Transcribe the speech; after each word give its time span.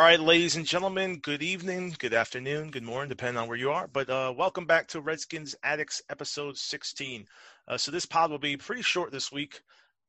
All 0.00 0.06
right, 0.06 0.18
ladies 0.18 0.56
and 0.56 0.64
gentlemen, 0.64 1.18
good 1.18 1.42
evening, 1.42 1.94
good 1.98 2.14
afternoon, 2.14 2.70
good 2.70 2.82
morning, 2.82 3.10
depending 3.10 3.36
on 3.36 3.48
where 3.48 3.58
you 3.58 3.70
are. 3.70 3.86
But 3.86 4.08
uh, 4.08 4.32
welcome 4.34 4.64
back 4.64 4.88
to 4.88 5.02
Redskins 5.02 5.54
Addicts 5.62 6.00
episode 6.08 6.56
16. 6.56 7.26
Uh, 7.68 7.76
so 7.76 7.90
this 7.90 8.06
pod 8.06 8.30
will 8.30 8.38
be 8.38 8.56
pretty 8.56 8.80
short 8.80 9.12
this 9.12 9.30
week. 9.30 9.60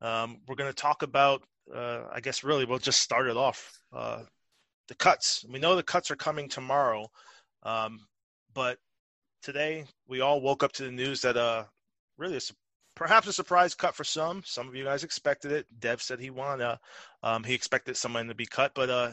Um, 0.01 0.37
we're 0.47 0.55
going 0.55 0.69
to 0.69 0.73
talk 0.73 1.03
about, 1.03 1.43
uh, 1.75 2.03
I 2.09 2.21
guess, 2.21 2.41
really, 2.41 2.63
we'll 2.63 2.79
just 2.79 3.01
start 3.01 3.27
it 3.27 3.35
off. 3.35 3.81
Uh, 3.91 4.21
the 4.87 4.95
cuts. 4.95 5.43
We 5.51 5.59
know 5.59 5.75
the 5.75 5.83
cuts 5.83 6.09
are 6.09 6.15
coming 6.15 6.47
tomorrow, 6.47 7.11
um, 7.63 7.99
but 8.53 8.77
today 9.43 9.83
we 10.07 10.21
all 10.21 10.39
woke 10.39 10.63
up 10.63 10.71
to 10.73 10.83
the 10.83 10.91
news 10.91 11.19
that 11.23 11.35
uh, 11.35 11.65
really 12.17 12.37
a, 12.37 12.41
perhaps 12.95 13.27
a 13.27 13.33
surprise 13.33 13.75
cut 13.75 13.93
for 13.93 14.05
some. 14.05 14.41
Some 14.45 14.69
of 14.69 14.75
you 14.75 14.85
guys 14.85 15.03
expected 15.03 15.51
it. 15.51 15.65
Dev 15.81 16.01
said 16.01 16.21
he 16.21 16.29
wanted, 16.29 16.79
um, 17.23 17.43
he 17.43 17.53
expected 17.53 17.97
someone 17.97 18.29
to 18.29 18.35
be 18.35 18.45
cut, 18.45 18.71
but 18.73 18.89
uh, 18.89 19.11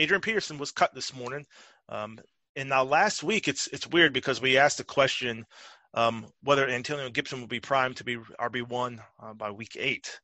Adrian 0.00 0.22
Peterson 0.22 0.56
was 0.56 0.72
cut 0.72 0.94
this 0.94 1.14
morning. 1.14 1.46
Um, 1.88 2.18
and 2.56 2.68
now 2.68 2.84
last 2.84 3.22
week, 3.22 3.48
it's 3.48 3.66
it's 3.68 3.86
weird 3.86 4.12
because 4.12 4.40
we 4.40 4.56
asked 4.56 4.78
the 4.78 4.84
question 4.84 5.46
um, 5.94 6.26
whether 6.42 6.68
Antonio 6.68 7.10
Gibson 7.10 7.40
will 7.40 7.46
be 7.46 7.60
primed 7.60 7.96
to 7.96 8.04
be 8.04 8.16
RB 8.16 8.66
one 8.66 9.00
uh, 9.22 9.34
by 9.34 9.50
week 9.50 9.76
eight. 9.78 10.20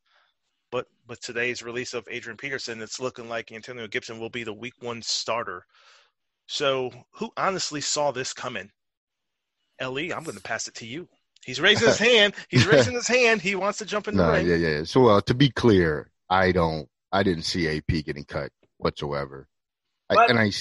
But 0.72 0.86
with 1.08 1.20
today's 1.20 1.62
release 1.62 1.94
of 1.94 2.08
Adrian 2.10 2.36
Peterson, 2.36 2.80
it's 2.80 3.00
looking 3.00 3.28
like 3.28 3.52
Antonio 3.52 3.86
Gibson 3.86 4.18
will 4.18 4.30
be 4.30 4.44
the 4.44 4.52
week 4.52 4.74
one 4.80 5.02
starter. 5.02 5.64
So 6.46 6.90
who 7.12 7.30
honestly 7.36 7.80
saw 7.80 8.10
this 8.10 8.32
coming? 8.32 8.70
Le, 9.80 10.02
I'm 10.02 10.24
going 10.24 10.36
to 10.36 10.42
pass 10.42 10.68
it 10.68 10.74
to 10.76 10.86
you. 10.86 11.06
He's 11.44 11.60
raising 11.60 11.88
his 11.88 11.98
hand. 12.10 12.34
He's 12.48 12.66
raising 12.66 12.94
his 12.94 13.06
hand. 13.06 13.42
He 13.42 13.54
wants 13.54 13.78
to 13.78 13.84
jump 13.84 14.08
in 14.08 14.16
the 14.16 14.26
no, 14.26 14.32
ring. 14.32 14.46
Yeah, 14.46 14.56
yeah. 14.56 14.84
So 14.84 15.06
uh, 15.08 15.20
to 15.22 15.34
be 15.34 15.50
clear, 15.50 16.10
I 16.30 16.50
don't. 16.52 16.88
I 17.12 17.22
didn't 17.22 17.44
see 17.44 17.68
AP 17.68 18.04
getting 18.04 18.24
cut 18.24 18.50
whatsoever. 18.78 19.48
I, 20.10 20.26
and 20.26 20.38
I, 20.38 20.52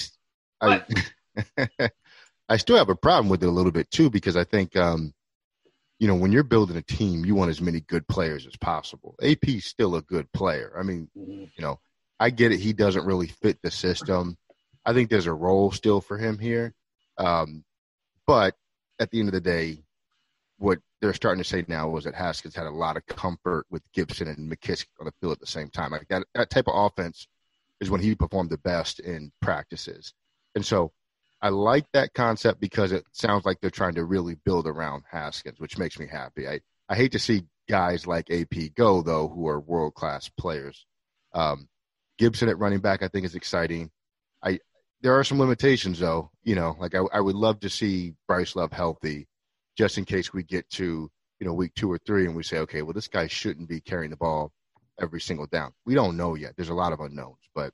I, 0.60 1.90
I 2.48 2.56
still 2.56 2.76
have 2.76 2.88
a 2.88 2.96
problem 2.96 3.28
with 3.28 3.42
it 3.42 3.48
a 3.48 3.52
little 3.52 3.72
bit 3.72 3.90
too 3.90 4.10
because 4.10 4.36
I 4.36 4.44
think, 4.44 4.76
um, 4.76 5.12
you 5.98 6.08
know, 6.08 6.14
when 6.14 6.32
you're 6.32 6.42
building 6.42 6.76
a 6.76 6.82
team, 6.82 7.24
you 7.24 7.34
want 7.34 7.50
as 7.50 7.60
many 7.60 7.80
good 7.80 8.06
players 8.06 8.46
as 8.46 8.56
possible. 8.56 9.14
AP's 9.22 9.64
still 9.64 9.96
a 9.96 10.02
good 10.02 10.30
player. 10.32 10.72
I 10.78 10.82
mean, 10.82 11.08
mm-hmm. 11.16 11.44
you 11.56 11.62
know, 11.62 11.80
I 12.20 12.30
get 12.30 12.52
it. 12.52 12.60
He 12.60 12.72
doesn't 12.72 13.06
really 13.06 13.28
fit 13.28 13.58
the 13.62 13.70
system. 13.70 14.36
I 14.84 14.92
think 14.92 15.10
there's 15.10 15.26
a 15.26 15.32
role 15.32 15.72
still 15.72 16.00
for 16.00 16.18
him 16.18 16.38
here. 16.38 16.74
Um, 17.18 17.64
but 18.26 18.54
at 18.98 19.10
the 19.10 19.20
end 19.20 19.28
of 19.28 19.34
the 19.34 19.40
day, 19.40 19.82
what 20.58 20.78
they're 21.00 21.14
starting 21.14 21.42
to 21.42 21.48
say 21.48 21.64
now 21.68 21.88
was 21.88 22.04
that 22.04 22.14
Haskins 22.14 22.54
had 22.54 22.66
a 22.66 22.70
lot 22.70 22.96
of 22.96 23.06
comfort 23.06 23.66
with 23.70 23.82
Gibson 23.92 24.28
and 24.28 24.50
McKissic 24.50 24.86
on 25.00 25.06
the 25.06 25.12
field 25.20 25.32
at 25.32 25.40
the 25.40 25.46
same 25.46 25.68
time. 25.68 25.90
Like 25.92 26.08
that, 26.08 26.24
that 26.34 26.50
type 26.50 26.68
of 26.68 26.74
offense 26.74 27.26
is 27.80 27.90
when 27.90 28.00
he 28.00 28.14
performed 28.14 28.50
the 28.50 28.58
best 28.58 29.00
in 29.00 29.32
practices. 29.40 30.14
And 30.54 30.64
so 30.64 30.92
I 31.42 31.50
like 31.50 31.86
that 31.92 32.14
concept 32.14 32.60
because 32.60 32.92
it 32.92 33.04
sounds 33.12 33.44
like 33.44 33.60
they're 33.60 33.70
trying 33.70 33.94
to 33.96 34.04
really 34.04 34.36
build 34.44 34.66
around 34.66 35.04
Haskins, 35.10 35.60
which 35.60 35.78
makes 35.78 35.98
me 35.98 36.06
happy. 36.06 36.48
I, 36.48 36.60
I 36.88 36.96
hate 36.96 37.12
to 37.12 37.18
see 37.18 37.44
guys 37.68 38.06
like 38.06 38.30
AP 38.30 38.74
go, 38.74 39.02
though, 39.02 39.28
who 39.28 39.46
are 39.48 39.60
world 39.60 39.94
class 39.94 40.28
players. 40.28 40.86
Um, 41.34 41.68
Gibson 42.18 42.48
at 42.48 42.58
running 42.58 42.80
back, 42.80 43.02
I 43.02 43.08
think, 43.08 43.26
is 43.26 43.34
exciting. 43.34 43.90
I 44.42 44.60
there 45.02 45.18
are 45.18 45.24
some 45.24 45.38
limitations, 45.38 45.98
though. 45.98 46.30
You 46.42 46.54
know, 46.54 46.74
like 46.80 46.94
I, 46.94 47.00
I 47.12 47.20
would 47.20 47.34
love 47.34 47.60
to 47.60 47.68
see 47.68 48.14
Bryce 48.26 48.56
Love 48.56 48.72
healthy, 48.72 49.28
just 49.76 49.98
in 49.98 50.06
case 50.06 50.32
we 50.32 50.42
get 50.42 50.68
to 50.70 51.10
you 51.38 51.46
know 51.46 51.52
week 51.52 51.74
two 51.74 51.92
or 51.92 51.98
three 51.98 52.24
and 52.24 52.34
we 52.34 52.42
say, 52.42 52.58
okay, 52.58 52.80
well, 52.80 52.94
this 52.94 53.08
guy 53.08 53.26
shouldn't 53.26 53.68
be 53.68 53.80
carrying 53.80 54.10
the 54.10 54.16
ball 54.16 54.52
every 55.00 55.20
single 55.20 55.46
down. 55.46 55.72
We 55.84 55.94
don't 55.94 56.16
know 56.16 56.34
yet. 56.34 56.54
There's 56.56 56.68
a 56.68 56.74
lot 56.74 56.92
of 56.92 57.00
unknowns, 57.00 57.48
but 57.54 57.72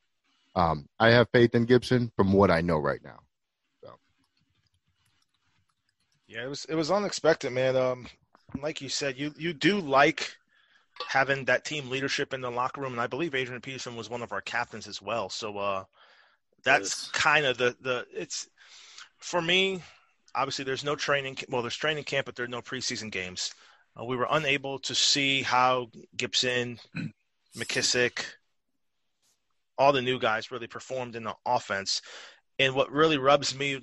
um, 0.54 0.86
I 0.98 1.10
have 1.10 1.28
faith 1.32 1.54
in 1.54 1.64
Gibson 1.64 2.10
from 2.16 2.32
what 2.32 2.50
I 2.50 2.60
know 2.60 2.78
right 2.78 3.00
now. 3.02 3.20
So. 3.82 3.94
Yeah, 6.26 6.44
it 6.44 6.48
was 6.48 6.64
it 6.66 6.74
was 6.74 6.90
unexpected, 6.90 7.52
man. 7.52 7.76
Um, 7.76 8.06
like 8.60 8.80
you 8.80 8.88
said, 8.88 9.18
you 9.18 9.32
you 9.38 9.52
do 9.52 9.80
like 9.80 10.36
having 11.08 11.44
that 11.46 11.64
team 11.64 11.88
leadership 11.90 12.34
in 12.34 12.40
the 12.40 12.50
locker 12.50 12.80
room, 12.80 12.92
and 12.92 13.00
I 13.00 13.06
believe 13.06 13.34
Adrian 13.34 13.60
Peterson 13.60 13.96
was 13.96 14.10
one 14.10 14.22
of 14.22 14.32
our 14.32 14.40
captains 14.40 14.86
as 14.86 15.00
well. 15.00 15.28
So 15.28 15.56
uh, 15.58 15.84
that's 16.64 17.08
kind 17.10 17.46
of 17.46 17.58
the 17.58 17.76
the 17.80 18.06
it's 18.12 18.48
for 19.18 19.40
me. 19.40 19.82
Obviously, 20.34 20.64
there's 20.64 20.84
no 20.84 20.96
training. 20.96 21.36
Well, 21.48 21.62
there's 21.62 21.76
training 21.76 22.04
camp, 22.04 22.26
but 22.26 22.36
there's 22.36 22.48
no 22.48 22.62
preseason 22.62 23.10
games. 23.10 23.54
Uh, 23.98 24.04
we 24.04 24.16
were 24.16 24.28
unable 24.30 24.78
to 24.80 24.94
see 24.94 25.42
how 25.42 25.88
Gibson, 26.16 26.78
McKissic, 27.56 28.24
all 29.78 29.92
the 29.92 30.02
new 30.02 30.18
guys 30.18 30.50
really 30.50 30.66
performed 30.66 31.16
in 31.16 31.24
the 31.24 31.34
offense. 31.44 32.02
And 32.58 32.74
what 32.74 32.92
really 32.92 33.18
rubs 33.18 33.54
me 33.56 33.80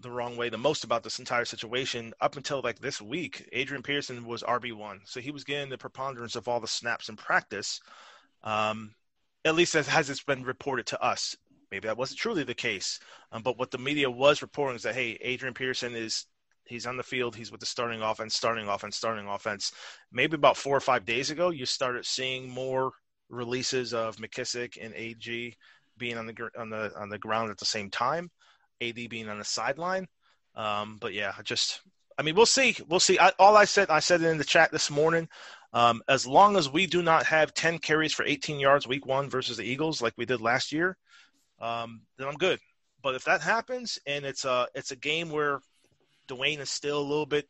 the 0.00 0.10
wrong 0.10 0.36
way 0.36 0.48
the 0.50 0.58
most 0.58 0.84
about 0.84 1.02
this 1.02 1.18
entire 1.18 1.44
situation, 1.44 2.12
up 2.20 2.36
until 2.36 2.60
like 2.62 2.78
this 2.78 3.00
week, 3.00 3.48
Adrian 3.52 3.82
Peterson 3.82 4.26
was 4.26 4.42
RB1. 4.42 5.00
So 5.04 5.20
he 5.20 5.30
was 5.30 5.44
getting 5.44 5.70
the 5.70 5.78
preponderance 5.78 6.36
of 6.36 6.48
all 6.48 6.60
the 6.60 6.68
snaps 6.68 7.08
in 7.08 7.16
practice. 7.16 7.80
Um, 8.42 8.94
at 9.44 9.54
least 9.54 9.74
as 9.74 9.86
has 9.88 10.10
it's 10.10 10.22
been 10.22 10.42
reported 10.42 10.86
to 10.86 11.02
us. 11.02 11.36
Maybe 11.70 11.88
that 11.88 11.96
wasn't 11.96 12.20
truly 12.20 12.44
the 12.44 12.54
case. 12.54 13.00
Um, 13.32 13.42
but 13.42 13.58
what 13.58 13.70
the 13.70 13.78
media 13.78 14.10
was 14.10 14.42
reporting 14.42 14.76
is 14.76 14.82
that, 14.82 14.94
hey, 14.94 15.18
Adrian 15.20 15.54
Peterson 15.54 15.94
is 15.94 16.26
He's 16.66 16.86
on 16.86 16.96
the 16.96 17.02
field. 17.02 17.36
He's 17.36 17.50
with 17.50 17.60
the 17.60 17.66
starting 17.66 18.02
offense, 18.02 18.34
starting 18.34 18.68
offense, 18.68 18.96
starting 18.96 19.26
offense. 19.26 19.72
Maybe 20.12 20.34
about 20.34 20.56
four 20.56 20.76
or 20.76 20.80
five 20.80 21.04
days 21.04 21.30
ago, 21.30 21.50
you 21.50 21.66
started 21.66 22.04
seeing 22.04 22.48
more 22.48 22.92
releases 23.28 23.92
of 23.94 24.16
McKissic 24.16 24.76
and 24.80 24.94
AG 24.94 25.56
being 25.98 26.18
on 26.18 26.26
the 26.26 26.50
on 26.58 26.70
the 26.70 26.92
on 26.96 27.08
the 27.08 27.18
ground 27.18 27.50
at 27.50 27.58
the 27.58 27.64
same 27.64 27.90
time, 27.90 28.30
AD 28.80 29.08
being 29.08 29.28
on 29.28 29.38
the 29.38 29.44
sideline. 29.44 30.06
Um, 30.54 30.98
but 31.00 31.12
yeah, 31.12 31.32
just 31.44 31.80
I 32.18 32.22
mean, 32.22 32.34
we'll 32.34 32.46
see. 32.46 32.76
We'll 32.88 33.00
see. 33.00 33.18
I, 33.18 33.32
all 33.38 33.56
I 33.56 33.64
said, 33.64 33.90
I 33.90 34.00
said 34.00 34.22
it 34.22 34.28
in 34.28 34.38
the 34.38 34.44
chat 34.44 34.72
this 34.72 34.90
morning. 34.90 35.28
Um, 35.72 36.02
as 36.08 36.26
long 36.26 36.56
as 36.56 36.70
we 36.70 36.86
do 36.86 37.02
not 37.02 37.26
have 37.26 37.52
10 37.52 37.80
carries 37.80 38.14
for 38.14 38.24
18 38.24 38.58
yards 38.58 38.86
week 38.86 39.04
one 39.04 39.28
versus 39.28 39.58
the 39.58 39.64
Eagles 39.64 40.00
like 40.00 40.14
we 40.16 40.24
did 40.24 40.40
last 40.40 40.72
year, 40.72 40.96
um, 41.60 42.02
then 42.16 42.28
I'm 42.28 42.36
good. 42.36 42.58
But 43.02 43.14
if 43.14 43.24
that 43.24 43.42
happens 43.42 43.98
and 44.06 44.24
it's 44.24 44.44
a 44.44 44.66
it's 44.74 44.90
a 44.90 44.96
game 44.96 45.30
where 45.30 45.60
Dwayne 46.28 46.60
is 46.60 46.70
still 46.70 46.98
a 46.98 47.02
little 47.02 47.26
bit 47.26 47.48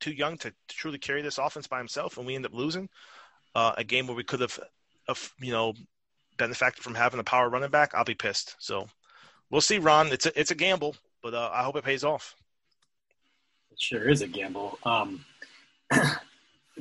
too 0.00 0.12
young 0.12 0.36
to, 0.38 0.50
to 0.50 0.76
truly 0.76 0.98
carry 0.98 1.22
this 1.22 1.38
offense 1.38 1.66
by 1.66 1.78
himself, 1.78 2.18
and 2.18 2.26
we 2.26 2.34
end 2.34 2.46
up 2.46 2.54
losing 2.54 2.88
uh, 3.54 3.72
a 3.76 3.84
game 3.84 4.06
where 4.06 4.16
we 4.16 4.24
could 4.24 4.40
have, 4.40 4.58
you 5.40 5.52
know, 5.52 5.74
benefited 6.36 6.82
from 6.82 6.94
having 6.94 7.20
a 7.20 7.24
power 7.24 7.48
running 7.48 7.70
back, 7.70 7.94
I'll 7.94 8.04
be 8.04 8.14
pissed. 8.14 8.54
So 8.58 8.88
we'll 9.50 9.60
see, 9.60 9.78
Ron. 9.78 10.08
It's 10.08 10.26
a, 10.26 10.38
it's 10.38 10.50
a 10.50 10.54
gamble, 10.54 10.96
but 11.22 11.34
uh, 11.34 11.50
I 11.52 11.62
hope 11.62 11.76
it 11.76 11.84
pays 11.84 12.04
off. 12.04 12.34
It 13.72 13.80
sure 13.80 14.08
is 14.08 14.22
a 14.22 14.26
gamble. 14.26 14.78
Um, 14.84 15.24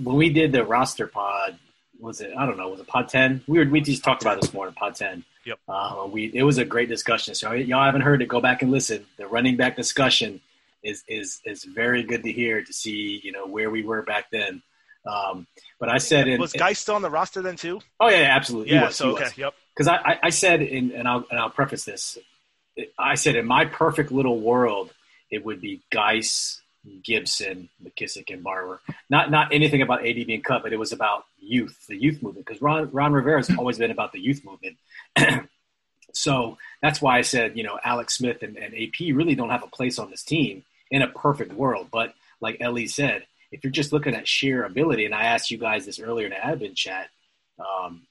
when 0.01 0.15
we 0.15 0.29
did 0.29 0.51
the 0.51 0.65
roster 0.65 1.07
pod, 1.07 1.57
was 1.99 2.19
it? 2.21 2.33
I 2.37 2.45
don't 2.45 2.57
know. 2.57 2.69
Was 2.69 2.81
it 2.81 2.87
pod 2.87 3.07
ten? 3.07 3.41
We 3.47 3.59
were 3.59 3.65
we 3.65 3.81
just 3.81 4.03
talked 4.03 4.21
about 4.21 4.41
this 4.41 4.53
morning. 4.53 4.75
Pod 4.75 4.95
ten. 4.95 5.23
Yep. 5.45 5.59
Uh, 5.67 6.07
we 6.11 6.31
it 6.33 6.43
was 6.43 6.57
a 6.57 6.65
great 6.65 6.89
discussion. 6.89 7.35
So 7.35 7.53
y'all 7.53 7.85
haven't 7.85 8.01
heard 8.01 8.21
it, 8.21 8.27
go 8.27 8.41
back 8.41 8.61
and 8.61 8.71
listen. 8.71 9.05
The 9.17 9.27
running 9.27 9.55
back 9.55 9.77
discussion 9.77 10.41
is 10.85 11.03
is 11.07 11.41
is 11.43 11.65
very 11.65 12.03
good 12.03 12.23
to 12.23 12.31
hear 12.31 12.63
to 12.63 12.71
see 12.71 13.19
you 13.23 13.31
know 13.31 13.45
where 13.47 13.69
we 13.69 13.83
were 13.83 14.03
back 14.03 14.25
then. 14.31 14.61
Um, 15.05 15.45
but 15.79 15.89
I 15.89 15.97
said, 15.97 16.27
in, 16.27 16.39
was 16.39 16.53
Guy 16.53 16.73
still 16.73 16.95
on 16.95 17.01
the 17.01 17.09
roster 17.09 17.41
then 17.41 17.57
too? 17.57 17.81
Oh 17.99 18.09
yeah, 18.09 18.29
absolutely. 18.35 18.73
Yeah. 18.73 18.85
Was, 18.85 18.95
so 18.95 19.11
okay, 19.11 19.29
yep. 19.35 19.53
Because 19.73 19.87
I, 19.87 19.95
I, 19.95 20.19
I 20.23 20.29
said, 20.29 20.61
in, 20.61 20.91
and 20.91 21.07
I'll 21.07 21.25
and 21.29 21.39
I'll 21.39 21.49
preface 21.49 21.83
this. 21.83 22.17
I 22.97 23.15
said, 23.15 23.35
in 23.35 23.45
my 23.45 23.65
perfect 23.65 24.11
little 24.11 24.39
world, 24.39 24.93
it 25.31 25.45
would 25.45 25.61
be 25.61 25.81
Guice, 25.91 26.61
Gibson, 27.03 27.69
McKissic, 27.83 28.33
and 28.33 28.43
Barber. 28.43 28.81
Not 29.09 29.31
not 29.31 29.53
anything 29.53 29.81
about 29.81 30.05
AD 30.05 30.27
being 30.27 30.41
cut, 30.41 30.63
but 30.63 30.73
it 30.73 30.79
was 30.79 30.91
about 30.91 31.25
youth, 31.39 31.85
the 31.87 31.97
youth 31.97 32.21
movement. 32.21 32.45
Because 32.45 32.61
Ron 32.61 32.89
Ron 32.91 33.13
Rivera 33.13 33.39
has 33.39 33.55
always 33.57 33.77
been 33.77 33.91
about 33.91 34.11
the 34.11 34.19
youth 34.19 34.43
movement. 34.43 34.77
so 36.13 36.57
that's 36.81 37.01
why 37.01 37.17
I 37.17 37.21
said, 37.21 37.57
you 37.57 37.63
know, 37.63 37.79
Alex 37.83 38.17
Smith 38.17 38.41
and, 38.41 38.57
and 38.57 38.73
AP 38.73 39.13
really 39.13 39.35
don't 39.35 39.49
have 39.49 39.63
a 39.63 39.67
place 39.67 39.99
on 39.99 40.09
this 40.09 40.23
team 40.23 40.63
in 40.91 41.01
a 41.01 41.07
perfect 41.07 41.53
world. 41.53 41.87
But 41.91 42.13
like 42.41 42.57
Ellie 42.59 42.87
said, 42.87 43.25
if 43.51 43.63
you're 43.63 43.71
just 43.71 43.93
looking 43.93 44.15
at 44.15 44.27
sheer 44.27 44.63
ability, 44.63 45.05
and 45.05 45.15
I 45.15 45.23
asked 45.23 45.51
you 45.51 45.57
guys 45.57 45.85
this 45.85 45.99
earlier 45.99 46.27
in 46.27 46.31
the 46.31 46.37
admin 46.37 46.75
chat, 46.75 47.09
um, 47.59 48.01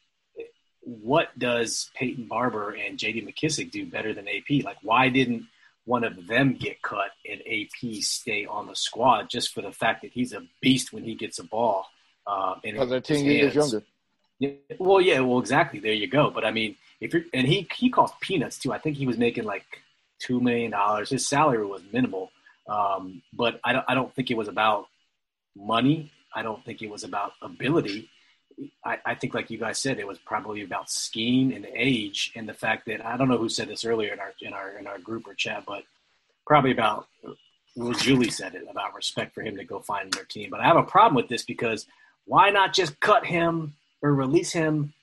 what 0.81 1.37
does 1.39 1.91
Peyton 1.95 2.27
Barber 2.27 2.71
and 2.71 2.99
J.D. 2.99 3.23
McKissic 3.23 3.71
do 3.71 3.87
better 3.87 4.13
than 4.13 4.29
AP? 4.29 4.65
Like, 4.65 4.77
why 4.83 5.09
didn't 5.09 5.45
one 5.87 6.05
of 6.05 6.27
them 6.27 6.55
get 6.55 6.83
cut 6.83 7.11
and 7.29 7.41
AP 7.41 8.03
stay 8.03 8.47
on 8.47 8.67
the 8.67 8.77
squad 8.77 9.29
just 9.29 9.53
for 9.53 9.63
the 9.63 9.73
fact 9.73 10.03
that 10.03 10.13
he's 10.13 10.33
a 10.33 10.43
beast 10.61 10.93
when 10.93 11.05
he 11.05 11.15
gets 11.15 11.39
a 11.39 11.45
ball? 11.45 11.87
Um, 12.27 12.61
because 12.63 12.89
they're 12.89 13.01
ten 13.01 13.25
years 13.25 13.55
younger. 13.55 13.83
Yeah, 14.39 14.51
well, 14.79 15.01
yeah, 15.01 15.21
well, 15.21 15.39
exactly. 15.39 15.79
There 15.79 15.93
you 15.93 16.07
go. 16.07 16.31
But 16.31 16.45
I 16.45 16.51
mean, 16.51 16.77
if 17.01 17.13
you're 17.13 17.25
and 17.33 17.47
he 17.47 17.69
he 17.77 17.91
cost 17.91 18.19
peanuts 18.21 18.59
too. 18.59 18.73
I 18.73 18.79
think 18.79 18.97
he 18.97 19.07
was 19.07 19.19
making 19.19 19.45
like 19.45 19.65
two 20.19 20.41
million 20.41 20.71
dollars. 20.71 21.11
His 21.11 21.27
salary 21.27 21.67
was 21.67 21.83
minimal. 21.93 22.31
Um, 22.69 23.23
but 23.33 23.61
I 23.65 23.73
don't, 23.73 23.85
I 23.89 23.95
don't 23.95 24.15
think 24.15 24.31
it 24.31 24.37
was 24.37 24.49
about 24.49 24.87
money. 25.57 26.13
I 26.35 26.43
don't 26.43 26.65
think 26.65 26.83
it 26.83 26.91
was 26.91 27.05
about 27.05 27.33
ability. 27.43 28.09
I, 28.85 28.99
I, 29.05 29.15
think, 29.15 29.35
like 29.35 29.51
you 29.51 29.59
guys 29.59 29.79
said, 29.79 29.99
it 29.99 30.07
was 30.07 30.19
probably 30.19 30.63
about 30.63 30.89
scheme 30.89 31.53
and 31.53 31.67
age, 31.75 32.33
and 32.37 32.49
the 32.49 32.55
fact 32.55 32.87
that 32.87 33.05
I 33.05 33.17
don't 33.17 33.29
know 33.29 33.37
who 33.37 33.49
said 33.49 33.69
this 33.69 33.85
earlier 33.85 34.13
in 34.13 34.21
our 34.21 34.33
in 34.41 34.53
our 34.53 34.79
in 34.79 34.87
our 34.87 34.99
group 34.99 35.27
or 35.27 35.35
chat, 35.35 35.65
but 35.67 35.83
probably 36.47 36.71
about 36.71 37.09
well, 37.77 37.93
Julie 37.93 38.31
said 38.31 38.55
it 38.55 38.67
about 38.71 38.95
respect 38.95 39.35
for 39.35 39.43
him 39.43 39.57
to 39.57 39.65
go 39.65 39.81
find 39.81 40.13
their 40.13 40.25
team. 40.25 40.51
But 40.51 40.61
I 40.61 40.65
have 40.65 40.77
a 40.77 40.85
problem 40.85 41.15
with 41.17 41.29
this 41.29 41.43
because 41.43 41.87
why 42.25 42.51
not 42.51 42.73
just 42.73 42.99
cut 43.01 43.27
him 43.27 43.75
or 44.03 44.15
release 44.15 44.53
him 44.53 44.95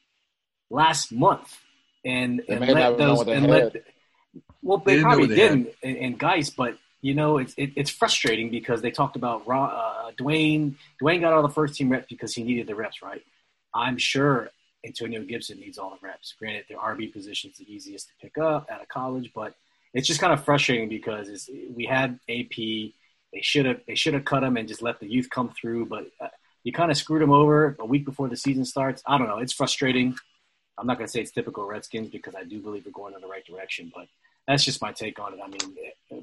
last 0.70 1.12
month 1.12 1.60
and, 2.06 2.42
and 2.48 2.62
let 2.62 2.98
those 2.98 3.28
and 3.28 3.48
let 3.48 3.84
well 4.62 4.78
they, 4.78 4.98
they 4.98 5.02
probably 5.02 5.28
didn't 5.28 5.70
in, 5.82 5.96
in 5.98 6.18
Guice, 6.18 6.50
but 6.50 6.78
you 7.02 7.14
know 7.14 7.38
it's 7.38 7.54
it, 7.58 7.72
it's 7.76 7.90
frustrating 7.90 8.50
because 8.50 8.82
they 8.82 8.92
talked 8.92 9.16
about 9.16 9.48
uh, 9.48 10.12
Dwayne. 10.20 10.76
Dwayne 11.02 11.22
got 11.22 11.34
all 11.34 11.42
the 11.42 11.50
first 11.50 11.76
team 11.76 11.90
reps 11.90 12.08
because 12.10 12.34
he 12.34 12.44
needed 12.44 12.68
the 12.68 12.76
reps, 12.76 13.02
right? 13.02 13.22
I'm 13.74 13.98
sure 13.98 14.50
Antonio 14.86 15.24
Gibson 15.24 15.60
needs 15.60 15.78
all 15.78 15.92
the 15.92 16.06
reps. 16.06 16.34
Granted, 16.38 16.66
the 16.70 16.76
RB 16.76 17.12
position 17.12 17.52
is 17.52 17.58
the 17.58 17.72
easiest 17.72 18.08
to 18.08 18.14
pick 18.22 18.38
up 18.38 18.68
out 18.72 18.82
of 18.82 18.88
college, 18.88 19.32
but 19.34 19.56
it's 19.94 20.08
just 20.08 20.20
kind 20.20 20.34
of 20.34 20.44
frustrating 20.44 20.90
because 20.90 21.50
we 21.76 21.86
had 21.86 22.20
AP. 22.30 22.56
They 22.56 23.42
should 23.42 23.66
have 23.66 23.82
they 23.88 23.96
should 23.96 24.14
have 24.14 24.26
cut 24.26 24.44
him 24.44 24.58
and 24.58 24.68
just 24.68 24.82
let 24.82 25.00
the 25.00 25.10
youth 25.10 25.30
come 25.30 25.50
through, 25.50 25.86
but 25.86 26.08
uh, 26.20 26.28
you 26.64 26.72
kind 26.72 26.92
of 26.92 26.98
screwed 26.98 27.22
him 27.22 27.32
over 27.32 27.76
a 27.80 27.86
week 27.86 28.06
before 28.06 28.28
the 28.28 28.36
season 28.36 28.66
starts. 28.66 29.02
I 29.06 29.18
don't 29.18 29.28
know. 29.28 29.40
It's 29.40 29.54
frustrating. 29.54 30.16
I'm 30.78 30.88
not 30.88 30.98
going 30.98 31.08
to 31.08 31.12
say 31.12 31.22
it's 31.22 31.32
typical 31.32 31.66
Redskins 31.66 32.10
because 32.10 32.36
I 32.36 32.44
do 32.44 32.60
believe 32.60 32.86
we're 32.86 32.92
going 32.92 33.14
in 33.14 33.22
the 33.22 33.28
right 33.28 33.46
direction, 33.46 33.92
but 33.94 34.08
that's 34.48 34.66
just 34.66 34.82
my 34.82 34.92
take 34.92 35.20
on 35.20 35.34
it. 35.34 35.40
I 35.44 35.48
mean, 35.48 35.76
uh, 36.12 36.16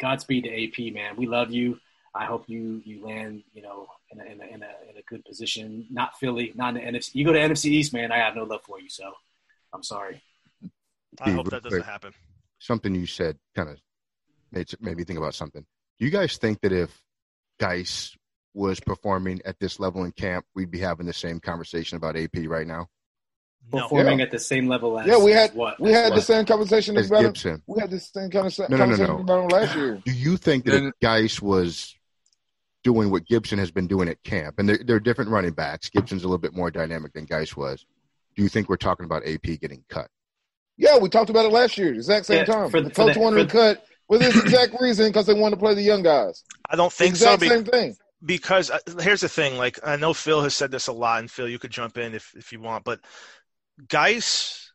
Godspeed 0.00 0.44
to 0.44 0.50
AP, 0.50 0.94
man. 0.94 1.16
We 1.16 1.26
love 1.26 1.50
you. 1.50 1.78
I 2.14 2.24
hope 2.24 2.48
you 2.48 2.82
you 2.84 3.04
land, 3.04 3.44
you 3.52 3.62
know, 3.62 3.86
in 4.10 4.20
a, 4.20 4.24
in 4.24 4.40
a, 4.40 4.44
in 4.44 4.62
a, 4.62 4.90
in 4.90 4.96
a 4.98 5.02
good 5.06 5.24
position. 5.24 5.86
Not 5.90 6.18
Philly, 6.18 6.52
not 6.56 6.76
in 6.76 6.92
the 6.92 6.98
NFC. 6.98 7.14
You 7.14 7.24
go 7.24 7.32
to 7.32 7.38
NFC 7.38 7.66
East, 7.66 7.92
man. 7.92 8.10
I 8.10 8.18
have 8.18 8.34
no 8.34 8.44
love 8.44 8.62
for 8.66 8.80
you, 8.80 8.88
so 8.88 9.12
I'm 9.72 9.82
sorry. 9.82 10.22
I 11.20 11.30
hope 11.30 11.50
that 11.50 11.62
doesn't 11.62 11.84
happen 11.84 12.12
something 12.60 12.94
you 12.94 13.06
said 13.06 13.36
kind 13.56 13.68
of 13.68 13.78
made, 14.52 14.68
made 14.80 14.96
me 14.96 15.04
think 15.04 15.18
about 15.18 15.34
something. 15.34 15.64
Do 15.98 16.04
you 16.04 16.12
guys 16.12 16.36
think 16.36 16.60
that 16.60 16.72
if 16.72 17.02
Guice 17.58 18.16
was 18.54 18.80
performing 18.80 19.40
at 19.44 19.58
this 19.58 19.80
level 19.80 20.04
in 20.04 20.12
camp, 20.12 20.44
we'd 20.54 20.70
be 20.70 20.78
having 20.78 21.06
the 21.06 21.12
same 21.12 21.40
conversation 21.40 21.96
about 21.96 22.16
AP 22.16 22.36
right 22.46 22.66
now? 22.66 22.86
No. 23.72 23.82
Performing 23.82 24.18
yeah. 24.18 24.24
at 24.24 24.30
the 24.32 24.38
same 24.38 24.66
level 24.66 24.98
as 24.98 25.06
yeah, 25.06 25.16
we 25.16 25.30
had 25.30 25.54
what? 25.54 25.78
We 25.78 25.92
had 25.92 26.10
what? 26.10 26.16
the 26.16 26.22
same 26.22 26.44
conversation 26.44 26.96
as 26.96 27.08
about 27.08 27.22
Gibson. 27.22 27.52
Him. 27.52 27.62
We 27.68 27.80
had 27.80 27.90
the 27.90 28.00
same 28.00 28.28
kind 28.28 28.46
of 28.46 28.58
no, 28.68 28.76
conversation 28.76 29.06
no, 29.06 29.16
no, 29.18 29.22
about 29.22 29.42
him 29.44 29.48
last 29.48 29.76
year. 29.76 30.02
Do 30.04 30.12
you 30.12 30.36
think 30.36 30.64
that 30.64 30.86
if 30.86 30.92
Guice 31.00 31.40
was 31.40 31.94
doing 32.82 33.10
what 33.10 33.26
Gibson 33.26 33.58
has 33.58 33.70
been 33.70 33.86
doing 33.86 34.08
at 34.08 34.22
camp, 34.22 34.58
and 34.58 34.68
they're, 34.68 34.80
they're 34.84 35.00
different 35.00 35.30
running 35.30 35.52
backs. 35.52 35.90
Gibson's 35.90 36.24
a 36.24 36.26
little 36.26 36.38
bit 36.38 36.54
more 36.54 36.70
dynamic 36.70 37.12
than 37.12 37.24
Guice 37.24 37.56
was. 37.56 37.84
Do 38.36 38.42
you 38.42 38.48
think 38.48 38.68
we're 38.68 38.76
talking 38.76 39.04
about 39.04 39.26
AP 39.26 39.60
getting 39.60 39.84
cut? 39.88 40.08
Yeah, 40.76 40.98
we 40.98 41.08
talked 41.10 41.30
about 41.30 41.44
it 41.44 41.52
last 41.52 41.76
year, 41.76 41.92
exact 41.92 42.26
same 42.26 42.38
yeah, 42.38 42.44
time. 42.44 42.70
For 42.70 42.80
the, 42.80 42.88
the 42.88 42.94
coach 42.94 43.14
for 43.14 43.20
wanted 43.20 43.48
to 43.48 43.52
cut 43.52 43.84
for 44.08 44.18
this 44.18 44.34
exact 44.36 44.80
reason 44.80 45.08
because 45.08 45.26
they 45.26 45.34
wanted 45.34 45.56
to 45.56 45.60
play 45.60 45.74
the 45.74 45.82
young 45.82 46.02
guys. 46.02 46.42
I 46.68 46.76
don't 46.76 46.92
think 46.92 47.10
exact 47.10 47.42
so. 47.42 47.48
Same 47.48 47.64
thing. 47.64 47.96
Because 48.24 48.70
uh, 48.70 48.78
here's 49.00 49.20
the 49.20 49.28
thing: 49.28 49.58
like 49.58 49.78
I 49.84 49.96
know 49.96 50.14
Phil 50.14 50.42
has 50.42 50.54
said 50.54 50.70
this 50.70 50.86
a 50.86 50.92
lot, 50.92 51.20
and 51.20 51.30
Phil, 51.30 51.48
you 51.48 51.58
could 51.58 51.70
jump 51.70 51.98
in 51.98 52.14
if 52.14 52.32
if 52.34 52.52
you 52.52 52.60
want, 52.60 52.84
but 52.84 53.00
Guice 53.88 54.72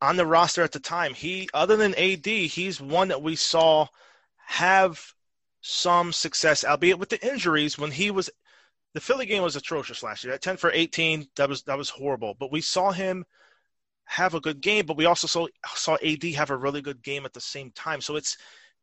on 0.00 0.16
the 0.16 0.26
roster 0.26 0.62
at 0.62 0.72
the 0.72 0.80
time, 0.80 1.14
he 1.14 1.48
other 1.54 1.76
than 1.76 1.94
AD, 1.94 2.26
he's 2.26 2.80
one 2.80 3.08
that 3.08 3.22
we 3.22 3.36
saw 3.36 3.86
have 4.46 5.00
some 5.60 6.12
success, 6.12 6.64
albeit 6.64 6.98
with 6.98 7.08
the 7.08 7.26
injuries. 7.26 7.78
When 7.78 7.90
he 7.90 8.10
was, 8.10 8.30
the 8.94 9.00
Philly 9.00 9.26
game 9.26 9.42
was 9.42 9.56
atrocious 9.56 10.02
last 10.02 10.24
year. 10.24 10.34
At 10.34 10.42
ten 10.42 10.56
for 10.56 10.70
eighteen, 10.72 11.28
that 11.36 11.48
was 11.48 11.62
that 11.64 11.78
was 11.78 11.90
horrible. 11.90 12.34
But 12.38 12.52
we 12.52 12.60
saw 12.60 12.92
him 12.92 13.24
have 14.04 14.34
a 14.34 14.40
good 14.40 14.60
game, 14.60 14.86
but 14.86 14.96
we 14.96 15.06
also 15.06 15.26
saw 15.26 15.46
saw 15.74 15.96
AD 16.04 16.22
have 16.34 16.50
a 16.50 16.56
really 16.56 16.80
good 16.82 17.02
game 17.02 17.24
at 17.24 17.32
the 17.32 17.40
same 17.40 17.70
time. 17.72 18.00
So 18.00 18.16
it's 18.16 18.36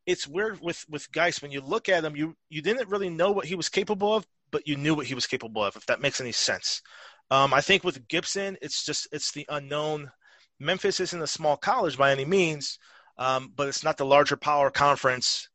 it's 0.06 0.26
weird 0.26 0.60
with 0.60 0.84
with 0.88 1.10
Guice 1.12 1.40
when 1.40 1.50
you 1.50 1.60
look 1.60 1.88
at 1.88 2.04
him, 2.04 2.16
you 2.16 2.36
you 2.50 2.60
didn't 2.60 2.90
really 2.90 3.10
know 3.10 3.32
what 3.32 3.46
he 3.46 3.54
was 3.54 3.68
capable 3.68 4.14
of, 4.14 4.26
but 4.50 4.68
you 4.68 4.76
knew 4.76 4.94
what 4.94 5.06
he 5.06 5.14
was 5.14 5.26
capable 5.26 5.64
of. 5.64 5.76
If 5.76 5.86
that 5.86 6.00
makes 6.00 6.20
any 6.20 6.32
sense. 6.32 6.82
Um, 7.30 7.54
I 7.54 7.60
think 7.60 7.84
with 7.84 8.06
Gibson, 8.08 8.56
it's 8.62 8.84
just 8.84 9.08
it's 9.12 9.32
the 9.32 9.46
unknown. 9.48 10.10
Memphis 10.60 11.00
isn't 11.00 11.22
a 11.22 11.26
small 11.26 11.56
college 11.56 11.96
by 11.98 12.12
any 12.12 12.24
means, 12.24 12.78
um, 13.18 13.52
but 13.54 13.68
it's 13.68 13.84
not 13.84 13.96
the 13.96 14.06
larger 14.06 14.36
power 14.36 14.70
conference 14.70 15.48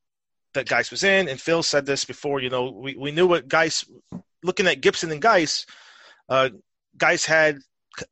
that 0.54 0.68
Guice 0.68 0.92
was 0.92 1.04
in. 1.04 1.30
And 1.30 1.39
Phil 1.39 1.63
said 1.63 1.86
this 1.86 2.06
before. 2.06 2.42
You 2.42 2.50
know, 2.50 2.71
we 2.71 2.95
we 2.95 3.12
knew 3.12 3.27
what 3.27 3.48
Guice 3.48 3.86
looking 4.44 4.68
at 4.68 4.81
Gibson 4.81 5.12
and 5.12 5.21
Guice. 5.21 5.66
Uh, 6.27 6.50
Guice 6.98 7.25
had 7.25 7.60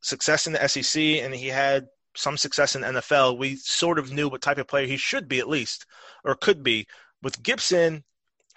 success 0.01 0.47
in 0.47 0.53
the 0.53 0.67
SEC 0.67 1.01
and 1.01 1.33
he 1.33 1.47
had 1.47 1.87
some 2.17 2.37
success 2.37 2.75
in 2.75 2.81
NFL, 2.81 3.37
we 3.37 3.55
sort 3.55 3.99
of 3.99 4.11
knew 4.11 4.27
what 4.27 4.41
type 4.41 4.57
of 4.57 4.67
player 4.67 4.87
he 4.87 4.97
should 4.97 5.27
be 5.27 5.39
at 5.39 5.47
least, 5.47 5.85
or 6.25 6.35
could 6.35 6.63
be. 6.63 6.87
With 7.21 7.43
Gibson, 7.43 8.03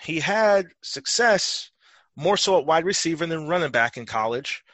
he 0.00 0.20
had 0.20 0.68
success 0.82 1.70
more 2.16 2.36
so 2.36 2.58
at 2.58 2.66
wide 2.66 2.84
receiver 2.84 3.26
than 3.26 3.48
running 3.48 3.70
back 3.70 3.96
in 3.96 4.06
college, 4.06 4.64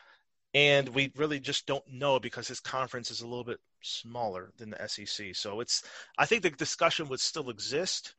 and 0.56 0.88
we 0.88 1.12
really 1.16 1.38
just 1.38 1.66
don't 1.66 1.84
know 1.92 2.18
because 2.18 2.48
his 2.48 2.60
conference 2.60 3.10
is 3.10 3.20
a 3.20 3.26
little 3.26 3.44
bit 3.44 3.60
smaller 3.82 4.52
than 4.56 4.70
the 4.70 4.88
SEC. 4.88 5.36
So 5.36 5.60
it's 5.60 5.82
I 6.16 6.24
think 6.24 6.42
the 6.42 6.50
discussion 6.50 7.08
would 7.08 7.20
still 7.20 7.50
exist. 7.50 8.14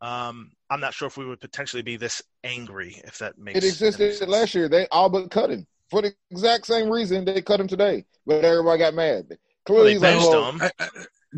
Um, 0.00 0.52
I'm 0.70 0.78
not 0.78 0.94
sure 0.94 1.08
if 1.08 1.16
we 1.16 1.26
would 1.26 1.40
potentially 1.40 1.82
be 1.82 1.96
this 1.96 2.22
angry 2.44 3.02
if 3.04 3.18
that 3.18 3.38
makes. 3.38 3.58
It 3.58 3.64
existed 3.64 4.06
makes 4.06 4.22
last 4.22 4.54
year. 4.54 4.68
They 4.68 4.86
all 4.92 5.08
but 5.08 5.32
cut 5.32 5.50
him 5.50 5.66
for 5.90 6.00
the 6.00 6.14
exact 6.30 6.66
same 6.66 6.88
reason 6.88 7.24
they 7.24 7.42
cut 7.42 7.58
him 7.58 7.66
today, 7.66 8.04
but 8.24 8.44
everybody 8.44 8.78
got 8.78 8.94
mad. 8.94 9.36
Clearly, 9.66 9.98
well, 9.98 10.14
he's 10.14 10.28
like, 10.28 10.32
well, 10.32 10.70
I, 10.78 10.84
I, 10.84 10.88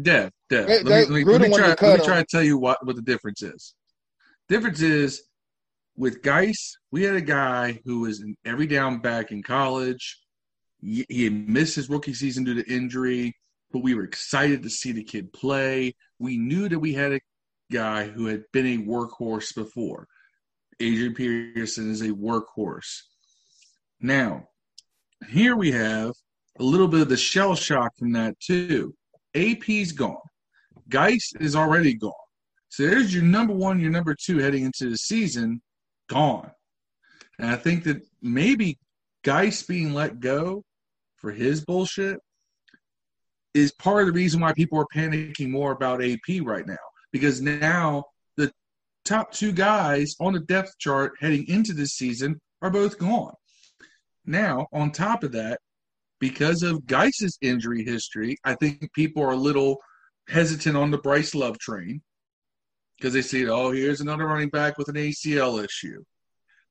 Dev, 0.02 0.32
Dev. 0.50 0.66
They, 0.66 0.82
let 0.82 1.08
me, 1.08 1.25
let 1.25 1.25
me, 1.25 1.25
let 1.25 1.40
me 1.40 1.56
try, 1.56 1.88
let 1.88 1.98
me 1.98 2.05
try 2.05 2.19
to 2.19 2.26
tell 2.26 2.43
you 2.43 2.58
what, 2.58 2.87
what 2.87 2.94
the 2.96 3.02
difference 3.02 3.43
is. 3.43 3.75
Difference 4.48 4.82
is 4.82 5.22
with 5.96 6.22
Guice, 6.22 6.78
we 6.90 7.02
had 7.02 7.16
a 7.16 7.22
guy 7.22 7.81
who 7.84 8.00
was 8.00 8.20
an 8.20 8.37
every 8.44 8.66
down 8.66 8.98
back 8.98 9.32
in 9.32 9.43
college. 9.43 10.21
He, 10.82 11.31
missed 11.31 11.76
his 11.76 11.88
rookie 11.88 12.12
season 12.12 12.44
due 12.44 12.55
to 12.55 12.73
injury, 12.73 13.37
but 13.70 13.82
we 13.82 13.94
were 13.94 14.02
excited 14.02 14.62
to 14.62 14.70
see 14.70 14.90
the 14.90 15.05
kid 15.05 15.32
play. 15.32 15.94
We 16.19 16.37
knew 16.37 16.69
that 16.69 16.79
we 16.79 16.93
had 16.93 17.12
a 17.12 17.20
guy 17.70 18.08
who 18.08 18.26
had 18.26 18.44
been 18.52 18.67
a 18.67 18.79
workhorse 18.79 19.55
before. 19.55 20.08
Adrian 20.81 21.14
Peterson 21.14 21.90
is 21.90 22.00
a 22.00 22.08
workhorse. 22.08 23.02
Now, 24.00 24.49
here 25.29 25.55
we 25.55 25.70
have 25.70 26.12
a 26.58 26.64
little 26.64 26.88
bit 26.88 27.02
of 27.02 27.08
the 27.08 27.17
shell 27.17 27.55
shock 27.55 27.93
from 27.96 28.12
that 28.12 28.38
too. 28.40 28.94
AP's 29.34 29.93
gone. 29.93 30.17
Guice 30.89 31.32
is 31.41 31.55
already 31.55 31.94
gone. 31.94 32.12
So 32.69 32.86
there's 32.86 33.15
your 33.15 33.22
number 33.22 33.53
one, 33.53 33.79
your 33.79 33.91
number 33.91 34.15
two 34.15 34.39
heading 34.39 34.65
into 34.65 34.91
the 34.91 34.96
season, 34.96 35.62
gone. 36.08 36.51
And 37.39 37.51
I 37.51 37.56
think 37.56 37.84
that 37.84 38.03
maybe 38.20 38.79
Guice 39.22 39.62
being 39.62 39.94
let 39.94 40.20
go 40.20 40.65
for 41.22 41.31
his 41.31 41.64
bullshit 41.64 42.19
is 43.55 43.72
part 43.72 44.02
of 44.02 44.06
the 44.08 44.12
reason 44.12 44.41
why 44.41 44.52
people 44.52 44.79
are 44.79 44.86
panicking 44.94 45.48
more 45.48 45.72
about 45.72 46.05
AP 46.05 46.43
right 46.43 46.67
now. 46.67 46.76
Because 47.12 47.41
now 47.41 48.05
the 48.36 48.52
top 49.05 49.32
two 49.32 49.52
guys 49.52 50.14
on 50.20 50.34
the 50.34 50.41
depth 50.41 50.76
chart 50.79 51.12
heading 51.20 51.46
into 51.48 51.72
this 51.72 51.93
season 51.93 52.38
are 52.60 52.70
both 52.70 52.98
gone. 52.98 53.34
Now, 54.26 54.67
on 54.72 54.91
top 54.91 55.24
of 55.24 55.32
that, 55.32 55.60
because 56.20 56.62
of 56.62 56.86
Guice's 56.86 57.38
injury 57.41 57.84
history, 57.84 58.36
I 58.44 58.55
think 58.55 58.93
people 58.93 59.22
are 59.22 59.32
a 59.32 59.36
little 59.36 59.79
hesitant 60.29 60.76
on 60.76 60.91
the 60.91 60.98
Bryce 60.98 61.34
Love 61.34 61.58
train 61.58 62.00
because 62.96 63.12
they 63.12 63.22
see, 63.22 63.48
oh, 63.48 63.72
here's 63.72 64.00
another 64.00 64.26
running 64.26 64.48
back 64.48 64.79
with 64.79 64.88
an 64.88 64.94
ACL 64.94 65.62
issue. 65.64 66.02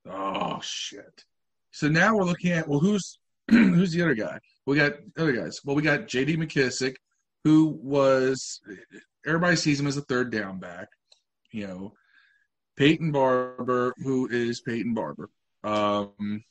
Oh 0.10 0.60
shit! 0.62 1.25
So 1.72 1.89
now 1.89 2.15
we're 2.15 2.24
looking 2.24 2.53
at 2.53 2.67
well, 2.67 2.79
who's 2.79 3.20
who's 3.50 3.91
the 3.91 4.01
other 4.01 4.15
guy? 4.15 4.39
We 4.65 4.77
got 4.77 4.93
other 5.17 5.33
guys. 5.33 5.60
Well, 5.63 5.75
we 5.75 5.81
got 5.81 6.07
J.D. 6.07 6.38
McKissic, 6.38 6.95
who 7.43 7.79
was 7.81 8.62
everybody 9.25 9.55
sees 9.55 9.79
him 9.79 9.88
as 9.88 9.98
a 9.98 10.01
third 10.01 10.31
down 10.31 10.60
back. 10.60 10.88
You 11.51 11.67
know, 11.67 11.93
Peyton 12.77 13.12
Barber, 13.12 13.93
who 13.98 14.27
is 14.29 14.62
Peyton 14.62 14.93
Barber. 14.93 15.29
Um, 15.63 16.43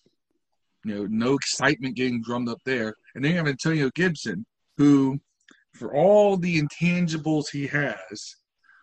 you 0.85 0.95
know, 0.95 1.07
no 1.07 1.35
excitement 1.35 1.97
getting 1.97 2.23
drummed 2.23 2.49
up 2.49 2.61
there. 2.65 2.95
And 3.15 3.25
then 3.25 3.33
you 3.33 3.39
have 3.39 3.49
Antonio 3.49 3.91
Gibson, 3.95 4.47
who, 4.77 5.21
for 5.75 5.95
all 5.95 6.37
the 6.37 6.61
intangibles 6.61 7.51
he 7.53 7.67
has, 7.67 8.37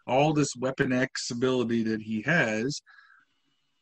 all 0.05 0.33
this 0.33 0.55
Weapon 0.57 0.93
X 0.93 1.31
ability 1.31 1.83
that 1.83 2.01
he 2.01 2.21
has, 2.23 2.81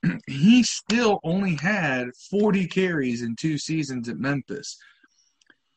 he 0.27 0.63
still 0.63 1.19
only 1.23 1.55
had 1.55 2.07
40 2.29 2.67
carries 2.67 3.21
in 3.21 3.35
two 3.35 3.57
seasons 3.57 4.09
at 4.09 4.17
Memphis. 4.17 4.77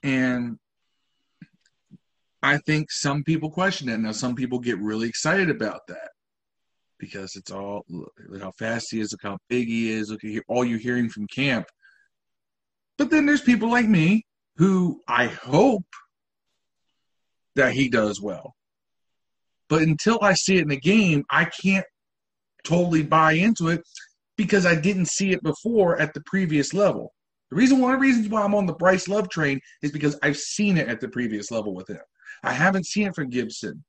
And 0.02 0.58
I 2.42 2.58
think 2.58 2.90
some 2.90 3.24
people 3.24 3.50
question 3.50 3.88
that. 3.88 4.00
Now, 4.00 4.12
some 4.12 4.34
people 4.34 4.58
get 4.58 4.78
really 4.78 5.08
excited 5.08 5.50
about 5.50 5.80
that 5.88 6.10
because 6.98 7.36
it's 7.36 7.50
all 7.50 7.84
look 7.88 8.42
how 8.42 8.52
fast 8.52 8.88
he 8.90 9.00
is, 9.00 9.12
look 9.12 9.22
how 9.22 9.38
big 9.48 9.68
he 9.68 9.90
is, 9.90 10.10
look 10.10 10.24
at 10.24 10.42
all 10.48 10.64
you're 10.64 10.78
hearing 10.78 11.08
from 11.08 11.26
camp 11.28 11.66
But 12.96 13.10
then 13.10 13.26
there's 13.26 13.40
people 13.40 13.70
like 13.70 13.88
me 13.88 14.24
who 14.56 15.00
I 15.08 15.26
hope 15.26 15.86
that 17.54 17.72
he 17.72 17.88
does 17.88 18.20
well. 18.20 18.54
But 19.68 19.82
until 19.82 20.18
I 20.22 20.34
see 20.34 20.56
it 20.56 20.62
in 20.62 20.68
the 20.68 20.80
game, 20.80 21.24
I 21.30 21.44
can't 21.44 21.86
totally 22.64 23.02
buy 23.02 23.32
into 23.32 23.68
it 23.68 23.82
because 24.38 24.64
I 24.64 24.74
didn't 24.74 25.08
see 25.08 25.32
it 25.32 25.42
before 25.42 26.00
at 26.00 26.14
the 26.14 26.22
previous 26.22 26.72
level. 26.72 27.12
The 27.50 27.56
reason, 27.56 27.80
one 27.80 27.92
of 27.92 28.00
the 28.00 28.06
reasons 28.06 28.28
why 28.28 28.42
I'm 28.42 28.54
on 28.54 28.66
the 28.66 28.72
Bryce 28.72 29.08
Love 29.08 29.28
train 29.28 29.60
is 29.82 29.90
because 29.90 30.16
I've 30.22 30.38
seen 30.38 30.78
it 30.78 30.88
at 30.88 31.00
the 31.00 31.08
previous 31.08 31.50
level 31.50 31.74
with 31.74 31.88
him. 31.88 32.00
I 32.42 32.52
haven't 32.52 32.86
seen 32.86 33.08
it 33.08 33.14
for 33.14 33.24
Gibson 33.24 33.84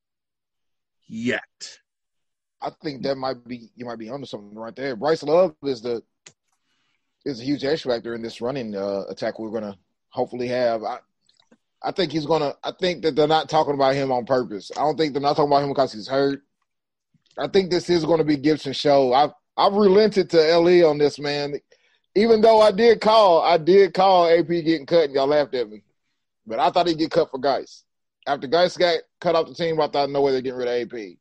yet. 1.07 1.41
I 2.61 2.71
think 2.83 3.03
that 3.03 3.15
might 3.15 3.45
be 3.47 3.69
you 3.75 3.85
might 3.85 3.99
be 3.99 4.09
onto 4.09 4.25
something 4.25 4.57
right 4.57 4.75
there. 4.75 4.95
Bryce 4.95 5.23
Love 5.23 5.55
is 5.63 5.81
the 5.81 6.01
is 7.25 7.39
a 7.39 7.43
huge 7.43 7.63
X 7.63 7.83
factor 7.83 8.15
in 8.15 8.21
this 8.21 8.41
running 8.41 8.75
uh, 8.75 9.03
attack 9.09 9.39
we're 9.39 9.51
gonna 9.51 9.77
hopefully 10.09 10.47
have. 10.47 10.83
I 10.83 10.97
I 11.83 11.91
think 11.91 12.11
he's 12.11 12.25
gonna. 12.25 12.55
I 12.63 12.71
think 12.79 13.03
that 13.03 13.15
they're 13.15 13.27
not 13.27 13.49
talking 13.49 13.75
about 13.75 13.95
him 13.95 14.11
on 14.11 14.25
purpose. 14.25 14.71
I 14.75 14.81
don't 14.81 14.97
think 14.97 15.13
they're 15.13 15.21
not 15.21 15.35
talking 15.35 15.51
about 15.51 15.63
him 15.63 15.69
because 15.69 15.93
he's 15.93 16.07
hurt. 16.07 16.41
I 17.37 17.47
think 17.47 17.69
this 17.69 17.89
is 17.89 18.03
to 18.03 18.23
be 18.23 18.35
Gibson's 18.35 18.75
show. 18.75 19.13
I've 19.13 19.31
I've 19.59 19.73
relented 19.73 20.29
to 20.29 20.57
Le 20.57 20.89
on 20.89 20.97
this 20.97 21.19
man, 21.19 21.55
even 22.15 22.39
though 22.39 22.61
I 22.61 22.71
did 22.71 23.01
call. 23.01 23.41
I 23.41 23.57
did 23.57 23.93
call 23.93 24.29
AP 24.29 24.47
getting 24.47 24.85
cut, 24.85 25.05
and 25.05 25.13
y'all 25.13 25.27
laughed 25.27 25.53
at 25.53 25.69
me. 25.69 25.83
But 26.47 26.59
I 26.59 26.69
thought 26.69 26.87
he'd 26.87 26.97
get 26.97 27.11
cut 27.11 27.29
for 27.29 27.39
Guice. 27.39 27.83
After 28.25 28.47
Guice 28.47 28.77
got 28.77 28.99
cut 29.19 29.35
off 29.35 29.47
the 29.47 29.53
team, 29.53 29.79
I 29.81 29.87
thought 29.87 30.09
no 30.09 30.21
way 30.21 30.31
they're 30.31 30.41
getting 30.41 30.59
rid 30.59 30.67
of 30.69 30.93
AP 30.93 31.17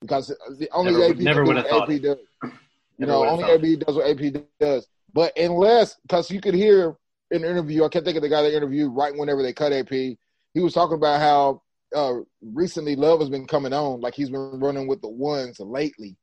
because 0.00 0.28
the 0.58 0.68
only 0.72 0.92
never, 0.92 1.12
AP 1.12 1.16
never 1.18 1.44
would 1.44 1.56
have 1.56 1.66
thought 1.66 1.90
AP 1.90 2.02
does. 2.02 2.18
You 2.98 3.04
know, 3.04 3.26
only 3.26 3.44
AP 3.44 3.80
does 3.80 3.94
what 3.94 4.08
AP 4.08 4.42
does. 4.58 4.86
But 5.12 5.36
unless, 5.36 5.96
because 5.96 6.30
you 6.30 6.40
could 6.40 6.54
hear 6.54 6.96
in 7.30 7.44
an 7.44 7.50
interview, 7.50 7.84
I 7.84 7.90
can't 7.90 8.06
think 8.06 8.16
of 8.16 8.22
the 8.22 8.30
guy 8.30 8.40
they 8.40 8.56
interviewed 8.56 8.90
right 8.96 9.14
whenever 9.14 9.42
they 9.42 9.52
cut 9.52 9.74
AP. 9.74 9.90
He 9.90 10.16
was 10.54 10.72
talking 10.72 10.96
about 10.96 11.20
how 11.20 11.62
uh, 11.94 12.20
recently 12.40 12.96
Love 12.96 13.20
has 13.20 13.28
been 13.28 13.46
coming 13.46 13.74
on, 13.74 14.00
like 14.00 14.14
he's 14.14 14.30
been 14.30 14.60
running 14.60 14.86
with 14.86 15.02
the 15.02 15.10
ones 15.10 15.60
lately, 15.60 16.16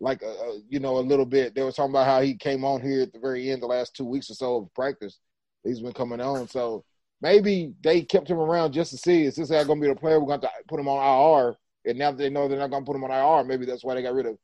like 0.00 0.22
uh, 0.22 0.30
uh, 0.30 0.58
you 0.68 0.80
know 0.80 0.98
a 0.98 1.00
little 1.00 1.26
bit. 1.26 1.54
They 1.54 1.62
were 1.62 1.72
talking 1.72 1.92
about 1.92 2.06
how 2.06 2.20
he 2.20 2.34
came 2.34 2.64
on 2.64 2.80
here 2.80 3.02
at 3.02 3.12
the 3.12 3.18
very 3.18 3.50
end, 3.50 3.62
the 3.62 3.66
last 3.66 3.94
two 3.94 4.04
weeks 4.04 4.30
or 4.30 4.34
so 4.34 4.56
of 4.56 4.74
practice. 4.74 5.18
He's 5.64 5.80
been 5.80 5.92
coming 5.92 6.20
on, 6.20 6.48
so 6.48 6.84
maybe 7.20 7.72
they 7.82 8.02
kept 8.02 8.28
him 8.28 8.38
around 8.38 8.72
just 8.72 8.90
to 8.92 8.98
see 8.98 9.24
is 9.24 9.36
this 9.36 9.50
guy 9.50 9.64
going 9.64 9.80
to 9.80 9.88
be 9.88 9.92
the 9.92 9.98
player 9.98 10.20
we're 10.20 10.26
going 10.26 10.40
to 10.40 10.50
put 10.68 10.80
him 10.80 10.88
on 10.88 11.48
IR, 11.48 11.56
and 11.90 11.98
now 11.98 12.10
that 12.10 12.18
they 12.18 12.30
know 12.30 12.46
they're 12.46 12.58
not 12.58 12.70
going 12.70 12.84
to 12.84 12.86
put 12.86 12.96
him 12.96 13.04
on 13.04 13.10
IR, 13.10 13.44
maybe 13.44 13.66
that's 13.66 13.84
why 13.84 13.94
they 13.94 14.02
got 14.02 14.14
rid 14.14 14.26
of 14.26 14.38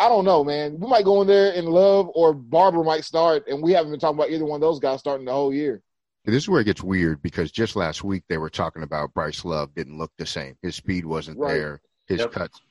I 0.00 0.08
don't 0.08 0.24
know, 0.24 0.42
man. 0.42 0.80
We 0.80 0.88
might 0.88 1.04
go 1.04 1.20
in 1.20 1.26
there 1.28 1.52
in 1.52 1.66
love, 1.66 2.10
or 2.14 2.32
Barber 2.32 2.82
might 2.82 3.04
start, 3.04 3.46
and 3.48 3.62
we 3.62 3.72
haven't 3.72 3.90
been 3.90 4.00
talking 4.00 4.18
about 4.18 4.30
either 4.30 4.46
one 4.46 4.56
of 4.56 4.62
those 4.62 4.78
guys 4.78 4.98
starting 4.98 5.26
the 5.26 5.32
whole 5.32 5.52
year. 5.52 5.82
This 6.24 6.44
is 6.44 6.48
where 6.48 6.62
it 6.62 6.64
gets 6.64 6.82
weird 6.82 7.20
because 7.22 7.52
just 7.52 7.76
last 7.76 8.02
week 8.02 8.22
they 8.26 8.38
were 8.38 8.48
talking 8.48 8.82
about 8.82 9.12
Bryce 9.12 9.44
Love 9.44 9.74
didn't 9.74 9.98
look 9.98 10.10
the 10.16 10.24
same. 10.24 10.56
His 10.62 10.74
speed 10.74 11.04
wasn't 11.04 11.38
right. 11.38 11.52
there. 11.52 11.80
His 12.06 12.20
yep. 12.20 12.32
cuts. 12.32 12.62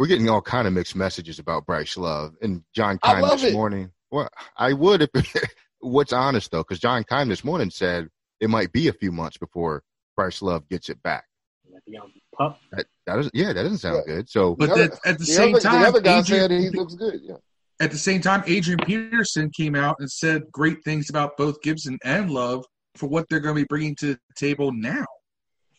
Yep. 0.00 0.04
We're 0.04 0.08
getting 0.08 0.30
all 0.30 0.40
kind 0.40 0.66
of 0.66 0.72
mixed 0.72 0.96
messages 0.96 1.38
about 1.38 1.66
Bryce 1.66 1.96
Love 1.98 2.34
and 2.40 2.62
John 2.74 2.98
Keim 3.04 3.20
this 3.20 3.44
it. 3.44 3.52
morning. 3.52 3.90
Well, 4.10 4.30
I 4.56 4.72
would 4.72 5.02
if 5.02 5.10
what's 5.80 6.14
honest 6.14 6.50
though, 6.50 6.62
because 6.62 6.78
John 6.78 7.04
Keim 7.04 7.28
this 7.28 7.44
morning 7.44 7.70
said 7.70 8.08
it 8.40 8.48
might 8.48 8.72
be 8.72 8.88
a 8.88 8.94
few 8.94 9.12
months 9.12 9.36
before 9.36 9.82
Bryce 10.16 10.40
Love 10.40 10.66
gets 10.70 10.88
it 10.88 11.02
back. 11.02 11.24
That, 12.72 12.86
that 13.06 13.18
is, 13.18 13.30
yeah, 13.34 13.52
that 13.52 13.62
doesn't 13.62 13.78
sound 13.78 14.02
yeah. 14.06 14.14
good. 14.14 14.30
So, 14.30 14.56
but 14.56 14.70
the 14.70 14.98
at 15.04 15.18
the, 15.18 15.24
the 15.24 15.26
same 15.26 15.54
other, 15.54 15.62
time, 15.62 15.82
the 15.82 15.88
other 15.88 16.00
guy 16.00 16.18
Adrian, 16.20 16.48
said 16.48 16.50
he 16.50 16.70
looks 16.70 16.94
good. 16.94 17.20
Yeah. 17.22 17.34
At 17.80 17.90
the 17.90 17.98
same 17.98 18.22
time, 18.22 18.42
Adrian 18.46 18.80
Peterson 18.86 19.50
came 19.50 19.74
out 19.74 19.96
and 19.98 20.10
said 20.10 20.44
great 20.50 20.82
things 20.82 21.10
about 21.10 21.36
both 21.36 21.60
Gibson 21.60 21.98
and 22.04 22.30
Love 22.30 22.64
for 22.94 23.06
what 23.06 23.26
they're 23.28 23.40
going 23.40 23.54
to 23.54 23.60
be 23.60 23.66
bringing 23.68 23.94
to 23.96 24.14
the 24.14 24.18
table 24.34 24.72
now. 24.72 25.04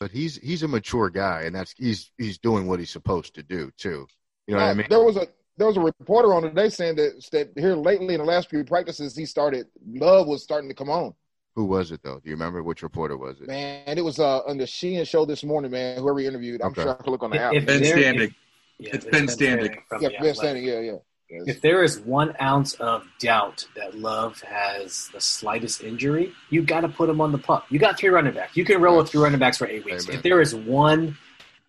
But 0.01 0.09
he's 0.09 0.37
he's 0.37 0.63
a 0.63 0.67
mature 0.67 1.11
guy, 1.11 1.43
and 1.43 1.55
that's 1.55 1.75
he's 1.77 2.09
he's 2.17 2.39
doing 2.39 2.65
what 2.65 2.79
he's 2.79 2.89
supposed 2.89 3.35
to 3.35 3.43
do 3.43 3.69
too. 3.77 4.07
You 4.47 4.55
know 4.55 4.61
what 4.61 4.69
I 4.69 4.73
mean? 4.73 4.87
There 4.89 5.03
was 5.03 5.15
a 5.15 5.27
there 5.57 5.67
was 5.67 5.77
a 5.77 5.79
reporter 5.79 6.33
on 6.33 6.41
today 6.41 6.69
saying 6.69 6.95
that 6.95 7.23
that 7.31 7.51
here 7.55 7.75
lately 7.75 8.15
in 8.15 8.19
the 8.19 8.25
last 8.25 8.49
few 8.49 8.63
practices 8.63 9.15
he 9.15 9.27
started 9.27 9.67
Love 9.85 10.25
was 10.25 10.41
starting 10.41 10.67
to 10.69 10.73
come 10.73 10.89
on. 10.89 11.13
Who 11.55 11.65
was 11.65 11.91
it 11.91 12.01
though? 12.01 12.15
Do 12.15 12.31
you 12.31 12.31
remember 12.31 12.63
which 12.63 12.81
reporter 12.81 13.15
was 13.15 13.41
it? 13.41 13.47
Man, 13.47 13.95
it 13.95 14.03
was 14.03 14.17
uh, 14.17 14.39
on 14.39 14.57
the 14.57 14.65
Sheehan 14.65 15.05
show 15.05 15.23
this 15.23 15.43
morning. 15.43 15.69
Man, 15.69 15.99
whoever 15.99 16.17
he 16.17 16.25
interviewed, 16.25 16.63
I'm 16.63 16.71
okay. 16.71 16.81
sure 16.81 16.97
I 16.99 17.03
can 17.03 17.11
look 17.11 17.21
on 17.21 17.29
the 17.29 17.39
app. 17.39 17.51
Ben 17.51 17.81
Standig. 17.83 18.33
Yeah, 18.79 18.89
it's 18.93 19.05
Ben 19.05 19.27
Standig. 19.27 19.77
Yeah, 19.99 20.09
Ben 20.19 20.33
Standig. 20.33 20.63
Yeah, 20.63 20.79
yeah. 20.79 20.97
Yes. 21.31 21.43
If 21.47 21.61
there 21.61 21.81
is 21.81 21.97
one 21.99 22.35
ounce 22.41 22.73
of 22.73 23.07
doubt 23.17 23.65
that 23.77 23.97
Love 23.97 24.41
has 24.41 25.07
the 25.13 25.21
slightest 25.21 25.81
injury, 25.81 26.33
you 26.49 26.61
got 26.61 26.81
to 26.81 26.89
put 26.89 27.09
him 27.09 27.21
on 27.21 27.31
the 27.31 27.37
pup. 27.37 27.65
You 27.69 27.79
got 27.79 27.97
three 27.97 28.09
running 28.09 28.33
backs. 28.33 28.57
You 28.57 28.65
can 28.65 28.81
roll 28.81 28.97
with 28.97 29.09
three 29.09 29.21
running 29.21 29.39
backs 29.39 29.57
for 29.57 29.65
eight 29.65 29.85
weeks. 29.85 30.05
Amen. 30.05 30.17
If 30.17 30.23
there 30.23 30.41
is 30.41 30.53
one 30.53 31.17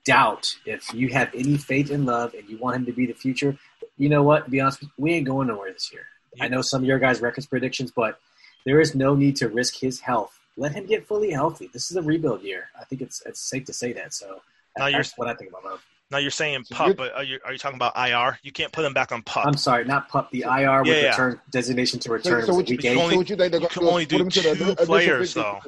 doubt, 0.05 0.57
if 0.67 0.93
you 0.93 1.11
have 1.11 1.31
any 1.33 1.57
faith 1.57 1.93
in 1.93 2.05
Love 2.05 2.35
and 2.35 2.49
you 2.49 2.59
want 2.59 2.75
him 2.77 2.87
to 2.87 2.93
be 2.93 3.07
the 3.07 3.13
future, 3.13 3.57
you 3.99 4.09
know 4.09 4.25
what? 4.25 4.47
To 4.47 4.51
be 4.51 4.61
honest, 4.61 4.83
we 4.99 5.13
ain't 5.13 5.27
going 5.27 5.47
nowhere 5.47 5.73
this 5.73 5.93
year. 5.93 6.07
Yeah. 6.35 6.45
I 6.45 6.49
know 6.49 6.61
some 6.61 6.83
of 6.83 6.89
your 6.89 6.99
guys' 6.99 7.21
records 7.21 7.47
predictions, 7.47 7.93
but 7.93 8.19
there 8.67 8.81
is 8.81 8.97
no 8.97 9.15
need 9.15 9.37
to 9.37 9.49
risk 9.49 9.79
his 9.79 10.01
health. 10.01 10.41
Let 10.57 10.73
him 10.73 10.87
get 10.87 11.07
fully 11.07 11.31
healthy. 11.31 11.71
This 11.73 11.91
is 11.91 11.97
a 11.97 12.03
rebuild 12.03 12.43
year. 12.43 12.69
I 12.79 12.85
think 12.85 13.01
it's 13.01 13.23
it's 13.27 13.41
safe 13.41 13.65
to 13.67 13.73
say 13.73 13.93
that. 13.93 14.13
So 14.13 14.43
now 14.77 14.91
that's 14.91 15.17
what 15.17 15.29
I 15.29 15.35
think 15.35 15.51
about 15.51 15.65
Love. 15.65 15.85
Now 16.13 16.19
you're 16.19 16.31
saying 16.31 16.65
pup, 16.71 16.97
but 16.97 17.15
are 17.15 17.25
you 17.25 17.41
are 17.45 17.53
you 17.53 17.59
talking 17.59 17.77
about 17.77 17.97
IR? 17.97 18.39
You 18.43 18.53
can't 18.53 18.71
put 18.71 18.85
him 18.85 18.93
back 18.93 19.13
on 19.13 19.23
pup. 19.23 19.47
I'm 19.47 19.57
sorry, 19.57 19.85
not 19.85 20.09
pup. 20.09 20.31
The 20.31 20.43
IR 20.43 20.83
with 20.83 20.89
yeah, 20.89 21.01
yeah. 21.01 21.09
return 21.09 21.41
designation 21.51 21.99
to 22.01 22.13
return. 22.13 22.43
So, 22.43 22.49
so 22.49 22.55
what 22.55 22.69
you, 22.69 22.79
so 22.81 23.17
what 23.17 23.31
you 23.31 23.37
think 23.37 23.51
they're 23.51 23.61
going 23.61 23.71
to 23.71 23.81
only 23.81 24.05
do 24.05 24.19
two 24.29 24.55
the, 24.55 24.77
players 24.77 25.35
though? 25.35 25.59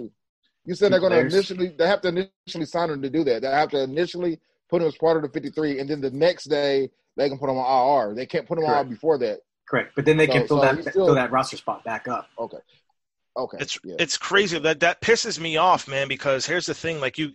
You 0.67 0.75
said 0.75 0.93
they're 0.93 1.01
going 1.01 1.13
to 1.13 1.21
initially 1.21 1.69
they 1.69 1.87
have 1.87 2.03
to 2.03 2.09
initially 2.09 2.67
sign 2.67 2.91
him 2.91 3.03
to 3.03 3.11
do 3.11 3.25
that. 3.25 3.43
They 3.43 3.49
have 3.49 3.71
to 3.71 3.83
initially 3.83 4.39
put 4.69 4.83
him 4.83 4.89
as 4.89 4.97
part 4.97 5.17
of 5.17 5.23
the 5.23 5.29
53, 5.29 5.81
and 5.81 5.89
then 5.89 6.01
the 6.01 6.11
next 6.11 6.45
day 6.45 6.91
they 7.17 7.29
can 7.29 7.39
put 7.39 7.51
him 7.51 7.57
on 7.57 8.09
IR. 8.09 8.15
They 8.15 8.27
can't 8.27 8.47
put 8.47 8.59
him 8.59 8.65
Correct. 8.65 8.81
on 8.81 8.89
before 8.91 9.19
that. 9.19 9.41
Correct, 9.67 9.93
but 9.97 10.05
then 10.05 10.19
they 10.19 10.27
so, 10.27 10.33
can 10.33 10.47
fill 10.47 10.61
so 10.61 10.63
that 10.63 10.81
still, 10.83 11.07
fill 11.07 11.15
that 11.15 11.33
roster 11.33 11.57
spot 11.57 11.85
back 11.85 12.07
up. 12.07 12.29
Okay, 12.39 12.59
Okay. 13.37 13.59
It's 13.61 13.79
yeah. 13.83 13.97
it's 13.99 14.17
crazy 14.17 14.59
that 14.59 14.81
that 14.81 15.01
pisses 15.01 15.41
me 15.41 15.57
off, 15.57 15.89
man. 15.89 16.07
Because 16.07 16.47
here's 16.47 16.67
the 16.67 16.75
thing: 16.75 17.01
like 17.01 17.19
you, 17.19 17.33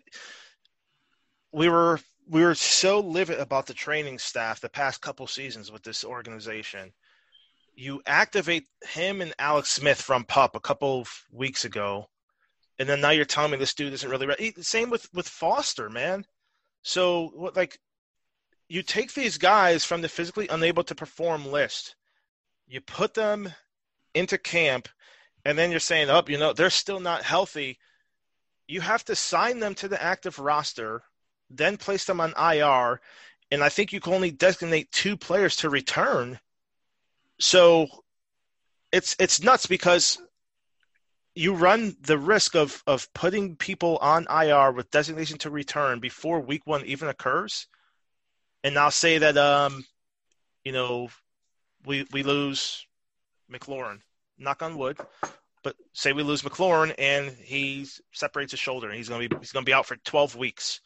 we 1.51 1.67
were 1.67 1.99
we 2.29 2.43
were 2.43 2.55
so 2.55 2.99
livid 2.99 3.39
about 3.39 3.65
the 3.65 3.73
training 3.73 4.19
staff 4.19 4.61
the 4.61 4.69
past 4.69 5.01
couple 5.01 5.25
seasons 5.25 5.71
with 5.71 5.81
this 5.83 6.05
organization. 6.05 6.93
You 7.75 8.01
activate 8.05 8.67
him 8.83 9.21
and 9.21 9.33
Alex 9.39 9.71
Smith 9.71 9.99
from 9.99 10.25
Pup 10.25 10.55
a 10.55 10.59
couple 10.59 10.99
of 10.99 11.25
weeks 11.31 11.65
ago, 11.65 12.07
and 12.77 12.87
then 12.87 13.01
now 13.01 13.09
you're 13.09 13.25
telling 13.25 13.51
me 13.51 13.57
this 13.57 13.73
dude 13.73 13.93
isn't 13.93 14.09
really 14.09 14.27
ready. 14.27 14.53
Same 14.61 14.89
with 14.89 15.07
with 15.13 15.27
Foster, 15.27 15.89
man. 15.89 16.25
So 16.83 17.31
what 17.33 17.55
like 17.55 17.79
you 18.67 18.83
take 18.83 19.13
these 19.13 19.37
guys 19.37 19.83
from 19.83 20.01
the 20.01 20.09
physically 20.09 20.47
unable 20.49 20.83
to 20.83 20.95
perform 20.95 21.51
list, 21.51 21.95
you 22.67 22.79
put 22.81 23.15
them 23.15 23.51
into 24.13 24.37
camp 24.37 24.87
and 25.45 25.57
then 25.57 25.71
you're 25.71 25.79
saying, 25.79 26.09
oh, 26.09 26.23
you 26.27 26.37
know, 26.37 26.53
they're 26.53 26.69
still 26.69 26.99
not 26.99 27.23
healthy. 27.23 27.79
You 28.67 28.81
have 28.81 29.03
to 29.05 29.15
sign 29.15 29.59
them 29.59 29.73
to 29.75 29.87
the 29.87 30.01
active 30.01 30.37
roster, 30.37 31.01
then 31.49 31.77
place 31.77 32.05
them 32.05 32.21
on 32.21 32.33
IR, 32.37 33.01
and 33.51 33.63
I 33.63 33.69
think 33.69 33.91
you 33.91 33.99
can 33.99 34.13
only 34.13 34.31
designate 34.31 34.91
two 34.91 35.17
players 35.17 35.55
to 35.57 35.69
return. 35.69 36.39
So 37.39 37.87
it's 38.91 39.15
it's 39.19 39.41
nuts 39.41 39.65
because 39.65 40.19
you 41.35 41.53
run 41.53 41.95
the 42.01 42.17
risk 42.17 42.55
of 42.55 42.83
of 42.85 43.11
putting 43.13 43.55
people 43.55 43.97
on 43.97 44.27
IR 44.29 44.71
with 44.71 44.91
designation 44.91 45.37
to 45.39 45.49
return 45.49 45.99
before 45.99 46.39
week 46.39 46.65
one 46.65 46.85
even 46.85 47.07
occurs, 47.07 47.67
and 48.63 48.73
now 48.75 48.89
say 48.89 49.17
that 49.17 49.37
um, 49.37 49.85
you 50.63 50.71
know, 50.71 51.09
we 51.85 52.05
we 52.11 52.23
lose 52.23 52.85
McLaurin 53.51 54.01
knock 54.37 54.61
on 54.61 54.77
wood. 54.77 54.97
But 55.61 55.75
say 55.93 56.13
we 56.13 56.23
lose 56.23 56.41
McLaurin 56.41 56.95
and 56.97 57.31
he 57.31 57.85
separates 58.13 58.51
his 58.51 58.59
shoulder 58.59 58.87
and 58.87 58.95
he's 58.95 59.09
gonna 59.09 59.27
be 59.27 59.35
he's 59.39 59.51
gonna 59.51 59.65
be 59.65 59.73
out 59.73 59.85
for 59.85 59.97
twelve 59.97 60.35
weeks. 60.35 60.79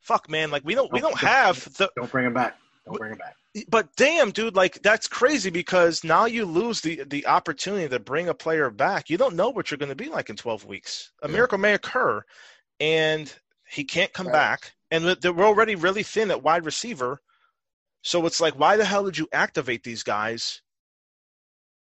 Fuck 0.00 0.30
man, 0.30 0.50
like 0.50 0.62
we 0.64 0.74
don't 0.74 0.92
we 0.92 1.00
don't 1.00 1.18
have 1.18 1.64
the 1.76 1.90
don't 1.96 2.10
bring 2.10 2.26
him 2.26 2.34
back. 2.34 2.58
Don't 2.84 2.98
bring 2.98 3.12
him 3.12 3.18
back. 3.18 3.36
But 3.68 3.88
damn, 3.96 4.30
dude, 4.30 4.54
like 4.54 4.82
that's 4.82 5.08
crazy 5.08 5.50
because 5.50 6.04
now 6.04 6.26
you 6.26 6.44
lose 6.44 6.80
the 6.80 7.02
the 7.04 7.26
opportunity 7.26 7.88
to 7.88 7.98
bring 7.98 8.28
a 8.28 8.34
player 8.34 8.70
back. 8.70 9.10
You 9.10 9.16
don't 9.16 9.34
know 9.34 9.50
what 9.50 9.70
you're 9.70 9.78
going 9.78 9.88
to 9.88 9.96
be 9.96 10.08
like 10.08 10.30
in 10.30 10.36
12 10.36 10.66
weeks. 10.66 11.10
A 11.22 11.28
yeah. 11.28 11.32
miracle 11.32 11.58
may 11.58 11.74
occur, 11.74 12.22
and 12.78 13.32
he 13.68 13.84
can't 13.84 14.12
come 14.12 14.26
right. 14.26 14.32
back. 14.32 14.72
And 14.90 15.04
we're 15.04 15.44
already 15.44 15.74
really 15.74 16.04
thin 16.04 16.30
at 16.30 16.44
wide 16.44 16.64
receiver, 16.64 17.20
so 18.02 18.24
it's 18.26 18.40
like, 18.40 18.56
why 18.56 18.76
the 18.76 18.84
hell 18.84 19.04
did 19.04 19.18
you 19.18 19.26
activate 19.32 19.82
these 19.82 20.04
guys 20.04 20.62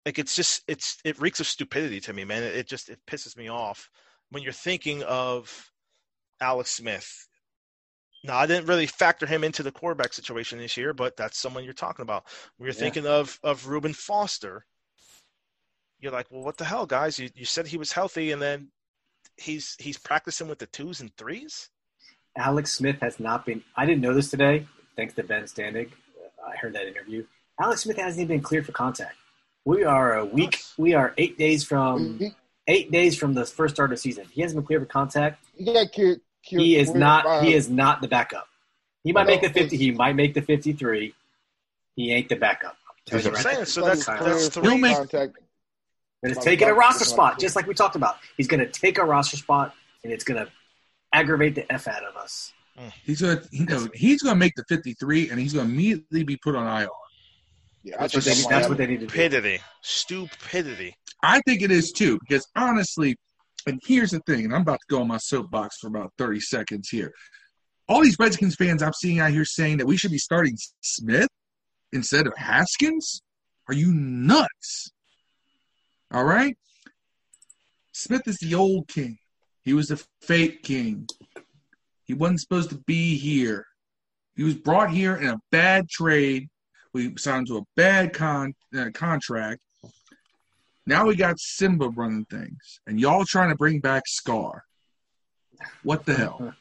like 0.06 0.18
it's 0.18 0.36
just 0.36 0.64
it's 0.68 0.98
it 1.04 1.22
reeks 1.22 1.40
of 1.40 1.48
stupidity 1.48 2.00
to 2.02 2.14
me, 2.14 2.24
man. 2.24 2.44
It, 2.44 2.56
it 2.56 2.68
just 2.68 2.90
it 2.90 3.00
pisses 3.08 3.38
me 3.38 3.48
off 3.48 3.90
when 4.32 4.44
you're 4.44 4.52
thinking 4.52 5.04
of 5.04 5.72
Alex 6.42 6.72
Smith. 6.72 7.28
Now, 8.24 8.38
I 8.38 8.46
didn't 8.48 8.68
really 8.68 8.86
factor 8.86 9.26
him 9.26 9.44
into 9.44 9.64
the 9.64 9.72
quarterback 9.72 10.14
situation 10.14 10.60
this 10.60 10.76
year, 10.76 10.94
but 10.94 11.16
that's 11.16 11.38
someone 11.38 11.64
you're 11.64 11.74
talking 11.74 12.04
about. 12.04 12.26
When 12.58 12.68
you're 12.68 12.76
yeah. 12.76 12.80
thinking 12.80 13.08
of 13.08 13.40
of 13.44 13.68
Reuben 13.68 13.94
Foster, 13.94 14.66
you're 16.00 16.12
like, 16.12 16.28
well, 16.30 16.44
what 16.44 16.58
the 16.58 16.66
hell, 16.66 16.86
guys? 16.86 17.18
You 17.18 17.30
you 17.36 17.46
said 17.46 17.68
he 17.68 17.78
was 17.78 17.92
healthy, 17.92 18.32
and 18.32 18.42
then 18.42 18.72
he's 19.38 19.76
he's 19.80 19.98
practicing 19.98 20.48
with 20.48 20.60
the 20.60 20.68
twos 20.68 21.00
and 21.00 21.16
threes. 21.16 21.70
Alex 22.38 22.74
Smith 22.74 22.98
has 23.02 23.20
not 23.20 23.46
been. 23.46 23.64
I 23.76 23.86
didn't 23.86 24.02
know 24.02 24.14
this 24.14 24.30
today, 24.30 24.68
thanks 24.96 25.14
to 25.16 25.24
Ben 25.24 25.44
Standig. 25.44 25.92
I 26.46 26.56
heard 26.58 26.74
that 26.74 26.88
interview. 26.88 27.26
Alex 27.62 27.84
Smith 27.84 27.98
hasn't 27.98 28.22
even 28.22 28.38
been 28.38 28.44
cleared 28.44 28.66
for 28.66 28.72
contact. 28.72 29.16
We 29.66 29.84
are 29.84 30.18
a 30.18 30.26
week. 30.26 30.62
We 30.78 30.94
are 30.94 31.14
eight 31.18 31.38
days 31.38 31.64
from 31.64 32.16
mm-hmm. 32.16 32.28
eight 32.68 32.92
days 32.92 33.18
from 33.18 33.34
the 33.34 33.46
first 33.46 33.76
start 33.76 33.92
of 33.92 33.98
the 33.98 34.02
season. 34.02 34.26
He 34.32 34.42
hasn't 34.42 34.58
been 34.58 34.66
cleared 34.66 34.84
for 34.84 34.92
contact. 34.92 35.44
He 35.56 35.66
got 35.66 35.92
cured. 35.92 36.22
Cured 36.44 36.64
he 36.64 36.78
is 36.78 36.94
not. 36.94 37.44
He 37.44 37.54
is 37.54 37.70
not 37.70 38.02
the 38.02 38.08
backup. 38.08 38.48
He 39.04 39.14
might 39.14 39.28
make 39.28 39.42
the 39.42 39.50
fifty. 39.50 39.78
He 39.78 39.92
might 39.92 40.16
make 40.16 40.34
the 40.34 40.42
fifty-three. 40.42 41.14
He 41.96 42.14
ain't 42.14 42.30
the 42.30 42.36
backup. 42.36 42.78
That's 43.08 43.26
what 43.26 43.38
I'm 43.38 43.44
saying. 43.44 43.66
So 43.66 43.86
that's 43.86 44.06
that's 44.06 44.50
three. 44.50 44.78
Make, 44.78 44.98
contact. 44.98 45.38
And 46.22 46.32
it's 46.34 46.44
taking 46.44 46.68
a 46.68 46.74
roster 46.74 47.06
spot, 47.06 47.40
just 47.40 47.56
like 47.56 47.66
we 47.66 47.74
talked 47.74 47.96
about. 47.96 48.18
He's 48.36 48.48
going 48.48 48.60
to 48.60 48.68
take 48.68 48.98
a 48.98 49.06
roster 49.06 49.38
spot, 49.38 49.74
and 50.04 50.12
it's 50.12 50.24
going 50.24 50.46
to 50.46 50.52
aggravate 51.14 51.56
the 51.56 51.72
f 51.72 51.88
out 51.88 52.04
of 52.04 52.18
us. 52.18 52.52
Hmm. 52.78 52.90
He's 53.06 53.22
going 53.22 53.38
to, 53.38 53.48
you 53.52 53.66
know, 53.66 53.88
he's 53.94 54.22
going 54.22 54.36
to 54.36 54.40
make 54.40 54.56
the 54.56 54.66
53, 54.68 55.30
and 55.30 55.40
he's 55.40 55.54
going 55.54 55.68
to 55.68 55.74
immediately 55.74 56.24
be 56.24 56.38
put 56.38 56.56
on 56.56 56.82
IR. 56.82 56.90
Yeah, 57.84 57.96
that's, 58.00 58.14
what 58.14 58.26
they, 58.26 58.34
that's 58.50 58.68
what 58.68 58.78
they 58.78 58.88
need 58.88 59.00
to 59.00 59.06
do. 59.06 59.12
Stupidity. 59.12 59.62
Stupidity. 59.82 60.96
I 61.24 61.42
think 61.42 61.62
it 61.62 61.72
is 61.72 61.94
too, 61.94 62.20
because 62.20 62.46
honestly, 62.56 63.16
and 63.70 63.80
here's 63.86 64.12
the 64.12 64.20
thing, 64.22 64.46
and 64.46 64.54
I'm 64.54 64.62
about 64.62 64.80
to 64.80 64.96
go 64.96 65.02
on 65.02 65.08
my 65.08 65.18
soapbox 65.18 65.78
for 65.78 65.88
about 65.88 66.12
30 66.18 66.40
seconds 66.40 66.90
here. 66.90 67.14
All 67.88 68.02
these 68.02 68.18
Redskins 68.20 68.56
fans 68.56 68.82
I'm 68.82 68.94
seeing 68.94 69.20
out 69.20 69.32
here 69.32 69.46
saying 69.46 69.78
that 69.78 69.88
we 69.88 69.96
should 69.96 70.12
be 70.12 70.18
starting 70.18 70.58
Smith 70.82 71.30
instead 71.94 72.28
of 72.28 72.34
Haskins? 72.36 73.22
Are 73.68 73.74
you 73.74 73.94
nuts? 73.94 74.92
All 76.12 76.24
right? 76.24 76.56
Smith 77.92 78.28
is 78.28 78.38
the 78.38 78.56
old 78.56 78.88
king. 78.88 79.18
He 79.64 79.74
was 79.74 79.90
the 79.90 80.04
fake 80.22 80.64
king. 80.64 81.08
He 82.06 82.14
wasn't 82.14 82.42
supposed 82.42 82.72
to 82.72 82.80
be 82.88 83.18
here. 83.18 83.66
He 84.36 84.44
was 84.44 84.56
brought 84.56 84.90
here 84.90 85.16
in 85.16 85.28
a 85.28 85.40
bad 85.52 85.90
trade. 85.90 86.48
We 86.94 87.14
signed 87.18 87.48
to 87.48 87.58
a 87.58 87.64
bad 87.76 88.14
con- 88.14 88.56
uh, 88.76 88.90
contract. 88.94 89.62
Now 90.86 91.06
we 91.06 91.16
got 91.16 91.40
Simba 91.40 91.90
running 91.90 92.26
things, 92.26 92.80
and 92.88 93.00
y'all 93.00 93.26
trying 93.26 93.50
to 93.50 93.56
bring 93.56 93.80
back 93.80 94.04
Scar. 94.08 94.64
What 95.84 96.06
the 96.06 96.14
hell? 96.14 96.54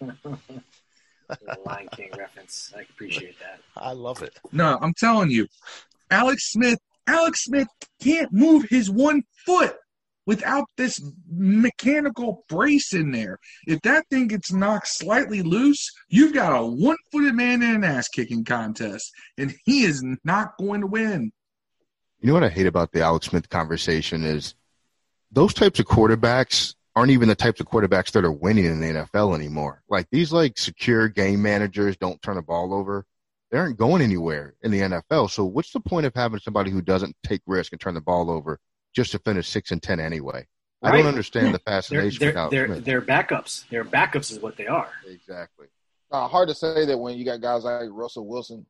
Lion 1.65 1.89
King 1.93 2.11
reference. 2.19 2.73
I 2.77 2.81
appreciate 2.83 3.39
that. 3.39 3.61
I 3.77 3.93
love 3.93 4.23
it. 4.23 4.39
No, 4.53 4.79
I'm 4.81 4.95
telling 4.95 5.31
you, 5.31 5.47
Alex 6.11 6.53
Smith. 6.53 6.79
Alex 7.07 7.45
Smith 7.45 7.69
can't 8.03 8.31
move 8.33 8.65
his 8.69 8.91
one 8.91 9.23
foot 9.47 9.77
without 10.27 10.67
this 10.77 11.01
mechanical 11.31 12.45
brace 12.51 12.93
in 12.93 13.11
there. 13.13 13.39
If 13.67 13.81
that 13.81 14.05
thing 14.11 14.27
gets 14.27 14.53
knocked 14.53 14.89
slightly 14.89 15.41
loose, 15.41 15.91
you've 16.11 16.35
got 16.35 16.53
a 16.53 16.67
one-footed 16.67 17.35
man 17.35 17.63
in 17.63 17.77
an 17.77 17.85
ass-kicking 17.85 18.45
contest, 18.45 19.11
and 19.39 19.55
he 19.65 19.85
is 19.85 20.05
not 20.25 20.59
going 20.59 20.83
to 20.83 20.87
win. 20.87 21.33
You 22.21 22.29
know 22.29 22.35
what 22.35 22.45
I 22.45 22.49
hate 22.49 22.67
about 22.67 22.93
the 22.93 23.03
Alex 23.03 23.27
Smith 23.27 23.49
conversation 23.49 24.25
is 24.25 24.55
those 25.31 25.55
types 25.55 25.79
of 25.79 25.87
quarterbacks 25.87 26.75
aren't 26.97 27.13
even 27.13 27.29
the 27.29 27.35
types 27.37 27.61
of 27.61 27.67
quarterbacks 27.67 28.11
that 28.11 28.25
are 28.25 28.33
winning 28.33 28.65
in 28.65 28.81
the 28.81 28.87
NFL 28.89 29.37
anymore. 29.37 29.83
Like 29.89 30.09
these 30.11 30.33
like 30.33 30.59
secure 30.59 31.09
game 31.09 31.41
managers 31.43 31.97
don't 31.97 32.21
turn 32.23 32.37
the 32.37 32.43
ball 32.43 32.75
over. 32.75 33.07
They 33.51 33.59
aren't 33.59 33.79
going 33.79 34.03
anywhere 34.03 34.55
in 34.63 34.73
the 34.73 34.81
NFL. 34.81 35.31
So 35.31 35.45
what's 35.45 35.71
the 35.71 35.81
point 35.81 36.07
of 36.07 36.15
having 36.15 36.41
somebody 36.41 36.71
who 36.71 36.83
doesn't 36.83 37.17
take 37.23 37.41
risk 37.47 37.73
and 37.73 37.81
turn 37.81 37.95
the 37.95 38.01
ball 38.01 38.31
over 38.31 38.59
just 38.95 39.13
to 39.13 39.21
finish 39.21 39.49
six 39.49 39.71
and 39.71 39.83
ten 39.83 40.01
anyway? 40.01 40.47
Right. 40.83 40.95
I 40.95 40.97
don't 40.97 41.07
understand 41.07 41.55
the 41.55 41.61
fascination. 41.61 42.19
They're, 42.21 42.33
they're, 42.33 42.69
they're, 42.69 42.81
they're, 42.81 43.03
backups. 43.03 43.69
They're 43.69 43.85
backups 43.85 44.31
is 44.31 44.41
what 44.41 44.57
they 44.57 44.67
are. 44.67 44.91
Exactly. 45.07 45.67
Uh, 46.11 46.27
hard 46.29 46.49
to 46.49 46.55
say 46.55 46.85
that 46.87 46.99
when 46.99 47.17
you 47.17 47.25
got 47.25 47.41
guys 47.41 47.65
like 47.65 47.89
Russell 47.91 48.27
Wilson 48.27 48.65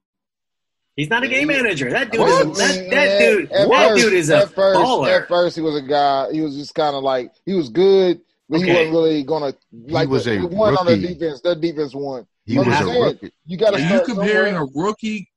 He's 0.98 1.10
not 1.10 1.22
a 1.22 1.28
game 1.28 1.46
manager. 1.46 1.88
That 1.90 2.10
dude 2.10 2.26
is 2.26 2.58
that, 2.58 2.90
that 2.90 3.18
dude. 3.20 3.52
At 3.52 3.68
that 3.68 3.88
first, 3.90 4.02
dude 4.02 4.12
is 4.14 4.30
a 4.30 4.38
at 4.38 4.50
first, 4.52 4.80
baller. 4.80 5.22
At 5.22 5.28
first, 5.28 5.54
he 5.54 5.62
was 5.62 5.76
a 5.76 5.82
guy. 5.82 6.32
He 6.32 6.40
was 6.40 6.56
just 6.56 6.74
kind 6.74 6.96
of 6.96 7.04
like 7.04 7.30
he 7.46 7.54
was 7.54 7.68
good, 7.68 8.20
but 8.48 8.56
okay. 8.56 8.66
he 8.66 8.72
wasn't 8.72 8.90
really 8.90 9.22
gonna 9.22 9.54
like. 9.72 10.08
He 10.08 10.12
was 10.12 10.24
the, 10.24 10.38
a 10.38 10.46
one 10.48 10.72
rookie. 10.72 10.80
on 10.80 11.00
the 11.00 11.06
defense. 11.06 11.40
Their 11.40 11.54
defense 11.54 11.94
won. 11.94 12.26
He 12.46 12.56
but 12.56 12.66
was 12.66 12.80
a 12.80 13.00
rookie. 13.00 13.32
You 13.46 13.56
got 13.56 13.74
to. 13.74 13.76
Are 13.76 13.94
you 13.94 14.04
comparing 14.04 14.56
somewhere? 14.56 14.72
a 14.76 14.86
rookie 14.86 15.30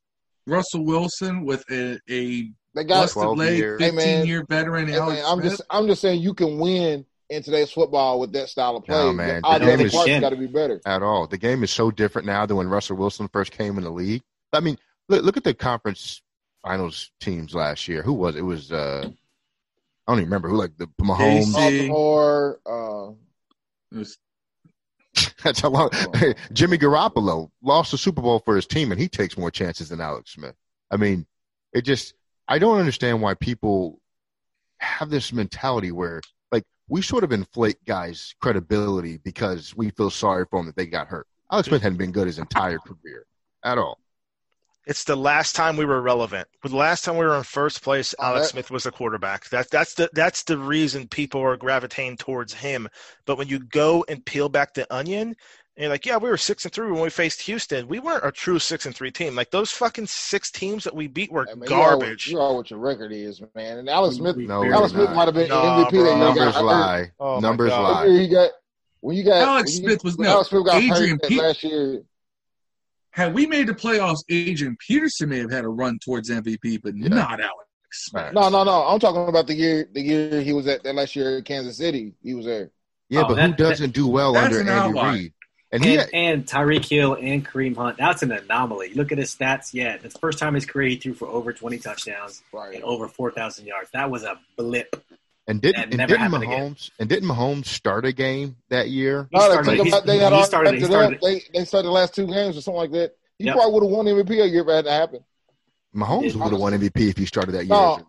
Russell 0.47 0.83
Wilson 0.83 1.45
with 1.45 1.63
a 1.69 1.99
a 2.09 2.49
they 2.73 2.83
got 2.83 3.15
leg, 3.15 3.59
year. 3.59 3.77
fifteen 3.77 3.99
hey 3.99 4.25
year 4.25 4.43
veteran 4.49 4.87
hey 4.87 4.97
Alex 4.97 5.21
I'm 5.27 5.41
Smith? 5.41 5.51
just 5.51 5.61
I'm 5.69 5.85
just 5.85 6.01
saying 6.01 6.21
you 6.21 6.33
can 6.33 6.57
win 6.57 7.05
in 7.29 7.43
today's 7.43 7.71
football 7.71 8.19
with 8.19 8.33
that 8.33 8.49
style 8.49 8.77
of 8.77 8.85
play. 8.85 8.95
No, 8.95 9.13
man. 9.13 9.41
All 9.43 9.59
the 9.59 9.71
other 9.71 9.91
parts 9.91 10.19
got 10.19 10.29
to 10.29 10.37
be 10.37 10.47
better. 10.47 10.81
At 10.87 11.03
all. 11.03 11.27
The 11.27 11.37
game 11.37 11.63
is 11.63 11.69
so 11.69 11.91
different 11.91 12.25
now 12.25 12.47
than 12.47 12.57
when 12.57 12.67
Russell 12.67 12.97
Wilson 12.97 13.27
first 13.27 13.51
came 13.51 13.77
in 13.77 13.83
the 13.83 13.91
league. 13.91 14.23
I 14.53 14.59
mean, 14.59 14.77
look, 15.09 15.23
look 15.23 15.37
at 15.37 15.43
the 15.43 15.53
conference 15.53 16.21
finals 16.63 17.11
teams 17.19 17.53
last 17.53 17.87
year. 17.87 18.01
Who 18.03 18.13
was 18.13 18.35
it? 18.35 18.39
it 18.39 18.43
was 18.43 18.71
uh 18.71 19.03
I 19.05 20.11
don't 20.11 20.19
even 20.19 20.29
remember 20.29 20.49
who 20.49 20.57
like 20.57 20.77
the 20.77 20.87
Mahomes 21.01 21.89
or 21.89 22.59
uh 22.65 23.13
was 23.91 24.17
that's 25.43 25.59
how 25.59 25.69
long 25.69 25.89
Jimmy 26.53 26.77
Garoppolo 26.77 27.49
lost 27.61 27.91
the 27.91 27.97
Super 27.97 28.21
Bowl 28.21 28.39
for 28.39 28.55
his 28.55 28.65
team 28.65 28.91
and 28.91 28.99
he 28.99 29.07
takes 29.07 29.37
more 29.37 29.51
chances 29.51 29.89
than 29.89 29.99
Alex 29.99 30.31
Smith. 30.31 30.55
I 30.89 30.97
mean, 30.97 31.25
it 31.73 31.81
just 31.81 32.13
I 32.47 32.59
don't 32.59 32.79
understand 32.79 33.21
why 33.21 33.33
people 33.33 33.99
have 34.79 35.09
this 35.09 35.31
mentality 35.31 35.91
where 35.91 36.21
like 36.51 36.63
we 36.87 37.01
sort 37.01 37.23
of 37.23 37.31
inflate 37.31 37.83
guys' 37.85 38.35
credibility 38.41 39.17
because 39.17 39.75
we 39.75 39.89
feel 39.91 40.09
sorry 40.09 40.45
for 40.49 40.59
them 40.59 40.65
that 40.67 40.75
they 40.75 40.85
got 40.85 41.07
hurt. 41.07 41.27
Alex 41.51 41.67
Smith 41.67 41.81
hadn't 41.81 41.97
been 41.97 42.11
good 42.11 42.27
his 42.27 42.39
entire 42.39 42.79
career 42.79 43.25
at 43.63 43.77
all. 43.77 43.99
It's 44.87 45.03
the 45.03 45.15
last 45.15 45.55
time 45.55 45.77
we 45.77 45.85
were 45.85 46.01
relevant. 46.01 46.47
The 46.63 46.75
last 46.75 47.05
time 47.05 47.15
we 47.15 47.25
were 47.25 47.37
in 47.37 47.43
first 47.43 47.83
place, 47.83 48.15
oh, 48.17 48.23
Alex 48.23 48.49
Smith 48.49 48.71
was 48.71 48.83
the 48.83 48.91
quarterback. 48.91 49.47
That 49.49 49.69
that's 49.69 49.93
the 49.93 50.09
that's 50.13 50.43
the 50.43 50.57
reason 50.57 51.07
people 51.07 51.41
are 51.41 51.55
gravitating 51.55 52.17
towards 52.17 52.53
him. 52.53 52.89
But 53.25 53.37
when 53.37 53.47
you 53.47 53.59
go 53.59 54.03
and 54.09 54.25
peel 54.25 54.49
back 54.49 54.73
the 54.73 54.91
onion, 54.93 55.35
and 55.77 55.83
you're 55.83 55.89
like, 55.89 56.05
yeah, 56.05 56.17
we 56.17 56.29
were 56.29 56.37
six 56.37 56.65
and 56.65 56.73
three 56.73 56.91
when 56.91 57.01
we 57.01 57.09
faced 57.09 57.41
Houston. 57.41 57.87
We 57.87 57.99
weren't 57.99 58.25
a 58.25 58.31
true 58.31 58.59
six 58.59 58.85
and 58.85 58.95
three 58.95 59.11
team. 59.11 59.35
Like 59.35 59.51
those 59.51 59.71
fucking 59.71 60.07
six 60.07 60.51
teams 60.51 60.83
that 60.83 60.95
we 60.95 61.07
beat 61.07 61.31
were 61.31 61.47
garbage. 61.65 62.27
You 62.27 62.35
know 62.35 62.53
what 62.53 62.69
your 62.69 62.79
record 62.79 63.13
is, 63.13 63.41
man. 63.55 63.77
And 63.77 63.89
Alex 63.89 64.15
Smith, 64.15 64.35
no, 64.35 64.65
Alex 64.65 64.93
Smith 64.93 65.11
might 65.11 65.25
have 65.25 65.33
been 65.33 65.49
no, 65.49 65.61
MVP. 65.61 65.91
Bro. 65.91 66.03
That 66.03 66.17
Numbers 66.17 66.55
lie. 66.61 67.11
Oh 67.19 67.39
Numbers 67.39 67.71
lie. 67.71 68.09
He 68.09 68.27
got 68.27 68.51
when 68.99 69.15
you 69.15 69.23
got 69.23 69.41
Alex 69.41 69.77
you, 69.77 69.85
Smith 69.85 70.03
was 70.03 70.19
no 70.19 70.29
Alex 70.29 70.49
Smith 70.49 70.65
got 70.65 70.81
Adrian 70.81 71.19
hurt 71.21 71.31
last 71.31 71.63
year. 71.63 72.03
Had 73.11 73.33
we 73.33 73.45
made 73.45 73.67
the 73.67 73.73
playoffs, 73.73 74.23
Adrian 74.29 74.77
Peterson 74.77 75.29
may 75.29 75.39
have 75.39 75.51
had 75.51 75.65
a 75.65 75.69
run 75.69 75.99
towards 75.99 76.29
MVP, 76.29 76.81
but 76.81 76.95
yeah. 76.95 77.09
not 77.09 77.41
Alex 77.41 77.67
Smith. 77.91 78.33
No, 78.33 78.49
no, 78.49 78.63
no. 78.63 78.85
I'm 78.85 78.99
talking 78.99 79.27
about 79.27 79.47
the 79.47 79.53
year 79.53 79.87
the 79.91 80.01
year 80.01 80.41
he 80.41 80.53
was 80.53 80.67
at 80.67 80.83
that 80.83 80.95
last 80.95 81.15
year 81.15 81.37
in 81.37 81.43
Kansas 81.43 81.77
City. 81.77 82.13
He 82.23 82.33
was 82.33 82.45
there. 82.45 82.71
Yeah, 83.09 83.23
oh, 83.23 83.27
but 83.27 83.35
that, 83.35 83.49
who 83.49 83.55
doesn't 83.57 83.87
that, 83.87 83.93
do 83.93 84.07
well 84.07 84.35
under 84.37 84.67
Andy 84.69 84.99
Reid? 84.99 85.33
And, 85.73 85.85
and, 85.85 86.09
and 86.13 86.45
Tyreek 86.45 86.85
Hill 86.85 87.15
and 87.15 87.45
Kareem 87.45 87.75
Hunt. 87.75 87.97
That's 87.97 88.23
an 88.23 88.31
anomaly. 88.31 88.93
Look 88.93 89.11
at 89.11 89.17
his 89.17 89.33
stats. 89.33 89.73
Yeah, 89.73 89.97
it's 90.01 90.13
the 90.13 90.19
first 90.19 90.37
time 90.37 90.49
in 90.49 90.55
his 90.55 90.65
career 90.65 90.89
he 90.89 90.95
threw 90.97 91.13
for 91.13 91.27
over 91.27 91.53
20 91.53 91.77
touchdowns 91.77 92.43
right. 92.51 92.75
and 92.75 92.83
over 92.83 93.07
4,000 93.07 93.65
yards. 93.65 93.89
That 93.91 94.11
was 94.11 94.23
a 94.23 94.37
blip. 94.57 95.01
And 95.51 95.61
didn't, 95.61 95.99
and 95.99 96.07
didn't 96.07 96.31
Mahomes 96.31 96.43
again. 96.43 96.75
and 96.97 97.09
didn't 97.09 97.27
Mahomes 97.27 97.65
start 97.65 98.05
a 98.05 98.13
game 98.13 98.55
that 98.69 98.87
year? 98.87 99.27
No, 99.33 99.41
they, 99.41 99.63
started, 99.63 99.87
about, 99.87 100.05
they 100.05 100.17
had 100.17 100.31
all 100.31 100.45
started, 100.45 100.75
he 100.75 100.85
started, 100.85 101.19
they, 101.21 101.43
they 101.53 101.65
started 101.65 101.87
the 101.87 101.91
last 101.91 102.15
two 102.15 102.25
games 102.25 102.57
or 102.57 102.61
something 102.61 102.79
like 102.79 102.91
that. 102.91 103.17
He 103.37 103.45
yep. 103.45 103.55
probably 103.55 103.73
would 103.73 103.83
have 103.83 103.91
won 103.91 104.05
MVP 104.05 104.43
a 104.43 104.47
year 104.47 104.61
if 104.61 104.67
that 104.67 104.85
hadn't 104.85 104.91
happened. 104.93 105.23
Mahomes 105.93 106.35
would 106.35 106.53
have 106.53 106.61
won 106.61 106.71
MVP 106.71 107.09
if 107.09 107.17
he 107.17 107.25
started 107.25 107.51
that 107.51 107.65
year. 107.65 107.75
No, 107.75 107.99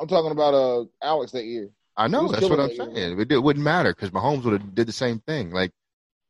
I'm 0.00 0.06
talking 0.06 0.30
about 0.30 0.54
uh 0.54 0.84
Alex 1.02 1.32
that 1.32 1.44
year. 1.44 1.70
I 1.96 2.06
know 2.06 2.28
that's 2.28 2.48
what 2.48 2.60
I'm 2.60 2.74
saying. 2.76 3.20
It, 3.20 3.32
it, 3.32 3.42
wouldn't 3.42 3.64
matter 3.64 3.92
because 3.92 4.10
Mahomes 4.10 4.44
would 4.44 4.52
have 4.52 4.72
did 4.72 4.86
the 4.86 4.92
same 4.92 5.18
thing. 5.18 5.50
Like 5.50 5.72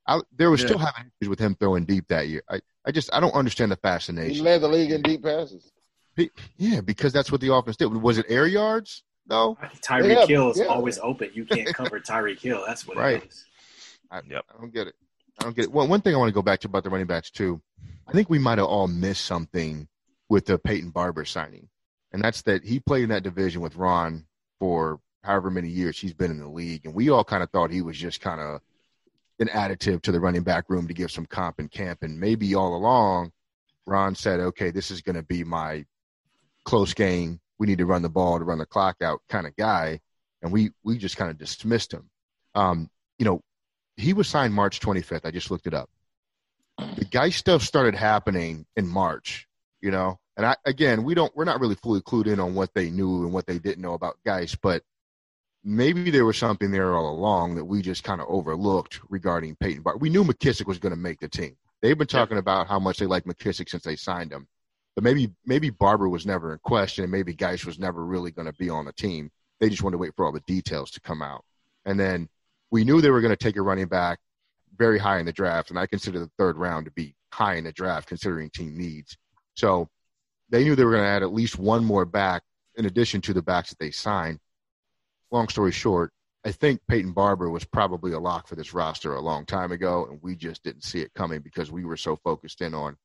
I, 0.06 0.22
there 0.34 0.50
was 0.50 0.62
yeah. 0.62 0.68
still 0.68 0.78
having 0.78 1.12
issues 1.20 1.28
with 1.28 1.38
him 1.38 1.54
throwing 1.54 1.84
deep 1.84 2.08
that 2.08 2.28
year. 2.28 2.42
I, 2.48 2.60
I 2.86 2.92
just 2.92 3.12
I 3.12 3.20
don't 3.20 3.34
understand 3.34 3.72
the 3.72 3.76
fascination. 3.76 4.36
He 4.36 4.40
led 4.40 4.62
the 4.62 4.68
league 4.68 4.90
in 4.90 5.02
deep 5.02 5.22
passes. 5.22 5.70
He, 6.16 6.30
yeah, 6.56 6.80
because 6.80 7.12
that's 7.12 7.30
what 7.30 7.42
the 7.42 7.52
offense 7.52 7.76
did. 7.76 7.92
Was 7.92 8.16
it 8.16 8.26
air 8.30 8.46
yards? 8.46 9.02
No. 9.28 9.56
Tyreek 9.80 10.14
yeah, 10.14 10.26
Hill 10.26 10.50
is 10.50 10.58
yeah. 10.58 10.64
always 10.66 10.98
open. 10.98 11.30
You 11.34 11.44
can't 11.44 11.66
cover 11.74 12.00
Tyreek 12.00 12.40
Hill. 12.40 12.64
That's 12.66 12.86
what 12.86 12.96
right. 12.96 13.22
it 13.22 13.28
is. 13.28 13.44
I, 14.10 14.20
yep. 14.28 14.44
I 14.54 14.60
don't 14.60 14.72
get 14.72 14.88
it. 14.88 14.94
I 15.38 15.44
don't 15.44 15.56
get 15.56 15.66
it. 15.66 15.72
Well, 15.72 15.88
one 15.88 16.00
thing 16.00 16.14
I 16.14 16.18
want 16.18 16.28
to 16.28 16.34
go 16.34 16.42
back 16.42 16.60
to 16.60 16.68
about 16.68 16.84
the 16.84 16.90
running 16.90 17.06
backs 17.06 17.30
too. 17.30 17.60
I 18.06 18.12
think 18.12 18.28
we 18.28 18.38
might 18.38 18.58
have 18.58 18.66
all 18.66 18.88
missed 18.88 19.24
something 19.24 19.88
with 20.28 20.46
the 20.46 20.58
Peyton 20.58 20.90
Barber 20.90 21.24
signing, 21.24 21.68
and 22.12 22.22
that's 22.22 22.42
that 22.42 22.64
he 22.64 22.80
played 22.80 23.04
in 23.04 23.08
that 23.10 23.22
division 23.22 23.62
with 23.62 23.76
Ron 23.76 24.26
for 24.58 25.00
however 25.22 25.50
many 25.50 25.68
years 25.68 25.98
he's 25.98 26.12
been 26.14 26.30
in 26.30 26.38
the 26.38 26.48
league, 26.48 26.84
and 26.84 26.94
we 26.94 27.08
all 27.10 27.24
kind 27.24 27.42
of 27.42 27.50
thought 27.50 27.70
he 27.70 27.80
was 27.80 27.96
just 27.96 28.20
kind 28.20 28.40
of 28.40 28.60
an 29.38 29.48
additive 29.48 30.02
to 30.02 30.12
the 30.12 30.20
running 30.20 30.42
back 30.42 30.68
room 30.68 30.88
to 30.88 30.94
give 30.94 31.10
some 31.10 31.26
comp 31.26 31.58
and 31.58 31.70
camp, 31.70 32.02
and 32.02 32.20
maybe 32.20 32.54
all 32.54 32.76
along, 32.76 33.32
Ron 33.86 34.14
said, 34.14 34.40
"Okay, 34.40 34.70
this 34.70 34.90
is 34.90 35.00
going 35.00 35.16
to 35.16 35.22
be 35.22 35.44
my 35.44 35.86
close 36.64 36.94
game. 36.94 37.40
We 37.62 37.68
need 37.68 37.78
to 37.78 37.86
run 37.86 38.02
the 38.02 38.08
ball 38.08 38.38
to 38.38 38.44
run 38.44 38.58
the 38.58 38.66
clock 38.66 38.96
out 39.00 39.22
kind 39.28 39.46
of 39.46 39.54
guy." 39.56 40.00
and 40.42 40.52
we 40.52 40.70
we 40.82 40.98
just 40.98 41.16
kind 41.16 41.30
of 41.30 41.38
dismissed 41.38 41.92
him. 41.92 42.10
Um, 42.54 42.90
you 43.18 43.24
know, 43.24 43.40
he 43.96 44.12
was 44.12 44.28
signed 44.28 44.52
March 44.52 44.80
25th. 44.80 45.24
I 45.24 45.30
just 45.30 45.50
looked 45.50 45.66
it 45.66 45.74
up. 45.74 45.88
The 46.78 47.04
guy 47.04 47.30
stuff 47.30 47.62
started 47.62 47.94
happening 47.94 48.66
in 48.76 48.86
March, 48.86 49.46
you 49.80 49.90
know, 49.90 50.18
and 50.36 50.44
I 50.44 50.56
again 50.64 51.04
we 51.04 51.14
don't 51.14 51.34
we're 51.36 51.44
not 51.44 51.60
really 51.60 51.76
fully 51.76 52.00
clued 52.00 52.26
in 52.26 52.40
on 52.40 52.54
what 52.54 52.74
they 52.74 52.90
knew 52.90 53.22
and 53.22 53.32
what 53.32 53.46
they 53.46 53.58
didn't 53.58 53.82
know 53.82 53.94
about 53.94 54.18
Guice, 54.24 54.56
but 54.56 54.82
maybe 55.64 56.10
there 56.10 56.24
was 56.24 56.36
something 56.36 56.72
there 56.72 56.94
all 56.94 57.10
along 57.10 57.54
that 57.54 57.64
we 57.64 57.82
just 57.82 58.02
kind 58.02 58.20
of 58.20 58.26
overlooked 58.28 59.00
regarding 59.08 59.54
Peyton 59.56 59.82
Barber. 59.82 59.98
We 59.98 60.10
knew 60.10 60.24
McKissic 60.24 60.66
was 60.66 60.78
going 60.78 60.94
to 60.94 60.98
make 60.98 61.20
the 61.20 61.28
team. 61.28 61.56
They've 61.80 61.98
been 61.98 62.08
talking 62.08 62.38
about 62.38 62.66
how 62.66 62.80
much 62.80 62.98
they 62.98 63.06
like 63.06 63.24
McKissic 63.24 63.68
since 63.68 63.84
they 63.84 63.96
signed 63.96 64.32
him, 64.32 64.48
but 64.94 65.04
maybe 65.04 65.30
maybe 65.44 65.70
Barber 65.70 66.08
was 66.08 66.26
never 66.26 66.52
in 66.52 66.58
question, 66.62 67.04
and 67.04 67.12
maybe 67.12 67.34
Guice 67.34 67.64
was 67.64 67.78
never 67.78 68.04
really 68.04 68.30
going 68.30 68.46
to 68.46 68.58
be 68.58 68.70
on 68.70 68.84
the 68.84 68.92
team. 68.92 69.30
They 69.60 69.68
just 69.68 69.82
wanted 69.82 69.94
to 69.94 69.98
wait 69.98 70.14
for 70.16 70.24
all 70.24 70.32
the 70.32 70.40
details 70.40 70.90
to 70.92 71.00
come 71.00 71.22
out, 71.22 71.44
and 71.84 71.98
then 71.98 72.28
we 72.70 72.84
knew 72.84 73.00
they 73.00 73.10
were 73.10 73.20
going 73.20 73.36
to 73.36 73.36
take 73.36 73.56
a 73.56 73.62
running 73.62 73.88
back 73.88 74.18
very 74.76 74.98
high 74.98 75.18
in 75.18 75.26
the 75.26 75.32
draft, 75.32 75.70
and 75.70 75.78
I 75.78 75.86
consider 75.86 76.18
the 76.18 76.30
third 76.38 76.56
round 76.56 76.86
to 76.86 76.92
be 76.92 77.14
high 77.32 77.54
in 77.54 77.64
the 77.64 77.72
draft 77.72 78.08
considering 78.08 78.50
team 78.50 78.76
needs. 78.76 79.16
So 79.54 79.88
they 80.48 80.64
knew 80.64 80.74
they 80.74 80.84
were 80.84 80.92
going 80.92 81.04
to 81.04 81.08
add 81.08 81.22
at 81.22 81.32
least 81.32 81.58
one 81.58 81.84
more 81.84 82.04
back 82.04 82.42
in 82.76 82.86
addition 82.86 83.20
to 83.22 83.34
the 83.34 83.42
backs 83.42 83.70
that 83.70 83.78
they 83.78 83.90
signed 83.90 84.38
long 85.32 85.48
story 85.48 85.72
short, 85.72 86.12
I 86.44 86.52
think 86.52 86.80
Peyton 86.88 87.12
Barber 87.12 87.50
was 87.50 87.64
probably 87.64 88.12
a 88.12 88.18
lock 88.18 88.46
for 88.46 88.54
this 88.54 88.74
roster 88.74 89.14
a 89.14 89.20
long 89.20 89.46
time 89.46 89.72
ago, 89.72 90.06
and 90.10 90.20
we 90.22 90.36
just 90.36 90.62
didn't 90.62 90.84
see 90.84 91.00
it 91.00 91.14
coming 91.14 91.40
because 91.40 91.72
we 91.72 91.84
were 91.84 91.96
so 91.96 92.16
focused 92.16 92.60
in 92.60 92.74
on 92.74 92.96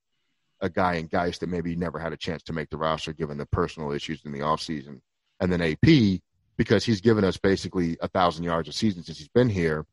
a 0.62 0.70
guy 0.70 0.96
in 0.96 1.08
Guice 1.08 1.38
that 1.40 1.50
maybe 1.50 1.76
never 1.76 2.00
had 2.00 2.14
a 2.14 2.18
chance 2.18 2.44
to 2.44 2.54
make 2.54 2.70
the 2.70 2.78
roster 2.78 3.14
given 3.14 3.38
the 3.38 3.46
personal 3.46 3.92
issues 3.92 4.24
in 4.26 4.32
the 4.32 4.40
offseason. 4.40 5.02
And 5.40 5.52
then 5.52 5.62
AP, 5.62 6.22
because 6.58 6.84
he's 6.84 7.02
given 7.02 7.24
us 7.24 7.38
basically 7.38 7.98
a 8.02 8.08
thousand 8.08 8.44
yards 8.44 8.68
a 8.68 8.74
season 8.74 9.04
since 9.04 9.20
he's 9.20 9.28
been 9.28 9.50
here. 9.50 9.86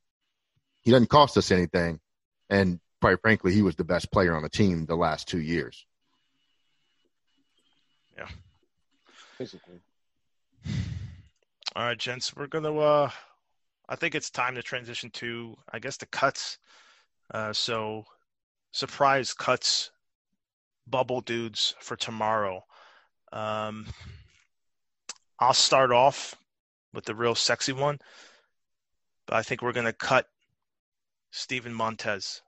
He 0.83 0.91
doesn't 0.91 1.11
cost 1.11 1.37
us 1.37 1.51
anything. 1.51 2.01
And 2.49 2.81
quite 3.01 3.21
frankly, 3.21 3.53
he 3.53 3.63
was 3.63 3.77
the 3.77 3.85
best 3.85 4.11
player 4.11 4.35
on 4.35 4.43
the 4.43 4.49
team 4.49 4.87
the 4.87 4.97
last 4.97 5.29
two 5.29 5.41
years. 5.41 5.87
Yeah. 8.17 8.29
Basically. 9.39 9.81
All 11.77 11.85
right, 11.85 11.99
gents, 11.99 12.37
we're 12.37 12.47
gonna. 12.47 12.77
Uh, 12.77 13.11
I 13.89 13.97
think 13.97 14.15
it's 14.15 14.31
time 14.31 14.55
to 14.55 14.63
transition 14.63 15.11
to, 15.11 15.57
I 15.73 15.81
guess, 15.81 15.97
the 15.97 16.07
cuts. 16.07 16.59
Uh, 17.33 17.53
so, 17.53 18.05
surprise 18.71 19.35
cuts, 19.35 19.91
bubble 20.87 21.21
dudes 21.21 21.75
for 21.81 21.97
tomorrow. 21.97 22.65
Um, 23.33 23.87
I'll 25.39 25.55
start 25.55 25.91
off 25.93 26.35
with 26.93 27.05
the 27.05 27.15
real 27.15 27.35
sexy 27.35 27.73
one, 27.73 27.99
but 29.27 29.37
I 29.37 29.43
think 29.43 29.63
we're 29.63 29.73
gonna 29.73 29.93
cut 29.93 30.27
Steven 31.31 31.75
Montez. 31.75 32.43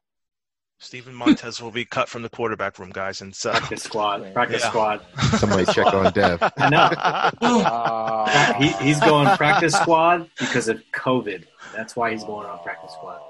Steven 0.79 1.15
Montez 1.23 1.61
will 1.61 1.71
be 1.71 1.85
cut 1.85 2.09
from 2.09 2.23
the 2.23 2.29
quarterback 2.29 2.79
room, 2.79 2.91
guys, 2.91 3.21
and 3.21 3.35
so 3.35 3.51
practice 3.51 3.83
squad, 3.83 4.33
practice 4.33 4.63
yeah. 4.63 4.69
squad. 4.69 5.01
Somebody 5.39 5.65
check 5.73 5.93
on 5.93 6.13
Dev. 6.13 6.39
I 6.57 6.71
know. 6.71 7.61
Uh, 7.61 8.53
he, 8.55 8.69
he's 8.85 9.01
going 9.01 9.29
practice 9.37 9.75
squad 9.75 10.31
because 10.39 10.69
of 10.69 10.81
COVID. 10.93 11.45
That's 11.75 11.97
why 11.97 12.13
he's 12.13 12.25
going 12.25 12.47
on 12.47 12.63
practice 12.63 12.93
squad. 12.93 13.21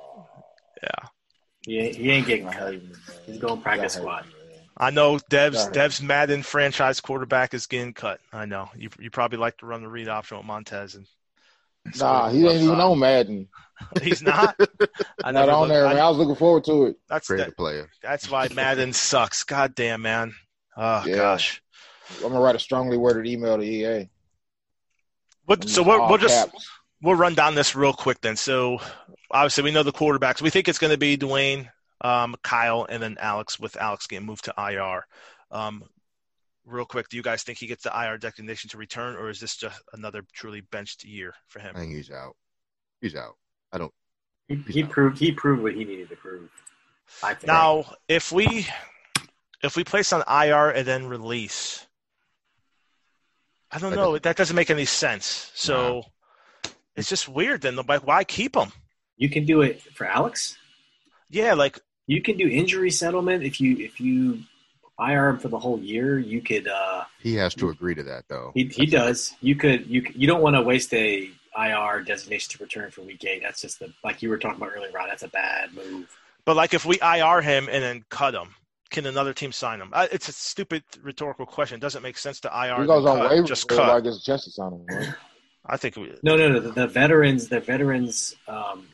Yeah. 0.82 1.08
He, 1.66 1.92
he 1.92 2.10
ain't 2.10 2.26
getting 2.26 2.48
cut. 2.48 2.74
He's 3.26 3.38
going 3.38 3.60
practice 3.60 3.94
squad. 3.94 4.26
I 4.76 4.90
know 4.90 5.18
Dev's 5.30 5.66
Dev's 5.68 6.02
Madden 6.02 6.42
franchise 6.42 7.00
quarterback 7.00 7.54
is 7.54 7.66
getting 7.66 7.94
cut. 7.94 8.20
I 8.32 8.44
know 8.44 8.68
you 8.76 8.90
you 8.98 9.10
probably 9.10 9.38
like 9.38 9.58
to 9.58 9.66
run 9.66 9.82
the 9.82 9.88
read 9.88 10.08
option 10.08 10.36
with 10.36 10.46
Montez 10.46 10.94
and. 10.94 11.06
Nah, 12.00 12.30
he 12.30 12.44
ain't 12.44 12.62
even 12.62 12.78
know 12.78 12.96
Madden. 12.96 13.46
He's 14.02 14.20
not. 14.20 14.58
I 15.24 15.30
not 15.30 15.48
on 15.48 15.68
there, 15.68 15.86
I, 15.86 15.94
man. 15.94 16.02
I 16.02 16.08
was 16.08 16.18
looking 16.18 16.34
forward 16.34 16.64
to 16.64 16.86
it. 16.86 16.96
That's 17.08 17.28
Great 17.28 17.38
that, 17.38 17.56
player. 17.56 17.88
That's 18.02 18.28
why 18.28 18.48
Madden 18.52 18.92
sucks. 18.92 19.44
God 19.44 19.76
damn, 19.76 20.02
man. 20.02 20.34
Oh 20.76 21.04
yeah. 21.06 21.14
gosh. 21.14 21.62
I'm 22.16 22.32
gonna 22.32 22.40
write 22.40 22.56
a 22.56 22.58
strongly 22.58 22.96
worded 22.96 23.26
email 23.26 23.56
to 23.56 23.62
EA. 23.62 24.08
But 25.46 25.68
so 25.68 25.82
we'll, 25.82 26.08
we'll 26.08 26.18
just 26.18 26.48
we'll 27.00 27.14
run 27.14 27.34
down 27.34 27.54
this 27.54 27.76
real 27.76 27.92
quick 27.92 28.20
then. 28.20 28.36
So 28.36 28.80
obviously 29.30 29.64
we 29.64 29.70
know 29.70 29.82
the 29.82 29.92
quarterbacks. 29.92 30.42
We 30.42 30.50
think 30.50 30.68
it's 30.68 30.78
going 30.78 30.92
to 30.92 30.98
be 30.98 31.16
Dwayne, 31.16 31.68
um, 32.00 32.36
Kyle, 32.42 32.86
and 32.88 33.02
then 33.02 33.16
Alex. 33.20 33.58
With 33.58 33.76
Alex 33.76 34.06
getting 34.06 34.26
moved 34.26 34.44
to 34.44 34.54
IR. 34.58 35.06
Um, 35.50 35.84
real 36.66 36.84
quick, 36.84 37.08
do 37.08 37.16
you 37.16 37.22
guys 37.22 37.42
think 37.42 37.58
he 37.58 37.66
gets 37.66 37.84
the 37.84 37.92
IR 37.94 38.18
designation 38.18 38.70
to 38.70 38.78
return, 38.78 39.16
or 39.16 39.30
is 39.30 39.40
this 39.40 39.56
just 39.56 39.80
another 39.92 40.24
truly 40.32 40.60
benched 40.60 41.04
year 41.04 41.34
for 41.48 41.60
him? 41.60 41.72
I 41.76 41.80
think 41.80 41.94
he's 41.94 42.10
out. 42.10 42.36
He's 43.00 43.14
out. 43.14 43.36
I 43.72 43.78
don't. 43.78 43.92
He, 44.48 44.56
he 44.68 44.82
proved 44.84 45.18
he 45.18 45.32
proved 45.32 45.62
what 45.62 45.74
he 45.74 45.84
needed 45.84 46.08
to 46.10 46.16
prove. 46.16 46.50
Now, 47.46 47.84
if 48.08 48.32
we 48.32 48.66
if 49.62 49.76
we 49.76 49.84
place 49.84 50.12
on 50.12 50.22
IR 50.28 50.70
and 50.70 50.86
then 50.86 51.06
release, 51.06 51.86
I 53.70 53.78
don't 53.78 53.94
know. 53.94 54.18
That 54.18 54.36
doesn't 54.36 54.56
make 54.56 54.70
any 54.70 54.84
sense. 54.84 55.50
So 55.54 56.04
nah. 56.64 56.70
it's 56.96 57.08
just 57.08 57.28
weird. 57.28 57.62
Then 57.62 57.76
like, 57.76 58.06
why 58.06 58.24
keep 58.24 58.56
him? 58.56 58.72
You 59.16 59.28
can 59.28 59.44
do 59.44 59.62
it 59.62 59.80
for 59.80 60.06
Alex. 60.06 60.56
Yeah, 61.30 61.54
like 61.54 61.80
you 62.06 62.22
can 62.22 62.36
do 62.36 62.48
injury 62.48 62.90
settlement 62.90 63.42
if 63.42 63.60
you 63.60 63.76
if 63.78 64.00
you 64.00 64.40
IR 64.98 65.28
him 65.30 65.38
for 65.38 65.48
the 65.48 65.58
whole 65.58 65.78
year. 65.78 66.18
You 66.18 66.40
could. 66.40 66.68
uh 66.68 67.04
He 67.20 67.34
has 67.34 67.54
to 67.56 67.68
agree 67.68 67.94
to 67.94 68.02
that, 68.04 68.24
though. 68.28 68.52
He, 68.54 68.64
he 68.64 68.86
does. 68.86 69.34
You 69.40 69.56
could. 69.56 69.86
You 69.86 70.06
you 70.14 70.26
don't 70.26 70.42
want 70.42 70.56
to 70.56 70.62
waste 70.62 70.92
a 70.94 71.30
IR 71.56 72.02
designation 72.02 72.56
to 72.56 72.64
return 72.64 72.90
for 72.90 73.02
week 73.02 73.24
eight. 73.24 73.42
That's 73.42 73.60
just 73.60 73.78
the 73.80 73.92
like 74.04 74.22
you 74.22 74.28
were 74.28 74.38
talking 74.38 74.58
about 74.58 74.72
earlier, 74.74 74.90
Rod. 74.92 75.08
That's 75.08 75.22
a 75.22 75.28
bad 75.28 75.74
move. 75.74 76.16
But 76.44 76.56
like 76.56 76.74
if 76.74 76.84
we 76.84 76.98
IR 77.02 77.42
him 77.42 77.68
and 77.70 77.82
then 77.82 78.04
cut 78.08 78.34
him, 78.34 78.54
can 78.90 79.06
another 79.06 79.34
team 79.34 79.52
sign 79.52 79.80
him? 79.80 79.90
Uh, 79.92 80.06
it's 80.12 80.28
a 80.28 80.32
stupid 80.32 80.84
rhetorical 81.02 81.44
question. 81.44 81.76
It 81.76 81.80
doesn't 81.80 82.02
make 82.02 82.18
sense 82.18 82.40
to 82.40 82.48
IR. 82.48 82.82
He 82.82 82.86
goes 82.86 83.04
on 83.04 83.18
cut, 83.18 83.30
waiver. 83.30 83.46
Just 83.46 83.68
cut. 83.68 83.90
I 83.90 84.00
guess 84.00 84.18
Jesse 84.18 84.50
sign 84.50 84.72
him. 84.72 84.86
Right? 84.86 85.14
I 85.68 85.76
think 85.76 85.96
we, 85.96 86.14
no, 86.22 86.36
no, 86.36 86.48
no. 86.48 86.60
The, 86.60 86.70
the 86.70 86.86
veterans, 86.86 87.48
the 87.48 87.58
veterans, 87.58 88.36
um, 88.46 88.86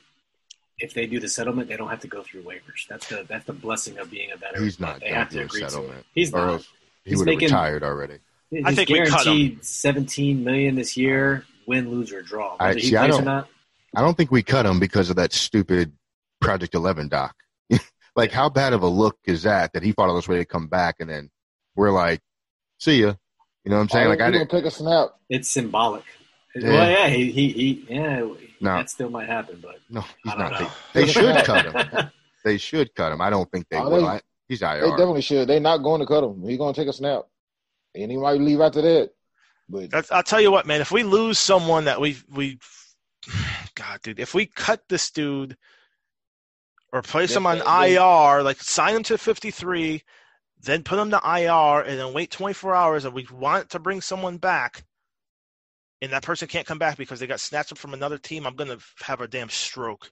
if 0.83 0.95
they 0.95 1.07
do 1.07 1.21
the 1.21 1.29
settlement, 1.29 1.69
they 1.69 1.77
don't 1.77 1.89
have 1.89 2.01
to 2.01 2.09
go 2.09 2.23
through 2.23 2.43
waivers. 2.43 2.87
That's 2.89 3.09
the 3.09 3.25
that's 3.29 3.47
the 3.47 3.53
blessing 3.53 3.99
of 3.99 4.11
being 4.11 4.33
a 4.33 4.37
veteran. 4.37 4.65
He's 4.65 4.81
not. 4.81 5.01
They 5.01 5.11
have 5.11 5.31
to 5.31 5.43
agree 5.43 5.61
settlement. 5.61 5.93
to 5.93 5.99
it. 6.01 6.07
He's 6.13 6.33
not. 6.33 6.67
He 7.05 7.17
would 7.17 7.29
have 7.29 7.39
retired 7.39 7.85
already. 7.85 8.19
He's 8.51 8.65
I 8.67 8.75
think 8.75 8.89
guaranteed 8.89 9.65
seventeen 9.65 10.45
million 10.45 10.75
this 10.75 10.97
year 10.97 11.47
win, 11.67 11.91
lose, 11.91 12.13
or 12.13 12.23
draw. 12.23 12.57
I, 12.59 12.77
see, 12.79 12.97
I 12.97 13.07
don't, 13.07 13.27
I 13.29 14.01
don't 14.01 14.17
think 14.17 14.33
we 14.33 14.43
cut 14.43 14.67
him 14.67 14.81
because 14.81 15.11
of 15.11 15.17
that 15.17 15.33
stupid 15.33 15.93
Project 16.41 16.75
Eleven 16.75 17.09
doc. 17.09 17.35
like, 18.17 18.33
how 18.33 18.49
bad 18.49 18.73
of 18.73 18.83
a 18.83 18.89
look 18.89 19.17
is 19.25 19.45
that? 19.45 19.73
That 19.73 19.85
he 19.85 19.93
fought 19.93 20.09
all 20.09 20.17
this 20.17 20.29
way 20.29 20.39
to 20.39 20.45
come 20.45 20.67
back, 20.67 20.97
and 20.99 21.09
then 21.09 21.31
we're 21.77 21.93
like, 21.93 22.21
"See 22.79 23.01
ya." 23.01 23.15
You 23.65 23.71
know 23.71 23.77
what 23.77 23.83
I'm 23.83 23.89
saying? 23.91 24.09
like, 24.09 24.21
I 24.21 24.33
didn't 24.33 24.51
take 24.51 24.65
a 24.65 24.71
snap. 24.73 25.11
It's 25.29 25.49
symbolic. 25.49 26.03
Yeah. 26.55 26.69
Well, 26.69 26.91
yeah, 26.91 27.09
he, 27.09 27.31
he, 27.31 27.49
he 27.49 27.87
yeah, 27.89 28.21
no. 28.21 28.37
that 28.61 28.91
still 28.91 29.09
might 29.09 29.29
happen, 29.29 29.59
but 29.63 29.77
no, 29.89 30.03
he's 30.23 30.37
not. 30.37 30.71
They, 30.93 31.01
they, 31.01 31.07
should 31.07 31.45
cut 31.45 31.67
him. 31.67 32.11
They 32.45 32.59
should 32.59 32.93
cut 32.97 33.13
him. 33.13 33.21
I 33.21 33.31
don't 33.31 33.51
think 33.53 33.69
they 33.69 33.77
oh, 33.77 33.89
will. 33.89 34.01
They, 34.01 34.07
I, 34.07 34.21
he's 34.49 34.63
IR. 34.63 34.81
They 34.81 34.91
definitely 34.91 35.23
should. 35.23 35.49
They're 35.49 35.61
not 35.61 35.79
going 35.79 36.01
to 36.01 36.07
cut 36.07 36.25
him. 36.25 36.43
He's 36.43 36.59
going 36.59 36.75
to 36.75 36.81
take 36.81 36.89
a 36.89 36.93
snap, 36.93 37.23
and 37.95 38.11
he 38.11 38.17
might 38.17 38.41
leave 38.41 38.61
after 38.61 38.83
that. 38.83 39.11
But 39.69 39.91
That's, 39.91 40.11
I'll 40.11 40.23
tell 40.25 40.41
you 40.41 40.51
what, 40.51 40.67
man. 40.67 40.81
If 40.81 40.91
we 40.91 41.05
lose 41.05 41.39
someone 41.39 41.85
that 41.85 42.01
we 42.01 42.17
we, 42.31 42.59
God, 43.75 44.01
dude, 44.03 44.21
if 44.21 44.35
we 44.35 44.47
cut 44.47 44.83
this 44.89 45.11
dude 45.11 45.57
or 46.93 47.01
place 47.01 47.35
him 47.35 47.47
on 47.47 47.59
IR, 47.59 48.43
like 48.43 48.61
sign 48.61 48.97
him 48.97 49.03
to 49.05 49.17
53, 49.17 50.03
then 50.63 50.83
put 50.83 50.99
him 50.99 51.11
to 51.11 51.21
IR, 51.25 51.81
and 51.81 51.99
then 51.99 52.13
wait 52.13 52.31
24 52.31 52.75
hours, 52.75 53.05
and 53.05 53.15
we 53.15 53.27
want 53.33 53.71
to 53.71 53.79
bring 53.79 54.01
someone 54.01 54.37
back, 54.37 54.85
and 56.03 56.13
that 56.13 56.23
person 56.23 56.49
can't 56.49 56.67
come 56.67 56.79
back 56.79 56.99
because 56.99 57.19
they 57.19 57.27
got 57.27 57.41
snatched 57.41 57.73
up 57.73 57.79
from 57.79 57.95
another 57.95 58.19
team, 58.19 58.47
I'm 58.47 58.57
gonna 58.57 58.77
have 59.01 59.23
a 59.23 59.29
damn 59.29 59.49
stroke. 59.49 60.11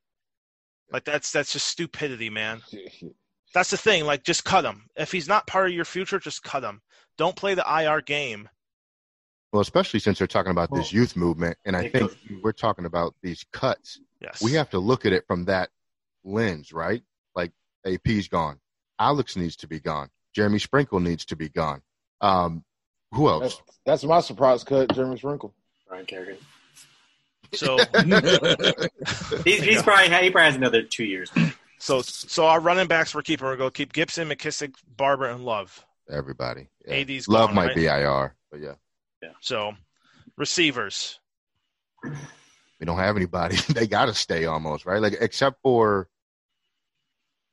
Like 0.90 1.04
that's 1.04 1.30
that's 1.30 1.52
just 1.52 1.66
stupidity, 1.66 2.30
man. 2.30 2.62
That's 3.52 3.70
the 3.70 3.76
thing. 3.76 4.04
Like, 4.04 4.22
just 4.22 4.44
cut 4.44 4.64
him. 4.64 4.84
If 4.94 5.10
he's 5.10 5.26
not 5.26 5.48
part 5.48 5.66
of 5.66 5.74
your 5.74 5.84
future, 5.84 6.20
just 6.20 6.44
cut 6.44 6.62
him. 6.62 6.82
Don't 7.18 7.34
play 7.34 7.54
the 7.54 7.64
IR 7.68 8.00
game 8.00 8.48
well, 9.52 9.62
especially 9.62 10.00
since 10.00 10.18
they're 10.18 10.26
talking 10.28 10.52
about 10.52 10.72
this 10.72 10.92
youth 10.92 11.16
movement, 11.16 11.58
and 11.64 11.76
I 11.76 11.88
think 11.88 12.12
we're 12.42 12.52
talking 12.52 12.84
about 12.84 13.14
these 13.22 13.44
cuts. 13.52 13.98
Yes. 14.20 14.40
We 14.42 14.52
have 14.52 14.70
to 14.70 14.78
look 14.78 15.06
at 15.06 15.12
it 15.12 15.26
from 15.26 15.46
that 15.46 15.70
lens, 16.24 16.72
right? 16.72 17.02
Like 17.34 17.50
AP's 17.84 18.28
gone, 18.28 18.60
Alex 18.98 19.36
needs 19.36 19.56
to 19.56 19.66
be 19.66 19.80
gone, 19.80 20.08
Jeremy 20.34 20.60
Sprinkle 20.60 21.00
needs 21.00 21.24
to 21.26 21.36
be 21.36 21.48
gone. 21.48 21.82
Um, 22.20 22.64
who 23.12 23.28
else? 23.28 23.56
That's, 23.56 23.80
that's 23.84 24.04
my 24.04 24.20
surprise 24.20 24.62
cut, 24.62 24.94
Jeremy 24.94 25.18
Sprinkle. 25.18 25.52
Ryan 25.90 26.06
Kerrigan. 26.06 26.36
So 27.52 27.78
he's, 29.44 29.62
he's 29.62 29.82
probably 29.82 30.08
he 30.08 30.30
probably 30.30 30.44
has 30.44 30.56
another 30.56 30.82
two 30.82 31.04
years. 31.04 31.30
So 31.78 32.02
so 32.02 32.46
our 32.46 32.60
running 32.60 32.86
backs 32.86 33.14
we're 33.14 33.22
keeping. 33.22 33.46
We're 33.46 33.56
going 33.56 33.70
to 33.70 33.76
keep 33.76 33.92
Gibson, 33.92 34.28
McKissic, 34.28 34.74
Barber, 34.96 35.26
and 35.26 35.44
Love. 35.44 35.84
Everybody. 36.08 36.68
Yeah. 36.86 36.94
AD's 36.94 37.28
Love 37.28 37.48
gone, 37.48 37.56
might 37.56 37.66
right? 37.68 37.76
be 37.76 37.86
IR, 37.86 38.34
but 38.50 38.60
yeah. 38.60 38.74
Yeah. 39.22 39.30
So, 39.40 39.72
receivers. 40.36 41.18
we 42.04 42.86
don't 42.86 42.98
have 42.98 43.16
anybody. 43.16 43.56
they 43.68 43.86
got 43.86 44.06
to 44.06 44.14
stay 44.14 44.46
almost 44.46 44.86
right, 44.86 45.00
like 45.02 45.16
except 45.20 45.60
for. 45.62 46.08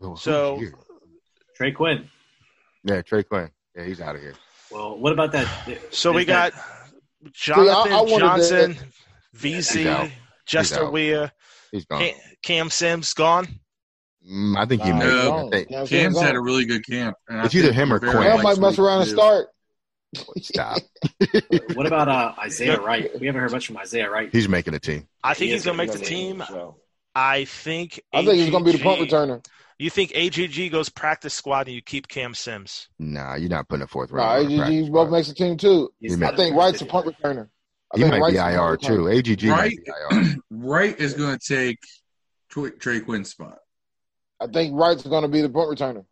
Oh, 0.01 0.15
so 0.15 0.61
Trey 1.55 1.71
Quinn. 1.71 2.07
Yeah, 2.83 3.01
Trey 3.01 3.23
Quinn. 3.23 3.49
Yeah, 3.75 3.83
he's 3.83 3.99
out 3.99 4.15
of 4.15 4.21
here. 4.21 4.35
Well, 4.69 4.97
what 4.97 5.11
about 5.11 5.31
that? 5.31 5.47
So 5.91 6.11
we 6.11 6.23
got 6.23 6.53
Jonathan 7.33 7.93
I, 7.93 7.99
I 7.99 8.19
Johnson, 8.19 8.75
to, 8.75 9.37
VC, 9.37 10.11
Jester 10.45 10.89
Weah, 10.89 11.31
he's 11.71 11.85
gone. 11.85 12.11
Cam 12.43 12.69
Sims 12.69 13.13
gone. 13.13 13.47
Mm, 14.29 14.57
I 14.57 14.65
think 14.65 14.81
he 14.81 14.91
uh, 14.91 14.97
no, 14.97 15.49
may. 15.49 15.65
Cam's 15.85 16.19
had 16.19 16.35
a 16.35 16.41
really 16.41 16.65
good 16.65 16.85
camp. 16.85 17.15
it's 17.29 17.55
either 17.55 17.71
him 17.71 17.93
or 17.93 17.99
Quinn. 17.99 18.13
Cam 18.13 18.43
might 18.43 18.57
mess 18.57 18.77
around 18.77 19.01
and 19.01 19.09
start. 19.09 19.47
Stop. 20.37 20.81
what 21.73 21.85
about 21.85 22.07
uh, 22.07 22.33
Isaiah 22.39 22.79
Wright? 22.79 23.11
We 23.19 23.27
haven't 23.27 23.41
heard 23.41 23.51
much 23.51 23.67
from 23.67 23.77
Isaiah 23.77 24.09
Wright. 24.09 24.29
He's 24.31 24.47
making 24.47 24.73
a 24.73 24.79
team. 24.79 25.07
I 25.23 25.33
think 25.33 25.47
he 25.47 25.53
he's 25.53 25.65
going 25.65 25.77
to 25.77 25.83
make 25.83 25.91
the 25.91 26.03
team. 26.03 26.43
I 27.13 27.45
think. 27.45 28.01
I 28.13 28.23
think 28.23 28.37
he's 28.37 28.49
going 28.49 28.63
to 28.63 28.71
be 28.71 28.77
the 28.77 28.83
punt 28.83 29.01
returner. 29.01 29.45
You 29.79 29.91
think 29.91 30.11
AGG 30.15 30.71
goes 30.71 30.89
practice 30.89 31.35
squad 31.35 31.67
and 31.67 31.75
you 31.75 31.81
keep 31.83 32.07
Cam 32.07 32.33
Sims? 32.33 32.89
Nah, 32.97 33.35
you're 33.35 33.49
not 33.49 33.67
putting 33.69 33.83
a 33.83 33.87
fourth 33.87 34.11
round. 34.11 34.49
Nah, 34.55 34.65
AGG 34.65 34.91
both 34.91 35.11
makes 35.11 35.27
the 35.27 35.35
team 35.35 35.55
too. 35.55 35.89
I 36.03 36.35
think 36.35 36.55
Wright's 36.55 36.81
a 36.81 36.85
punt 36.85 37.05
returner. 37.05 37.49
I 37.93 37.99
he 37.99 38.05
might 38.05 38.19
Wright's 38.19 38.33
be 38.33 38.39
IR 38.39 38.77
too. 38.77 39.07
AGG 39.07 39.43
Wright, 39.43 39.77
Wright 40.49 40.99
is 40.99 41.13
going 41.13 41.37
to 41.37 41.55
take 41.55 41.77
Trey 42.79 43.01
Quinn's 43.01 43.29
spot. 43.29 43.59
I 44.39 44.47
think 44.47 44.73
Wright's 44.75 45.03
going 45.03 45.23
to 45.23 45.29
be 45.29 45.41
the 45.41 45.49
punt 45.49 45.77
returner. 45.77 46.05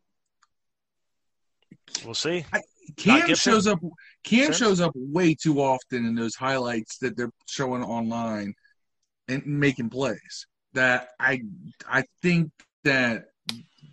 We'll 2.03 2.13
see. 2.13 2.45
I, 2.53 2.61
Cam 2.97 3.33
shows 3.33 3.65
up. 3.65 3.79
Cam 4.23 4.53
shows 4.53 4.79
up 4.79 4.91
way 4.95 5.33
too 5.33 5.59
often 5.59 6.05
in 6.05 6.13
those 6.13 6.35
highlights 6.35 6.99
that 6.99 7.17
they're 7.17 7.31
showing 7.47 7.83
online 7.83 8.53
and 9.27 9.45
making 9.45 9.89
plays. 9.89 10.45
That 10.73 11.09
I 11.19 11.41
I 11.89 12.03
think 12.21 12.51
that 12.83 13.25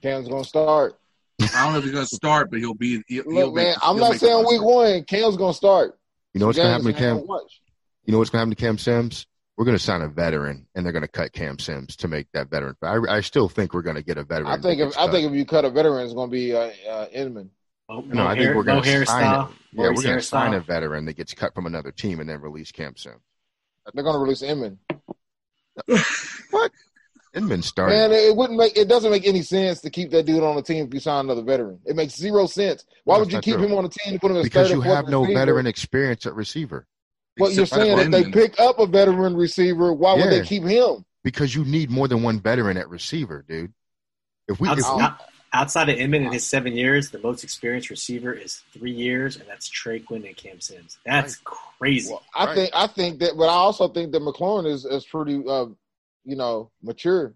Cam's 0.00 0.28
gonna 0.28 0.44
start. 0.44 0.98
I 1.40 1.64
don't 1.64 1.72
know 1.72 1.78
if 1.78 1.84
he's 1.84 1.92
gonna 1.92 2.06
start, 2.06 2.50
but 2.50 2.60
he'll 2.60 2.74
be. 2.74 3.02
He'll, 3.06 3.24
Look, 3.24 3.34
he'll 3.34 3.52
man, 3.52 3.64
make, 3.64 3.76
I'm 3.82 3.98
not 3.98 4.16
saying 4.16 4.44
week 4.48 4.62
one. 4.62 5.04
Cam's 5.04 5.36
gonna 5.36 5.54
start. 5.54 5.98
You 6.34 6.40
know 6.40 6.46
what's 6.46 6.58
gonna 6.58 6.70
happen 6.70 6.86
to 6.86 6.92
Cam? 6.92 7.18
You 7.18 8.12
know 8.12 8.18
what's 8.18 8.30
gonna 8.30 8.40
happen 8.40 8.54
to 8.54 8.60
Cam 8.60 8.78
Sims? 8.78 9.26
We're 9.56 9.66
gonna 9.66 9.78
sign 9.78 10.02
a 10.02 10.08
veteran, 10.08 10.66
and 10.74 10.84
they're 10.84 10.92
gonna 10.92 11.08
cut 11.08 11.32
Cam 11.32 11.58
Sims 11.58 11.96
to 11.96 12.08
make 12.08 12.26
that 12.32 12.48
veteran. 12.48 12.74
I, 12.82 12.98
I 13.08 13.20
still 13.20 13.48
think 13.48 13.74
we're 13.74 13.82
gonna 13.82 14.02
get 14.02 14.18
a 14.18 14.24
veteran. 14.24 14.50
I 14.50 14.60
think 14.60 14.80
if 14.80 14.96
I 14.96 15.10
think 15.10 15.28
if 15.28 15.34
you 15.34 15.44
cut 15.44 15.64
a 15.64 15.70
veteran, 15.70 16.04
it's 16.04 16.14
gonna 16.14 16.30
be 16.30 16.54
uh, 16.54 16.70
uh, 16.88 17.06
Inman. 17.12 17.50
Oh, 17.88 18.00
no, 18.00 18.26
I 18.26 18.36
think 18.36 18.54
we're 18.54 18.62
gonna 18.62 18.80
no 18.80 19.04
sign. 19.04 19.24
A, 19.24 19.48
yeah, 19.72 19.90
we're 19.94 20.02
gonna 20.02 20.22
sign 20.22 20.54
a 20.54 20.60
veteran 20.60 21.04
that 21.04 21.14
gets 21.14 21.34
cut 21.34 21.54
from 21.54 21.66
another 21.66 21.92
team 21.92 22.20
and 22.20 22.28
then 22.28 22.40
release 22.40 22.72
Cam 22.72 22.96
Sims. 22.96 23.20
They're 23.92 24.04
gonna 24.04 24.18
release 24.18 24.42
Inman. 24.42 24.78
what? 26.50 26.72
Inman 27.34 27.62
started. 27.62 27.94
Man, 27.94 28.12
it 28.12 28.36
wouldn't 28.36 28.58
make 28.58 28.76
it 28.76 28.88
doesn't 28.88 29.10
make 29.10 29.26
any 29.26 29.42
sense 29.42 29.80
to 29.80 29.90
keep 29.90 30.10
that 30.10 30.26
dude 30.26 30.42
on 30.42 30.56
the 30.56 30.62
team 30.62 30.86
if 30.86 30.92
you 30.92 31.00
sign 31.00 31.24
another 31.24 31.42
veteran. 31.42 31.78
It 31.86 31.96
makes 31.96 32.14
zero 32.14 32.46
sense. 32.46 32.84
Why 33.04 33.18
would 33.18 33.32
you 33.32 33.40
keep 33.40 33.54
true. 33.54 33.64
him 33.64 33.72
on 33.74 33.84
the 33.84 33.90
team 33.90 34.12
and 34.12 34.20
put 34.20 34.30
him 34.30 34.36
as 34.36 34.44
because 34.44 34.70
you 34.70 34.82
have 34.82 35.08
no 35.08 35.22
receiver? 35.22 35.40
veteran 35.40 35.66
experience 35.66 36.26
at 36.26 36.34
receiver. 36.34 36.86
Well, 37.38 37.50
you're 37.50 37.66
saying 37.66 37.98
if 37.98 38.10
they 38.10 38.30
pick 38.30 38.60
up 38.60 38.78
a 38.78 38.86
veteran 38.86 39.34
receiver, 39.36 39.92
why 39.92 40.16
yeah. 40.16 40.24
would 40.24 40.32
they 40.32 40.42
keep 40.42 40.64
him? 40.64 41.04
Because 41.24 41.54
you 41.54 41.64
need 41.64 41.90
more 41.90 42.08
than 42.08 42.22
one 42.22 42.40
veteran 42.40 42.76
at 42.76 42.90
receiver, 42.90 43.44
dude. 43.48 43.72
If 44.48 44.60
we, 44.60 44.68
outside, 44.68 45.04
if 45.04 45.18
we, 45.18 45.24
outside 45.54 45.88
of 45.88 45.96
Inman 45.96 46.26
in 46.26 46.32
his 46.32 46.46
seven 46.46 46.76
years, 46.76 47.10
the 47.10 47.20
most 47.20 47.44
experienced 47.44 47.90
receiver 47.90 48.32
is 48.32 48.62
three 48.72 48.92
years, 48.92 49.36
and 49.36 49.48
that's 49.48 49.68
Trey 49.68 50.00
Quinn 50.00 50.26
and 50.26 50.36
Cam 50.36 50.60
Sims. 50.60 50.98
That's 51.06 51.38
right. 51.38 51.58
crazy. 51.78 52.10
Well, 52.10 52.22
I 52.34 52.46
right. 52.46 52.54
think 52.54 52.70
I 52.74 52.86
think 52.88 53.20
that, 53.20 53.36
but 53.38 53.44
I 53.44 53.54
also 53.54 53.88
think 53.88 54.12
that 54.12 54.20
McLaurin 54.20 54.66
is 54.66 54.84
is 54.84 55.06
pretty, 55.06 55.42
uh, 55.48 55.66
you 56.24 56.36
know, 56.36 56.70
mature 56.82 57.34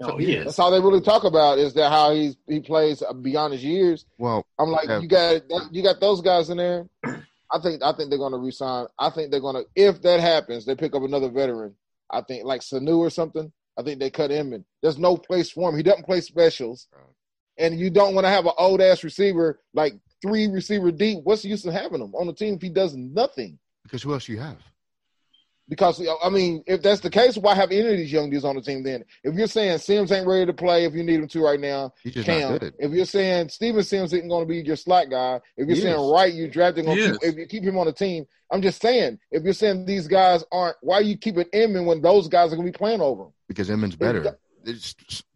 no, 0.00 0.12
oh, 0.12 0.16
he 0.16 0.34
is. 0.34 0.44
That's 0.44 0.58
all 0.60 0.70
they 0.70 0.80
really 0.80 1.00
talk 1.00 1.24
about 1.24 1.58
is 1.58 1.74
that 1.74 1.90
how 1.90 2.14
he's 2.14 2.36
he 2.46 2.60
plays 2.60 3.02
beyond 3.20 3.52
his 3.52 3.64
years. 3.64 4.06
Well, 4.16 4.46
I'm 4.58 4.70
like, 4.70 4.88
yeah. 4.88 5.00
you 5.00 5.08
got 5.08 5.42
you 5.72 5.82
got 5.82 6.00
those 6.00 6.20
guys 6.20 6.50
in 6.50 6.58
there. 6.58 6.86
I 7.04 7.58
think 7.60 7.82
I 7.82 7.92
think 7.92 8.10
they're 8.10 8.18
going 8.18 8.32
to 8.32 8.38
resign. 8.38 8.86
I 8.98 9.10
think 9.10 9.30
they're 9.30 9.40
going 9.40 9.56
to 9.56 9.66
if 9.74 10.00
that 10.02 10.20
happens, 10.20 10.64
they 10.64 10.76
pick 10.76 10.94
up 10.94 11.02
another 11.02 11.28
veteran. 11.28 11.74
I 12.10 12.20
think 12.22 12.44
like 12.44 12.60
Sanu 12.60 12.98
or 12.98 13.10
something. 13.10 13.52
I 13.76 13.82
think 13.82 14.00
they 14.00 14.10
cut 14.10 14.30
him 14.30 14.52
in. 14.52 14.64
There's 14.82 14.98
no 14.98 15.16
place 15.16 15.50
for 15.50 15.70
him. 15.70 15.76
He 15.76 15.84
doesn't 15.84 16.04
play 16.04 16.20
specials, 16.20 16.88
and 17.58 17.78
you 17.78 17.90
don't 17.90 18.14
want 18.14 18.24
to 18.24 18.30
have 18.30 18.46
an 18.46 18.52
old 18.58 18.80
ass 18.80 19.04
receiver 19.04 19.60
like 19.74 19.94
three 20.22 20.46
receiver 20.46 20.92
deep. 20.92 21.18
What's 21.24 21.42
the 21.42 21.48
use 21.48 21.64
of 21.64 21.72
having 21.72 22.00
him 22.00 22.14
on 22.14 22.26
the 22.28 22.32
team 22.32 22.54
if 22.54 22.62
he 22.62 22.70
does 22.70 22.94
nothing? 22.94 23.58
Because 23.82 24.02
who 24.02 24.12
else 24.12 24.26
do 24.26 24.32
you 24.32 24.40
have? 24.40 24.58
Because 25.68 26.00
I 26.22 26.30
mean, 26.30 26.62
if 26.66 26.82
that's 26.82 27.00
the 27.00 27.10
case, 27.10 27.36
why 27.36 27.54
have 27.54 27.70
any 27.70 27.80
of 27.80 27.96
these 27.96 28.12
young 28.12 28.30
dudes 28.30 28.44
on 28.44 28.56
the 28.56 28.62
team 28.62 28.82
then? 28.82 29.04
If 29.22 29.34
you're 29.34 29.46
saying 29.46 29.78
Sims 29.78 30.10
ain't 30.10 30.26
ready 30.26 30.46
to 30.46 30.54
play, 30.54 30.84
if 30.84 30.94
you 30.94 31.04
need 31.04 31.20
him 31.20 31.28
to 31.28 31.44
right 31.44 31.60
now, 31.60 31.92
Cam. 32.24 32.58
If 32.78 32.92
you're 32.92 33.04
saying 33.04 33.50
Steven 33.50 33.82
Sims 33.82 34.12
isn't 34.14 34.28
going 34.28 34.44
to 34.44 34.48
be 34.48 34.58
your 34.58 34.76
slot 34.76 35.10
guy, 35.10 35.40
if 35.56 35.66
you're 35.68 35.76
he 35.76 35.82
saying 35.82 36.00
is. 36.00 36.10
right, 36.12 36.32
you 36.32 36.48
drafting 36.48 36.88
on 36.88 36.96
two, 36.96 37.18
if 37.22 37.36
you 37.36 37.46
keep 37.46 37.62
him 37.62 37.76
on 37.76 37.86
the 37.86 37.92
team, 37.92 38.26
I'm 38.50 38.62
just 38.62 38.80
saying, 38.80 39.18
if 39.30 39.42
you're 39.44 39.52
saying 39.52 39.84
these 39.84 40.08
guys 40.08 40.42
aren't, 40.50 40.76
why 40.80 40.96
are 40.96 41.02
you 41.02 41.18
keeping 41.18 41.44
Inman 41.52 41.84
when 41.84 42.00
those 42.00 42.28
guys 42.28 42.52
are 42.52 42.56
going 42.56 42.66
to 42.66 42.72
be 42.72 42.76
playing 42.78 43.02
over 43.02 43.24
him? 43.24 43.32
Because 43.46 43.68
Inman's 43.68 43.96
better. 43.96 44.38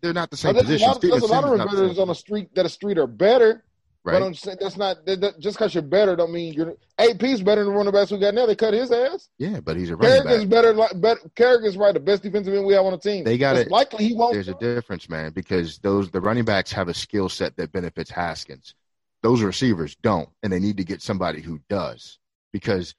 they're 0.00 0.14
not 0.14 0.30
the 0.30 0.36
same 0.36 0.54
position. 0.54 0.88
There's 1.00 1.22
a 1.22 1.26
lot, 1.26 1.44
of 1.44 1.70
veterans 1.70 1.98
on 1.98 2.08
the 2.08 2.14
street 2.14 2.54
that 2.54 2.64
a 2.64 2.70
street 2.70 2.96
are 2.96 3.06
better. 3.06 3.64
Right. 4.04 4.14
But 4.14 4.26
I'm 4.26 4.34
saying 4.34 4.58
that's 4.60 4.76
not 4.76 5.06
that, 5.06 5.20
that, 5.20 5.38
just 5.38 5.56
because 5.56 5.74
you're 5.74 5.82
better 5.82 6.16
don't 6.16 6.32
mean 6.32 6.54
you're 6.54 6.74
AP's 6.98 7.40
better 7.40 7.62
than 7.62 7.72
the 7.72 7.78
running 7.78 7.92
backs 7.92 8.10
we 8.10 8.18
got 8.18 8.34
now. 8.34 8.46
They 8.46 8.56
cut 8.56 8.74
his 8.74 8.90
ass. 8.90 9.28
Yeah, 9.38 9.60
but 9.60 9.76
he's 9.76 9.90
a 9.90 9.96
running 9.96 10.22
Kerrigan's 10.22 10.44
back. 10.44 10.50
better. 10.50 10.74
Like, 10.74 11.00
better 11.00 11.20
Kerrigan's 11.36 11.76
right, 11.76 11.94
the 11.94 12.00
best 12.00 12.24
defensive 12.24 12.52
end 12.52 12.66
we 12.66 12.74
have 12.74 12.84
on 12.84 12.92
the 12.92 12.98
team. 12.98 13.22
They 13.24 13.38
got 13.38 13.56
it. 13.56 13.70
Likely 13.70 14.08
he 14.08 14.14
won't. 14.14 14.34
There's 14.34 14.48
a 14.48 14.54
difference, 14.54 15.08
man, 15.08 15.30
because 15.32 15.78
those 15.78 16.10
the 16.10 16.20
running 16.20 16.44
backs 16.44 16.72
have 16.72 16.88
a 16.88 16.94
skill 16.94 17.28
set 17.28 17.56
that 17.58 17.70
benefits 17.70 18.10
Haskins. 18.10 18.74
Those 19.22 19.40
receivers 19.40 19.94
don't, 20.02 20.28
and 20.42 20.52
they 20.52 20.58
need 20.58 20.78
to 20.78 20.84
get 20.84 21.00
somebody 21.00 21.40
who 21.40 21.60
does. 21.68 22.18
Because 22.52 22.96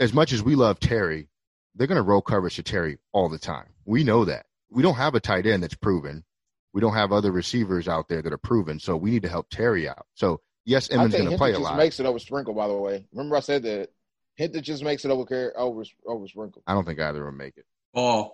as 0.00 0.12
much 0.12 0.32
as 0.32 0.42
we 0.42 0.56
love 0.56 0.80
Terry, 0.80 1.28
they're 1.76 1.86
going 1.86 1.96
to 1.96 2.02
roll 2.02 2.20
coverage 2.20 2.56
to 2.56 2.64
Terry 2.64 2.98
all 3.12 3.28
the 3.28 3.38
time. 3.38 3.68
We 3.84 4.02
know 4.02 4.24
that. 4.24 4.46
We 4.70 4.82
don't 4.82 4.94
have 4.94 5.14
a 5.14 5.20
tight 5.20 5.46
end 5.46 5.62
that's 5.62 5.74
proven. 5.74 6.24
We 6.72 6.80
don't 6.80 6.94
have 6.94 7.12
other 7.12 7.32
receivers 7.32 7.88
out 7.88 8.08
there 8.08 8.22
that 8.22 8.32
are 8.32 8.38
proven. 8.38 8.78
So 8.78 8.96
we 8.96 9.10
need 9.10 9.22
to 9.22 9.28
help 9.28 9.50
Terry 9.50 9.88
out. 9.88 10.06
So 10.14 10.40
Yes, 10.64 10.90
Emmons 10.90 11.14
going 11.14 11.30
to 11.30 11.36
play 11.36 11.52
a 11.52 11.58
lot. 11.58 11.76
Makes 11.76 11.98
it 12.00 12.06
over 12.06 12.18
Sprinkle, 12.18 12.54
by 12.54 12.68
the 12.68 12.74
way. 12.74 13.04
Remember 13.12 13.36
I 13.36 13.40
said 13.40 13.62
that. 13.64 13.90
Hinton 14.34 14.62
just 14.62 14.82
makes 14.82 15.04
it 15.04 15.10
over 15.10 15.52
over 15.56 15.84
over 16.06 16.26
Sprinkle. 16.26 16.62
I 16.66 16.72
don't 16.72 16.86
think 16.86 16.98
either 16.98 17.22
will 17.22 17.32
make 17.32 17.58
it. 17.58 17.66
Baugh. 17.92 18.30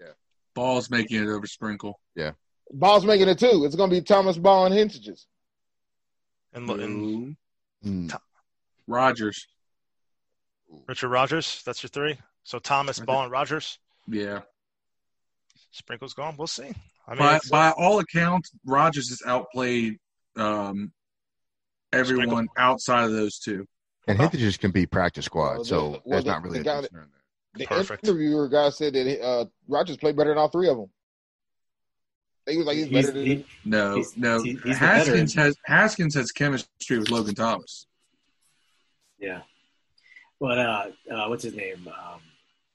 Yeah. 0.00 0.12
Baugh's 0.52 0.90
making 0.90 1.22
it 1.22 1.28
over 1.28 1.46
Sprinkle. 1.46 2.00
Yeah. 2.16 2.32
Baugh's 2.72 3.04
making 3.04 3.28
it 3.28 3.38
too. 3.38 3.62
It's 3.64 3.76
going 3.76 3.88
to 3.88 3.96
be 3.96 4.02
Thomas 4.02 4.36
Baugh 4.36 4.66
and 4.66 4.74
Hentges. 4.74 5.26
And, 6.52 6.68
and 6.68 7.36
mm. 7.84 8.20
Rodgers. 8.88 9.46
Richard 10.88 11.08
Rodgers. 11.08 11.62
That's 11.64 11.84
your 11.84 11.90
three. 11.90 12.18
So 12.42 12.58
Thomas 12.58 12.98
Baugh 12.98 13.22
and 13.22 13.30
Rodgers. 13.30 13.78
Yeah. 14.08 14.40
Sprinkle's 15.70 16.14
gone. 16.14 16.34
We'll 16.36 16.48
see. 16.48 16.72
I 17.10 17.14
mean, 17.14 17.18
by, 17.18 17.40
by 17.50 17.70
all 17.72 17.98
accounts, 17.98 18.52
Rodgers 18.64 19.08
has 19.08 19.20
outplayed 19.26 19.98
um, 20.36 20.92
everyone 21.92 22.28
Sprinkle. 22.28 22.54
outside 22.56 23.04
of 23.04 23.12
those 23.12 23.38
two. 23.38 23.66
And 24.06 24.18
Hentges 24.18 24.58
can 24.58 24.70
be 24.70 24.86
practice 24.86 25.26
squad, 25.26 25.56
well, 25.56 25.64
so 25.64 25.88
well, 25.90 26.02
that's 26.06 26.24
the, 26.24 26.30
not 26.30 26.42
really 26.42 26.60
a 26.60 26.64
concern 26.64 26.88
there. 26.92 27.08
The 27.54 27.66
Perfect. 27.66 28.06
interviewer 28.06 28.48
guy 28.48 28.70
said 28.70 28.92
that 28.94 29.22
uh, 29.22 29.44
Rodgers 29.68 29.96
played 29.96 30.16
better 30.16 30.30
than 30.30 30.38
all 30.38 30.48
three 30.48 30.68
of 30.68 30.76
them. 30.76 30.90
He 32.48 32.56
was 32.56 32.66
like 32.66 32.76
he's, 32.76 32.86
he's 32.86 33.06
better 33.06 33.18
than 33.18 33.26
he, 33.26 33.46
no, 33.64 33.96
he's, 33.96 34.16
no. 34.16 34.42
He's, 34.42 34.78
Haskins 34.78 35.34
has 35.34 35.56
Haskins 35.66 36.14
has 36.14 36.32
chemistry 36.32 36.98
with 36.98 37.10
Logan 37.10 37.34
Thomas. 37.34 37.86
Yeah, 39.18 39.42
but 40.40 40.58
uh, 40.58 40.86
uh, 41.10 41.28
what's 41.28 41.44
his 41.44 41.54
name? 41.54 41.86
Um, 41.86 42.20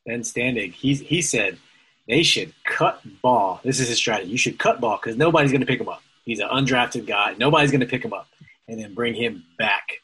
ben 0.05 0.21
Standig. 0.21 0.73
He's 0.73 0.99
he 0.99 1.21
said 1.21 1.57
they 2.07 2.23
should 2.23 2.53
cut 2.63 3.01
Baugh. 3.21 3.59
This 3.63 3.79
is 3.79 3.89
his 3.89 3.97
strategy. 3.97 4.31
You 4.31 4.37
should 4.37 4.59
cut 4.59 4.79
Baugh 4.79 4.99
because 5.01 5.17
nobody's 5.17 5.51
going 5.51 5.61
to 5.61 5.67
pick 5.67 5.81
him 5.81 5.89
up. 5.89 6.03
He's 6.23 6.39
an 6.39 6.49
undrafted 6.49 7.05
guy. 7.05 7.35
Nobody's 7.37 7.71
going 7.71 7.81
to 7.81 7.87
pick 7.87 8.03
him 8.03 8.13
up 8.13 8.27
and 8.67 8.79
then 8.79 8.93
bring 8.93 9.13
him 9.13 9.43
back 9.57 10.01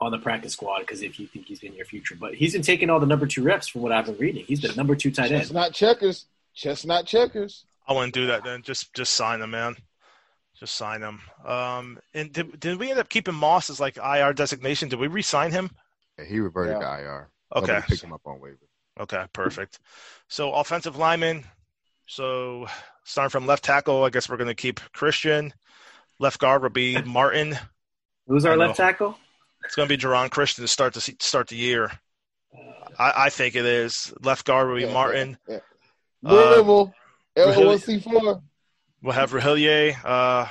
on 0.00 0.10
the 0.10 0.18
practice 0.18 0.54
squad 0.54 0.80
because 0.80 1.02
if 1.02 1.20
you 1.20 1.26
think 1.26 1.46
he's 1.46 1.62
in 1.62 1.74
your 1.74 1.84
future. 1.84 2.16
But 2.18 2.34
he's 2.34 2.52
been 2.52 2.62
taking 2.62 2.88
all 2.88 3.00
the 3.00 3.06
number 3.06 3.26
two 3.26 3.42
reps 3.42 3.68
from 3.68 3.82
what 3.82 3.92
I've 3.92 4.06
been 4.06 4.16
reading. 4.16 4.44
He's 4.46 4.60
been 4.60 4.74
number 4.74 4.94
two 4.94 5.10
tight 5.10 5.30
end. 5.30 5.42
Chestnut 5.42 5.74
checkers. 5.74 6.26
Chestnut 6.54 7.06
checkers. 7.06 7.64
I 7.86 7.92
wouldn't 7.92 8.14
do 8.14 8.26
that 8.28 8.44
then. 8.44 8.62
Just 8.62 8.94
just 8.94 9.12
sign 9.12 9.40
them, 9.40 9.50
man. 9.50 9.76
Just 10.58 10.74
sign 10.74 11.00
them. 11.00 11.20
Um, 11.44 11.98
and 12.12 12.32
did, 12.32 12.60
did 12.60 12.78
we 12.78 12.90
end 12.90 13.00
up 13.00 13.08
keeping 13.08 13.34
Moss 13.34 13.70
as 13.70 13.80
like 13.80 13.96
IR 13.96 14.32
designation? 14.34 14.90
Did 14.90 14.98
we 14.98 15.06
re-sign 15.06 15.52
him? 15.52 15.70
Yeah, 16.18 16.26
he 16.26 16.38
reverted 16.38 16.76
yeah. 16.80 16.96
to 16.96 17.02
IR. 17.02 17.28
Okay. 17.56 17.80
Pick 17.88 18.02
him 18.02 18.12
up 18.12 18.20
on 18.26 18.40
waiver. 18.40 18.58
Okay, 19.00 19.24
perfect. 19.32 19.78
So 20.28 20.52
offensive 20.52 20.96
lineman. 20.96 21.44
So 22.06 22.66
starting 23.04 23.30
from 23.30 23.46
left 23.46 23.64
tackle, 23.64 24.04
I 24.04 24.10
guess 24.10 24.28
we're 24.28 24.36
going 24.36 24.48
to 24.48 24.54
keep 24.54 24.78
Christian. 24.92 25.54
Left 26.18 26.38
guard 26.38 26.62
will 26.62 26.68
be 26.70 27.00
Martin. 27.06 27.58
Who's 28.26 28.44
our 28.44 28.56
left 28.56 28.76
tackle? 28.76 29.16
It's 29.64 29.74
going 29.74 29.88
to 29.88 29.96
be 29.96 30.00
Geron 30.00 30.30
Christian 30.30 30.62
to 30.62 30.68
start 30.68 30.94
the 30.94 31.00
start 31.00 31.48
the 31.48 31.56
year. 31.56 31.90
I, 32.98 33.12
I 33.16 33.30
think 33.30 33.56
it 33.56 33.64
is. 33.64 34.12
Left 34.22 34.44
guard 34.44 34.68
will 34.68 34.76
be 34.76 34.82
yeah, 34.82 34.92
Martin. 34.92 35.38
Yeah, 35.48 35.54
yeah. 35.54 36.30
Louisville, 36.30 36.94
uh, 37.36 37.40
LOC4. 37.40 38.42
We'll 39.02 39.14
have 39.14 39.32
Roullier, 39.32 39.96
uh, 40.04 40.46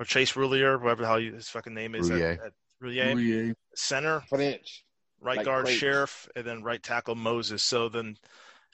or 0.00 0.06
Chase 0.06 0.32
Roullier, 0.32 0.80
whatever 0.80 1.02
the 1.02 1.08
hell 1.08 1.18
his 1.18 1.48
fucking 1.50 1.74
name 1.74 1.94
is. 1.94 2.10
Roullier. 2.10 2.38
At, 2.38 2.46
at 2.46 2.52
Roullier. 2.82 3.54
Center. 3.74 4.22
French. 4.28 4.84
Right 5.22 5.36
like 5.36 5.46
guard 5.46 5.66
Scherff, 5.66 6.28
and 6.34 6.44
then 6.44 6.62
right 6.64 6.82
tackle 6.82 7.14
Moses. 7.14 7.62
So 7.62 7.88
then 7.88 8.16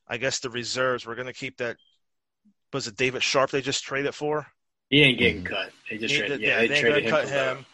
I 0.08 0.16
guess 0.16 0.38
the 0.40 0.48
reserves, 0.48 1.06
we're 1.06 1.14
going 1.14 1.26
to 1.26 1.34
keep 1.34 1.58
that. 1.58 1.76
Was 2.72 2.86
it 2.86 2.96
David 2.96 3.22
Sharpe 3.22 3.50
they 3.50 3.60
just 3.60 3.84
traded 3.84 4.14
for? 4.14 4.46
He 4.88 5.02
ain't 5.02 5.18
getting 5.18 5.44
mm-hmm. 5.44 5.54
cut. 5.54 5.70
They 5.90 5.98
just 5.98 6.14
traded, 6.14 6.40
yeah, 6.40 6.60
they, 6.60 6.68
they 6.68 6.80
traded 6.80 7.04
him. 7.04 7.10
Cut 7.10 7.28
him. 7.28 7.66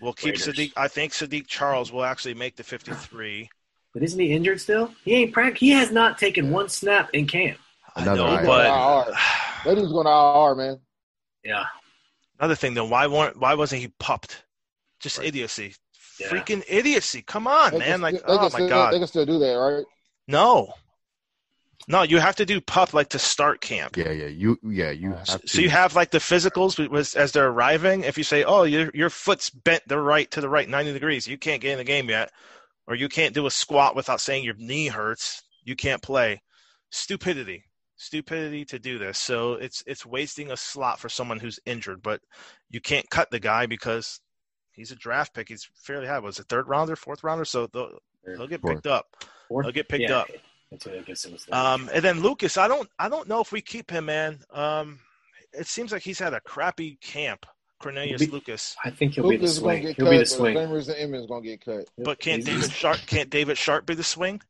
We'll 0.00 0.14
keep 0.14 0.36
Raiders. 0.36 0.48
Saahdiq. 0.48 0.72
I 0.76 0.88
think 0.88 1.12
Saahdiq 1.12 1.46
Charles 1.46 1.92
will 1.92 2.04
actually 2.04 2.34
make 2.34 2.56
the 2.56 2.64
53. 2.64 3.48
But 3.92 4.02
isn't 4.02 4.18
he 4.18 4.32
injured 4.32 4.60
still? 4.60 4.90
He 5.04 5.14
ain't 5.14 5.32
practice. 5.32 5.60
He 5.60 5.70
has 5.70 5.92
not 5.92 6.18
taken 6.18 6.50
one 6.50 6.68
snap 6.68 7.10
in 7.12 7.26
camp. 7.26 7.58
Another 7.94 8.22
I 8.22 8.40
know, 8.42 8.46
but 8.46 9.14
that 9.64 9.74
dude's 9.76 9.92
going 9.92 10.06
to 10.06 10.10
IR, 10.10 10.54
man. 10.56 10.80
Yeah. 11.44 11.64
Another 12.40 12.56
thing 12.56 12.74
though, 12.74 12.86
why 12.86 13.06
weren't 13.06 13.38
why 13.38 13.54
wasn't 13.54 13.82
he 13.82 13.88
popped? 14.00 14.44
Just 14.98 15.18
right. 15.18 15.28
idiocy. 15.28 15.74
Yeah. 16.20 16.28
Freaking 16.28 16.62
idiocy. 16.68 17.22
Come 17.22 17.46
on, 17.46 17.72
they 17.72 17.78
man. 17.78 18.00
like, 18.00 18.22
oh 18.26 18.38
my 18.38 18.48
still, 18.48 18.68
god. 18.68 18.92
They 18.92 18.98
can 18.98 19.08
still 19.08 19.26
do 19.26 19.38
that, 19.38 19.54
right? 19.54 19.84
No. 20.28 20.72
No, 21.86 22.02
you 22.02 22.18
have 22.18 22.36
to 22.36 22.46
do 22.46 22.60
pup 22.60 22.94
like 22.94 23.10
to 23.10 23.18
start 23.18 23.60
camp. 23.60 23.96
Yeah, 23.96 24.10
yeah, 24.10 24.26
you, 24.26 24.58
yeah, 24.62 24.90
you. 24.90 25.16
so 25.24 25.38
to. 25.38 25.62
you 25.62 25.68
have 25.68 25.94
like 25.94 26.10
the 26.10 26.18
physicals 26.18 26.88
was 26.88 27.14
as 27.14 27.32
they're 27.32 27.48
arriving. 27.48 28.04
If 28.04 28.16
you 28.16 28.24
say, 28.24 28.42
"Oh, 28.42 28.62
your 28.62 28.90
your 28.94 29.10
foot's 29.10 29.50
bent 29.50 29.86
the 29.86 30.00
right 30.00 30.30
to 30.30 30.40
the 30.40 30.48
right 30.48 30.68
ninety 30.68 30.92
degrees," 30.92 31.28
you 31.28 31.36
can't 31.36 31.60
get 31.60 31.72
in 31.72 31.78
the 31.78 31.84
game 31.84 32.08
yet, 32.08 32.30
or 32.86 32.94
you 32.94 33.08
can't 33.08 33.34
do 33.34 33.46
a 33.46 33.50
squat 33.50 33.96
without 33.96 34.20
saying 34.20 34.44
your 34.44 34.54
knee 34.56 34.86
hurts. 34.86 35.42
You 35.62 35.76
can't 35.76 36.00
play. 36.00 36.42
Stupidity, 36.90 37.64
stupidity 37.96 38.64
to 38.66 38.78
do 38.78 38.98
this. 38.98 39.18
So 39.18 39.54
it's 39.54 39.82
it's 39.86 40.06
wasting 40.06 40.52
a 40.52 40.56
slot 40.56 41.00
for 41.00 41.10
someone 41.10 41.38
who's 41.40 41.60
injured, 41.66 42.02
but 42.02 42.20
you 42.70 42.80
can't 42.80 43.10
cut 43.10 43.30
the 43.30 43.40
guy 43.40 43.66
because 43.66 44.20
he's 44.74 44.90
a 44.90 44.96
draft 44.96 45.34
pick. 45.34 45.48
He's 45.48 45.68
fairly 45.74 46.06
high. 46.06 46.18
Was 46.18 46.38
a 46.38 46.44
third 46.44 46.68
rounder, 46.68 46.96
fourth 46.96 47.24
rounder, 47.24 47.44
so 47.44 47.66
they'll, 47.68 47.98
they'll 48.24 48.46
get 48.46 48.62
picked 48.62 48.86
up. 48.86 49.16
They'll 49.50 49.72
get 49.72 49.88
picked 49.88 50.10
yeah. 50.10 50.18
up. 50.18 50.28
I 50.72 50.98
guess 51.06 51.24
it 51.24 51.32
was. 51.32 51.46
Um, 51.52 51.88
and 51.94 52.02
then 52.02 52.20
Lucas, 52.20 52.56
I 52.56 52.66
don't, 52.66 52.88
I 52.98 53.08
don't 53.08 53.28
know 53.28 53.40
if 53.40 53.52
we 53.52 53.60
keep 53.60 53.90
him, 53.90 54.06
man. 54.06 54.40
Um, 54.50 54.98
it 55.52 55.66
seems 55.66 55.92
like 55.92 56.02
he's 56.02 56.18
had 56.18 56.34
a 56.34 56.40
crappy 56.40 56.98
camp. 57.00 57.46
Cornelius 57.78 58.24
be, 58.24 58.30
Lucas. 58.30 58.76
I 58.84 58.90
think 58.90 59.14
he'll 59.14 59.24
Lucas 59.24 59.40
be 59.40 59.46
the 59.46 59.52
swing. 59.52 59.82
He'll 59.82 59.94
cut, 59.94 60.10
be 60.10 60.18
the 60.18 60.26
swing. 60.26 60.56
Famers 60.56 60.88
and 60.88 60.96
Emmons 60.96 61.26
gonna 61.26 61.42
get 61.42 61.64
cut. 61.64 61.88
But 61.98 62.18
can't 62.18 62.38
he's 62.38 62.46
David 62.46 62.72
Sharpe? 62.72 63.00
Can't 63.06 63.30
David 63.30 63.58
Sharpe 63.58 63.86
be 63.86 63.94
the 63.94 64.04
swing? 64.04 64.40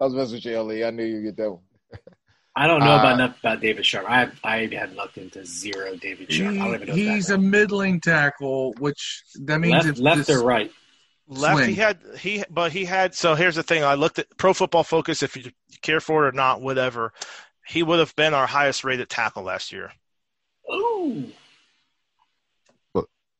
I 0.00 0.04
was 0.04 0.14
messing 0.14 0.34
with 0.34 0.44
you, 0.44 0.56
Ellie. 0.56 0.84
I 0.84 0.90
knew 0.90 1.04
you'd 1.04 1.22
get 1.22 1.36
that 1.36 1.50
one. 1.50 1.60
I 2.56 2.66
don't 2.68 2.80
know 2.80 2.92
uh, 2.92 3.00
about 3.00 3.14
enough 3.14 3.38
about 3.40 3.60
David 3.60 3.84
Sharpe. 3.84 4.08
I 4.08 4.30
I 4.44 4.68
had 4.72 4.94
looked 4.94 5.18
into 5.18 5.44
zero 5.44 5.96
David 5.96 6.32
Sharpe. 6.32 6.52
He, 6.52 6.60
I 6.60 6.64
don't 6.64 6.74
even 6.74 6.88
know. 6.88 6.94
He's 6.94 7.30
a 7.30 7.38
middling 7.38 8.00
tackle, 8.00 8.74
which 8.78 9.24
that 9.40 9.58
means 9.58 9.84
left, 9.98 10.28
left 10.28 10.30
or 10.30 10.44
right. 10.44 10.70
Left, 11.26 11.56
swing. 11.56 11.70
he 11.70 11.74
had 11.74 11.98
he, 12.18 12.44
but 12.50 12.70
he 12.70 12.84
had. 12.84 13.14
So 13.14 13.34
here's 13.34 13.56
the 13.56 13.62
thing: 13.62 13.82
I 13.82 13.94
looked 13.94 14.18
at 14.18 14.36
Pro 14.36 14.52
Football 14.52 14.84
Focus. 14.84 15.22
If 15.22 15.36
you 15.36 15.50
care 15.82 16.00
for 16.00 16.26
it 16.26 16.28
or 16.28 16.32
not, 16.32 16.60
whatever, 16.60 17.12
he 17.66 17.82
would 17.82 17.98
have 17.98 18.14
been 18.14 18.34
our 18.34 18.46
highest 18.46 18.84
rated 18.84 19.08
tackle 19.08 19.42
last 19.42 19.72
year. 19.72 19.90
Ooh. 20.72 21.24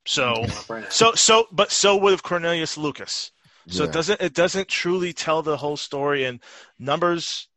So, 0.07 0.45
so, 0.91 1.13
so, 1.15 1.47
but 1.51 1.73
so 1.73 1.97
would 1.97 2.11
have 2.11 2.23
Cornelius 2.23 2.77
Lucas. 2.77 3.33
So 3.69 3.85
yeah. 3.85 3.89
it 3.89 3.93
doesn't 3.93 4.21
it 4.21 4.35
doesn't 4.35 4.69
truly 4.69 5.13
tell 5.15 5.41
the 5.41 5.57
whole 5.57 5.79
story, 5.79 6.25
and 6.25 6.41
numbers 6.79 7.49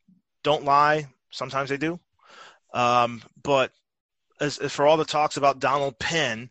don't 0.43 0.63
lie. 0.63 1.07
Sometimes 1.31 1.69
they 1.69 1.77
do, 1.77 1.99
um, 2.73 3.21
but 3.41 3.71
as, 4.39 4.57
as, 4.59 4.71
for 4.71 4.87
all 4.87 4.97
the 4.97 5.05
talks 5.05 5.37
about 5.37 5.59
Donald 5.59 5.99
Penn, 5.99 6.49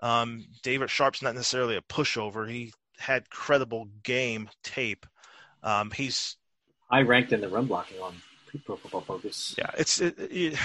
um, 0.00 0.44
David 0.62 0.90
Sharpe's 0.90 1.22
not 1.22 1.34
necessarily 1.34 1.76
a 1.76 1.82
pushover. 1.82 2.48
He 2.48 2.72
had 2.98 3.30
credible 3.30 3.88
game 4.02 4.48
tape. 4.62 5.06
Um, 5.62 5.90
he's 5.90 6.36
I 6.90 7.02
ranked 7.02 7.32
in 7.32 7.40
the 7.40 7.48
run 7.48 7.66
blocking 7.66 8.00
on 8.00 8.14
Pro 8.64 8.76
Football 8.76 9.02
Focus. 9.02 9.54
Yeah, 9.58 9.70
it's. 9.76 10.00
It, 10.00 10.14
it, 10.18 10.58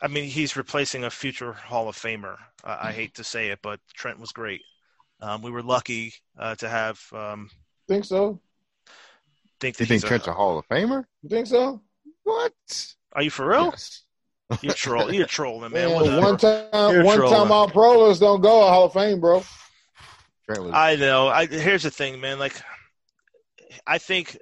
I 0.00 0.08
mean, 0.08 0.24
he's 0.24 0.56
replacing 0.56 1.04
a 1.04 1.10
future 1.10 1.52
Hall 1.52 1.88
of 1.88 1.96
Famer. 1.96 2.36
Uh, 2.64 2.78
I 2.80 2.92
hate 2.92 3.14
to 3.14 3.24
say 3.24 3.48
it, 3.48 3.60
but 3.62 3.80
Trent 3.94 4.18
was 4.18 4.32
great. 4.32 4.62
Um, 5.20 5.42
we 5.42 5.50
were 5.50 5.62
lucky 5.62 6.14
uh, 6.38 6.54
to 6.56 6.68
have. 6.68 7.00
Um, 7.12 7.50
think 7.88 8.04
so. 8.04 8.40
Think 9.60 9.76
that 9.76 9.84
you 9.84 9.98
think 9.98 10.04
Trent's 10.04 10.26
a, 10.26 10.30
a, 10.30 10.34
Hall 10.34 10.58
of 10.58 10.68
Famer? 10.68 11.04
You 11.22 11.28
think 11.28 11.46
so? 11.46 11.80
What? 12.26 12.52
Are 13.12 13.22
you 13.22 13.30
for 13.30 13.48
real? 13.48 13.66
Yes. 13.66 14.02
You're 14.60 14.74
troll. 14.74 15.14
You're 15.14 15.26
trolling, 15.26 15.72
man. 15.72 15.90
man 15.90 16.20
one 16.20 16.36
time, 16.36 16.92
You're 16.92 17.04
one 17.04 17.18
trolling. 17.18 17.36
time, 17.36 17.52
all 17.52 17.68
pros 17.68 18.18
don't 18.18 18.40
go 18.40 18.66
a 18.66 18.68
Hall 18.68 18.86
of 18.86 18.92
Fame, 18.92 19.20
bro. 19.20 19.44
I 20.72 20.96
know. 20.96 21.28
I 21.28 21.46
here's 21.46 21.84
the 21.84 21.90
thing, 21.90 22.20
man. 22.20 22.40
Like, 22.40 22.60
I 23.86 23.98
think 23.98 24.36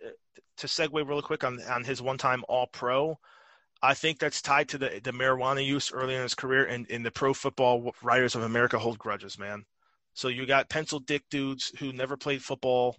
to 0.58 0.66
segue 0.66 1.06
really 1.06 1.20
quick 1.20 1.44
on 1.44 1.60
on 1.68 1.84
his 1.84 2.00
one 2.00 2.16
time 2.16 2.42
All 2.48 2.66
Pro. 2.66 3.18
I 3.82 3.92
think 3.92 4.18
that's 4.18 4.40
tied 4.40 4.70
to 4.70 4.78
the 4.78 5.00
the 5.04 5.12
marijuana 5.12 5.64
use 5.64 5.92
early 5.92 6.14
in 6.14 6.22
his 6.22 6.34
career, 6.34 6.64
and 6.64 6.86
in 6.86 7.02
the 7.02 7.10
Pro 7.10 7.34
Football 7.34 7.94
Writers 8.02 8.34
of 8.34 8.42
America 8.42 8.78
hold 8.78 8.98
grudges, 8.98 9.38
man. 9.38 9.66
So 10.14 10.28
you 10.28 10.46
got 10.46 10.70
pencil 10.70 11.00
dick 11.00 11.24
dudes 11.30 11.70
who 11.78 11.92
never 11.92 12.16
played 12.16 12.42
football. 12.42 12.96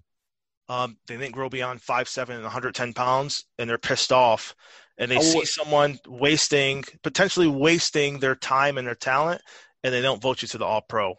Um, 0.67 0.97
they 1.08 1.17
didn't 1.17 1.34
grow 1.34 1.49
beyond 1.49 1.82
five 1.82 2.10
seven 2.10 2.36
and 2.36 2.43
110 2.43 2.93
pounds, 2.93 3.45
and 3.60 3.69
they're 3.69 3.78
pissed 3.78 4.12
off, 4.12 4.56
and 4.97 5.12
they 5.12 5.19
see 5.19 5.45
someone 5.45 5.99
wasting 6.08 6.84
potentially 7.04 7.47
wasting 7.47 8.19
their 8.19 8.36
time 8.36 8.78
and 8.78 8.88
their 8.88 8.95
talent, 8.95 9.41
and 9.84 9.93
they 9.93 10.01
don't 10.01 10.21
vote 10.21 10.41
you 10.41 10.47
to 10.49 10.58
the 10.58 10.65
All 10.65 10.82
Pro. 10.82 11.15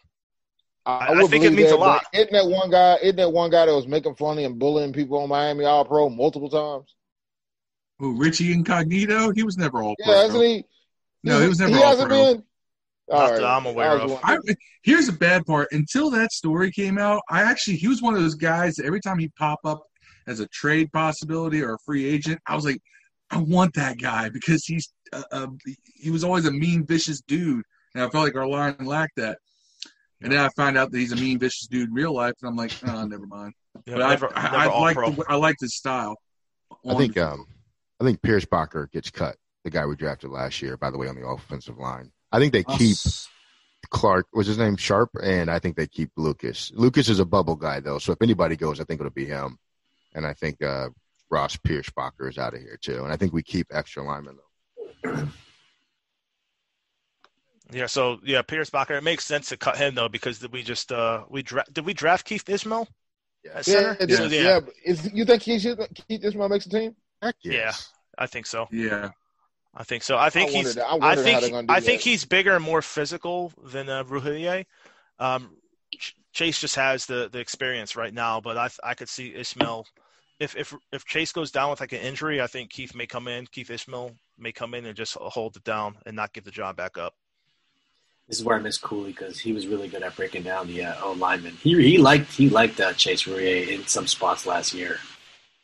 I, 0.84 0.90
I, 0.90 1.18
I 1.18 1.26
think 1.26 1.44
it 1.44 1.52
means 1.52 1.70
that, 1.70 1.76
a 1.76 1.78
lot. 1.78 2.04
Isn't 2.12 2.32
that 2.32 2.46
one 2.46 2.70
guy? 2.70 2.96
Isn't 3.02 3.16
that 3.16 3.32
one 3.32 3.50
guy 3.50 3.66
that 3.66 3.74
was 3.74 3.88
making 3.88 4.14
funny 4.14 4.44
and 4.44 4.58
bullying 4.58 4.92
people 4.92 5.18
on 5.18 5.28
Miami 5.28 5.64
All 5.64 5.84
Pro 5.84 6.08
multiple 6.08 6.50
times? 6.50 6.94
Who 7.98 8.16
Richie 8.16 8.52
Incognito? 8.52 9.32
He 9.32 9.42
was 9.42 9.56
never 9.56 9.82
All 9.82 9.96
Pro. 10.02 10.12
Yeah, 10.12 10.22
hasn't 10.22 10.44
he? 10.44 10.64
No, 11.24 11.40
he 11.40 11.48
was 11.48 11.58
never 11.58 11.72
he 11.72 11.82
All 11.82 11.88
hasn't 11.88 12.08
Pro. 12.08 12.34
Been, 12.34 12.44
Not 13.08 13.30
right. 13.30 13.40
that 13.40 13.44
I'm 13.44 13.66
aware 13.66 13.98
of. 13.98 14.18
I, 14.24 14.38
here's 14.82 15.06
the 15.06 15.12
bad 15.12 15.46
part. 15.46 15.68
Until 15.70 16.10
that 16.10 16.32
story 16.32 16.72
came 16.72 16.98
out, 16.98 17.22
I 17.30 17.42
actually 17.42 17.76
he 17.76 17.86
was 17.88 18.02
one 18.02 18.14
of 18.14 18.20
those 18.20 18.34
guys. 18.34 18.74
That 18.74 18.86
every 18.86 19.00
time 19.00 19.18
he 19.18 19.28
pop 19.38 19.60
up 19.64 19.84
as 20.26 20.40
a 20.40 20.48
trade 20.48 20.92
possibility 20.92 21.62
or 21.62 21.74
a 21.74 21.78
free 21.86 22.04
agent, 22.04 22.40
I 22.46 22.56
was 22.56 22.64
like, 22.64 22.80
I 23.30 23.38
want 23.38 23.74
that 23.74 23.98
guy 23.98 24.28
because 24.28 24.64
he's 24.64 24.92
uh, 25.12 25.22
uh, 25.30 25.46
he 25.94 26.10
was 26.10 26.24
always 26.24 26.46
a 26.46 26.50
mean, 26.50 26.84
vicious 26.84 27.20
dude, 27.20 27.64
and 27.94 28.02
I 28.02 28.08
felt 28.10 28.24
like 28.24 28.36
our 28.36 28.46
line 28.46 28.76
lacked 28.80 29.16
that. 29.16 29.38
And 30.20 30.32
then 30.32 30.40
I 30.40 30.48
find 30.56 30.76
out 30.78 30.90
that 30.90 30.98
he's 30.98 31.12
a 31.12 31.16
mean, 31.16 31.38
vicious 31.38 31.68
dude 31.68 31.88
in 31.88 31.94
real 31.94 32.14
life, 32.14 32.34
and 32.42 32.48
I'm 32.48 32.56
like, 32.56 32.72
oh, 32.88 33.04
never 33.04 33.26
mind. 33.26 33.52
Yeah, 33.84 33.96
but 33.98 34.08
never, 34.08 34.36
I, 34.36 34.46
I, 34.46 34.66
I 34.66 34.80
like 34.80 34.96
the, 34.96 35.24
I 35.28 35.34
like 35.36 35.56
his 35.60 35.76
style. 35.76 36.16
I 36.88 36.94
think 36.96 37.16
um, 37.18 37.46
I 38.00 38.04
think 38.04 38.20
Pierschbacher 38.22 38.90
gets 38.90 39.10
cut. 39.10 39.36
The 39.64 39.70
guy 39.70 39.86
we 39.86 39.96
drafted 39.96 40.30
last 40.30 40.62
year, 40.62 40.76
by 40.76 40.90
the 40.90 40.98
way, 40.98 41.08
on 41.08 41.14
the 41.14 41.26
offensive 41.26 41.78
line. 41.78 42.10
I 42.32 42.38
think 42.38 42.52
they 42.52 42.64
keep 42.64 42.96
Clark. 43.90 44.26
Was 44.32 44.46
his 44.46 44.58
name 44.58 44.76
Sharpe? 44.76 45.16
And 45.22 45.50
I 45.50 45.58
think 45.58 45.76
they 45.76 45.86
keep 45.86 46.10
Lucas. 46.16 46.72
Lucas 46.74 47.08
is 47.08 47.20
a 47.20 47.24
bubble 47.24 47.56
guy 47.56 47.80
though, 47.80 47.98
so 47.98 48.12
if 48.12 48.22
anybody 48.22 48.56
goes, 48.56 48.80
I 48.80 48.84
think 48.84 49.00
it'll 49.00 49.10
be 49.10 49.26
him. 49.26 49.58
And 50.14 50.26
I 50.26 50.32
think 50.32 50.62
uh, 50.62 50.88
Ross 51.30 51.56
Pierschbacher 51.56 52.28
is 52.28 52.38
out 52.38 52.54
of 52.54 52.60
here 52.60 52.78
too. 52.80 53.04
And 53.04 53.12
I 53.12 53.16
think 53.16 53.32
we 53.32 53.42
keep 53.42 53.68
extra 53.70 54.02
linemen 54.02 54.36
though. 54.36 55.28
Yeah, 57.72 57.86
so 57.86 58.18
yeah, 58.24 58.42
Pierschbacher. 58.42 58.96
It 58.96 59.04
makes 59.04 59.26
sense 59.26 59.48
to 59.48 59.56
cut 59.56 59.76
him 59.76 59.94
though 59.94 60.08
because 60.08 60.46
we 60.48 60.62
just 60.62 60.92
uh 60.92 61.24
we 61.28 61.42
dra- 61.42 61.64
did 61.72 61.84
we 61.84 61.94
draft 61.94 62.24
Keith 62.26 62.48
Ismael? 62.48 62.88
Yeah, 63.44 63.62
yeah, 63.66 63.94
yeah. 64.00 64.06
yeah. 64.08 64.26
yeah. 64.28 64.60
Is, 64.84 65.12
you 65.12 65.24
think 65.24 65.42
he 65.42 65.58
should 65.58 65.78
Keith 66.08 66.24
Ismael 66.24 66.48
makes 66.48 66.66
the 66.66 66.78
team? 66.78 66.96
Heck 67.20 67.34
yes. 67.42 67.54
Yeah, 67.54 68.22
I 68.22 68.26
think 68.26 68.46
so. 68.46 68.68
Yeah, 68.70 69.10
I 69.76 69.84
think 69.84 70.02
so. 70.02 70.16
I 70.16 70.30
think 70.30 70.50
I 70.50 70.52
he's. 70.54 70.78
I, 70.78 70.98
I 71.02 71.16
think. 71.16 71.70
I 71.70 71.80
think 71.80 72.00
he's 72.00 72.24
bigger 72.24 72.56
and 72.56 72.64
more 72.64 72.80
physical 72.80 73.52
than 73.62 73.90
uh, 73.90 74.04
Roullier. 74.04 74.64
Um, 75.18 75.50
Chase 76.32 76.60
just 76.60 76.76
has 76.76 77.06
the 77.06 77.28
the 77.30 77.38
experience 77.38 77.94
right 77.94 78.12
now, 78.12 78.40
but 78.40 78.56
I 78.56 78.70
I 78.82 78.94
could 78.94 79.10
see 79.10 79.34
Ismael. 79.34 79.86
If 80.40 80.56
if 80.56 80.74
if 80.92 81.04
Chase 81.04 81.32
goes 81.32 81.50
down 81.50 81.70
with 81.70 81.80
like 81.80 81.92
an 81.92 82.00
injury, 82.00 82.40
I 82.40 82.46
think 82.46 82.70
Keith 82.70 82.94
may 82.94 83.06
come 83.06 83.28
in. 83.28 83.46
Keith 83.46 83.70
Ismael 83.70 84.12
may 84.38 84.52
come 84.52 84.72
in 84.72 84.86
and 84.86 84.96
just 84.96 85.14
hold 85.14 85.56
it 85.56 85.64
down 85.64 85.96
and 86.06 86.16
not 86.16 86.32
give 86.32 86.44
the 86.44 86.50
job 86.50 86.76
back 86.76 86.96
up. 86.96 87.14
This 88.28 88.38
is 88.38 88.44
where 88.44 88.56
I 88.56 88.60
miss 88.60 88.78
Cooley 88.78 89.12
because 89.12 89.38
he 89.38 89.52
was 89.52 89.66
really 89.66 89.88
good 89.88 90.02
at 90.02 90.16
breaking 90.16 90.42
down 90.42 90.66
the 90.66 90.84
uh, 90.84 91.04
O 91.04 91.12
lineman. 91.12 91.52
He 91.62 91.74
he 91.82 91.98
liked 91.98 92.32
he 92.32 92.48
liked 92.48 92.80
uh, 92.80 92.94
Chase 92.94 93.24
Roullier 93.24 93.68
in 93.68 93.86
some 93.86 94.06
spots 94.06 94.46
last 94.46 94.72
year. 94.72 94.98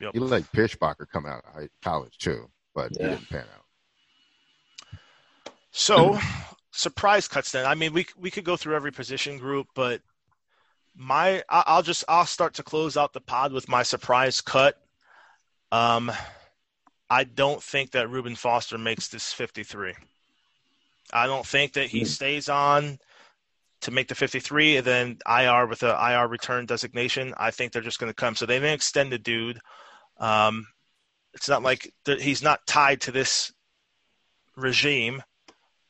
Yep. 0.01 0.13
He 0.13 0.21
liked 0.21 0.53
Pierschbacher 0.53 1.07
come 1.11 1.27
out 1.27 1.45
of 1.55 1.69
college 1.83 2.19
too, 2.19 2.51
but 2.75 2.91
yeah. 2.93 3.03
he 3.03 3.15
didn't 3.15 3.29
pan 3.31 3.45
out. 3.55 3.62
So, 5.73 6.19
surprise 6.71 7.29
cuts. 7.29 7.53
Then 7.53 7.67
I 7.67 7.75
mean, 7.75 7.93
we 7.93 8.07
we 8.17 8.31
could 8.31 8.45
go 8.45 8.57
through 8.57 8.77
every 8.77 8.93
position 8.93 9.39
group, 9.39 9.67
but 9.75 10.01
my 10.95 11.43
I'll 11.49 11.83
just 11.83 12.05
I'll 12.09 12.27
start 12.27 12.55
to 12.55 12.63
close 12.63 12.97
out 12.97 13.13
the 13.13 13.21
pod 13.21 13.53
with 13.53 13.69
my 13.69 13.83
surprise 13.83 14.41
cut. 14.41 14.77
Um, 15.73 16.13
I 17.09 17.25
don't 17.25 17.63
think 17.63 17.93
that 17.93 18.11
Reuben 18.11 18.37
Foster 18.37 18.79
makes 18.79 19.09
this 19.09 19.33
53. 19.33 19.95
I 21.13 21.27
don't 21.27 21.47
think 21.47 21.75
that 21.75 21.89
he 21.89 22.01
hmm. 22.01 22.07
stays 22.07 22.49
on 22.49 22.99
to 23.83 23.91
make 23.91 24.09
the 24.09 24.15
53 24.15 24.79
and 24.79 24.87
then 24.87 25.19
IR 25.29 25.67
with 25.67 25.83
a 25.83 25.99
IR 26.11 26.29
return 26.29 26.67
designation. 26.67 27.35
I 27.37 27.51
think 27.51 27.73
they're 27.73 27.83
just 27.83 27.99
going 27.99 28.11
to 28.11 28.15
come. 28.15 28.37
So 28.37 28.47
they 28.47 28.57
didn't 28.57 28.75
extend 28.75 29.13
the 29.13 29.19
dude. 29.19 29.59
Um, 30.19 30.67
it's 31.35 31.49
not 31.49 31.63
like 31.63 31.93
he's 32.07 32.43
not 32.43 32.67
tied 32.67 33.01
to 33.03 33.13
this 33.13 33.53
regime. 34.57 35.23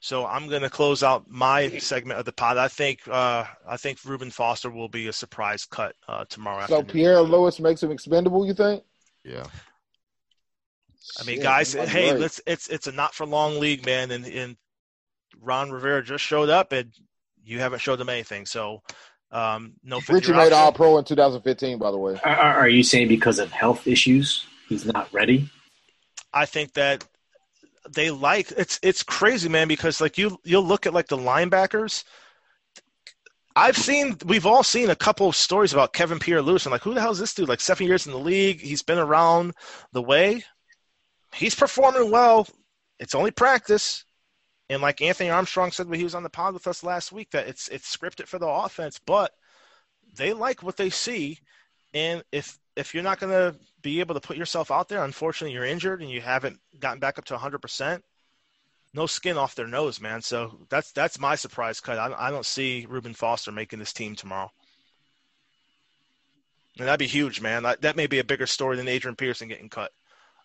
So 0.03 0.27
I'm 0.27 0.49
going 0.49 0.63
to 0.63 0.69
close 0.69 1.05
out 1.05 1.31
my 1.31 1.79
segment 1.79 2.19
of 2.19 2.25
the 2.25 2.33
pod. 2.33 2.59
I 2.59 2.67
think 2.67 3.07
uh, 3.09 3.45
I 3.67 3.77
think 3.77 3.99
Reuben 4.05 4.33
Foster 4.33 4.69
will 4.69 4.89
be 4.89 5.07
a 5.07 5.13
surprise 5.13 5.65
cut 5.65 5.95
uh, 6.09 6.25
tomorrow. 6.29 6.67
So 6.67 6.81
afternoon. 6.81 6.87
Pierre 6.87 7.21
Louis 7.21 7.59
makes 7.61 7.85
him 7.85 7.93
expendable. 7.93 8.45
You 8.45 8.53
think? 8.53 8.83
Yeah. 9.25 9.45
I 11.21 11.25
mean, 11.25 11.41
guys, 11.41 11.75
hey, 11.75 12.17
let's 12.17 12.41
it's 12.49 12.67
it's 12.67 12.89
a 12.89 12.93
not 12.93 13.15
for 13.15 13.27
long 13.27 13.61
league, 13.61 13.87
man, 13.87 14.11
and 14.11 14.27
and 14.27 14.57
Ron 15.41 15.71
Rivera 15.71 16.03
just 16.03 16.25
showed 16.25 16.49
up, 16.49 16.73
and 16.73 16.93
you 17.45 17.61
haven't 17.61 17.81
showed 17.81 18.01
them 18.01 18.09
anything. 18.09 18.45
So, 18.45 18.83
um, 19.31 19.75
no. 19.85 20.01
Richie 20.09 20.33
made 20.33 20.53
All 20.53 20.73
Pro 20.73 20.99
in 20.99 21.05
2015, 21.05 21.79
by 21.79 21.93
the 21.93 21.99
way. 21.99 22.19
Are, 22.25 22.35
are 22.35 22.69
you 22.69 22.83
saying 22.83 23.07
because 23.07 23.39
of 23.39 23.53
health 23.53 23.87
issues 23.87 24.47
he's 24.69 24.85
not 24.85 25.13
ready? 25.13 25.49
I 26.35 26.47
think 26.47 26.73
that 26.73 27.05
they 27.91 28.11
like 28.11 28.51
it's 28.53 28.79
it's 28.83 29.03
crazy, 29.03 29.49
man. 29.49 29.69
Because 29.69 30.01
like 30.01 30.19
you 30.19 30.39
you'll 30.45 30.65
look 30.65 30.87
at 30.87 30.95
like 30.95 31.09
the 31.09 31.17
linebackers. 31.17 32.05
I've 33.55 33.77
seen 33.77 34.17
we've 34.25 34.47
all 34.47 34.63
seen 34.63 34.91
a 34.91 34.97
couple 34.97 35.29
of 35.29 35.37
stories 35.37 35.73
about 35.73 35.93
Kevin 35.93 36.19
Pierre-Louis 36.19 36.65
and 36.65 36.73
like 36.73 36.83
who 36.83 36.95
the 36.95 37.01
hell 37.01 37.13
is 37.13 37.19
this 37.19 37.35
dude? 37.35 37.49
Like 37.49 37.61
seven 37.61 37.87
years 37.87 38.07
in 38.07 38.13
the 38.13 38.19
league, 38.19 38.61
he's 38.61 38.83
been 38.83 38.99
around 38.99 39.53
the 39.93 40.03
way. 40.03 40.45
He's 41.35 41.55
performing 41.55 42.11
well. 42.11 42.47
It's 42.99 43.15
only 43.15 43.31
practice. 43.31 44.05
And 44.71 44.81
like 44.81 45.03
Anthony 45.03 45.29
Armstrong 45.29 45.71
said 45.71 45.87
when 45.87 45.99
he 45.99 46.05
was 46.05 46.15
on 46.15 46.23
the 46.23 46.31
pod 46.31 46.55
with 46.55 46.67
us 46.67 46.83
last 46.83 47.13
week, 47.13 47.31
that 47.33 47.47
it's 47.47 47.69
it's 47.69 47.95
scripted 47.95 48.27
for 48.27 48.39
the 48.39 48.49
offense, 48.49 48.99
but 49.05 49.33
they 50.17 50.33
like 50.33 50.63
what 50.63 50.77
they 50.77 50.89
see. 50.89 51.39
And 51.93 52.23
if 52.33 52.59
if 52.77 52.95
you're 52.95 53.03
not 53.03 53.21
to 53.33 53.55
be 53.83 54.01
able 54.01 54.15
to 54.15 54.21
put 54.21 54.37
yourself 54.37 54.71
out 54.71 54.89
there, 54.89 55.05
unfortunately, 55.05 55.55
you're 55.55 55.65
injured 55.65 56.01
and 56.01 56.11
you 56.11 56.21
haven't 56.21 56.61
gotten 56.79 57.01
back 57.01 57.19
up 57.19 57.25
to 57.27 57.35
100 57.35 57.59
percent. 57.59 58.05
No 58.95 59.07
skin 59.07 59.39
off 59.39 59.55
their 59.55 59.67
nose, 59.67 60.01
man. 60.01 60.21
So 60.23 60.59
that's 60.69 60.93
that's 60.93 61.19
my 61.19 61.35
surprise 61.35 61.81
cut. 61.81 61.99
I, 61.99 62.29
I 62.29 62.31
don't 62.31 62.47
see 62.47 62.87
Reuben 62.89 63.15
Foster 63.15 63.51
making 63.51 63.79
this 63.79 63.93
team 63.93 64.15
tomorrow. 64.15 64.51
And 66.79 66.87
that'd 66.87 66.99
be 66.99 67.07
huge, 67.07 67.41
man. 67.41 67.65
That, 67.65 67.83
that 67.83 67.97
may 67.97 68.07
be 68.07 68.19
a 68.19 68.25
bigger 68.25 68.47
story 68.47 68.77
than 68.77 68.89
Adrian 68.89 69.17
Peterson 69.17 69.49
getting 69.49 69.69
cut 69.69 69.93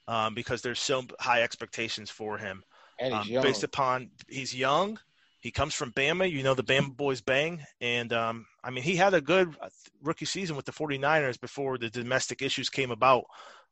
um, 0.07 0.33
because 0.33 0.61
there's 0.61 0.79
so 0.79 1.03
high 1.19 1.41
expectations 1.41 2.09
for 2.09 2.37
him. 2.37 2.63
And 2.99 3.13
he's 3.13 3.21
um, 3.21 3.29
young. 3.29 3.43
Based 3.43 3.63
upon 3.63 4.09
he's 4.27 4.55
young, 4.55 4.99
he 5.47 5.51
comes 5.51 5.73
from 5.73 5.93
Bama. 5.93 6.29
You 6.29 6.43
know 6.43 6.55
the 6.55 6.61
Bama 6.61 6.93
boys 6.93 7.21
bang, 7.21 7.63
and 7.79 8.11
um, 8.11 8.45
I 8.61 8.69
mean 8.69 8.83
he 8.83 8.97
had 8.97 9.13
a 9.13 9.21
good 9.21 9.55
rookie 10.03 10.25
season 10.25 10.57
with 10.57 10.65
the 10.65 10.73
49ers 10.73 11.39
before 11.39 11.77
the 11.77 11.89
domestic 11.89 12.41
issues 12.41 12.67
came 12.69 12.91
about, 12.91 13.23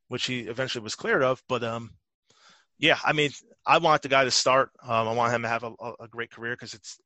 which 0.08 0.26
he 0.26 0.40
eventually 0.40 0.86
was 0.86 0.96
cleared 0.96 1.22
of. 1.22 1.44
But 1.50 1.66
um, 1.66 1.92
yeah, 2.80 2.98
I 3.04 3.12
mean 3.12 3.32
I 3.66 3.80
want 3.80 4.04
the 4.04 4.08
guy 4.08 4.24
to 4.24 4.32
start. 4.32 4.70
Um, 4.82 5.10
I 5.10 5.12
want 5.12 5.34
him 5.34 5.42
to 5.42 5.50
have 5.50 5.66
a, 5.66 5.74
a 6.00 6.08
great 6.08 6.32
career 6.32 6.54
because 6.54 6.74
it's 6.74 6.98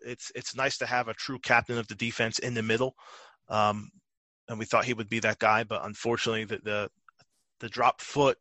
it's 0.00 0.32
it's 0.34 0.56
nice 0.56 0.78
to 0.78 0.86
have 0.86 1.08
a 1.08 1.14
true 1.14 1.38
captain 1.38 1.76
of 1.76 1.86
the 1.86 1.96
defense 1.96 2.38
in 2.38 2.54
the 2.54 2.62
middle. 2.62 2.94
Um, 3.50 3.90
and 4.48 4.58
we 4.58 4.64
thought 4.64 4.86
he 4.86 4.94
would 4.94 5.10
be 5.10 5.20
that 5.20 5.38
guy, 5.38 5.64
but 5.64 5.84
unfortunately, 5.84 6.46
the 6.46 6.60
the, 6.64 6.90
the 7.60 7.68
drop 7.68 8.00
foot 8.00 8.38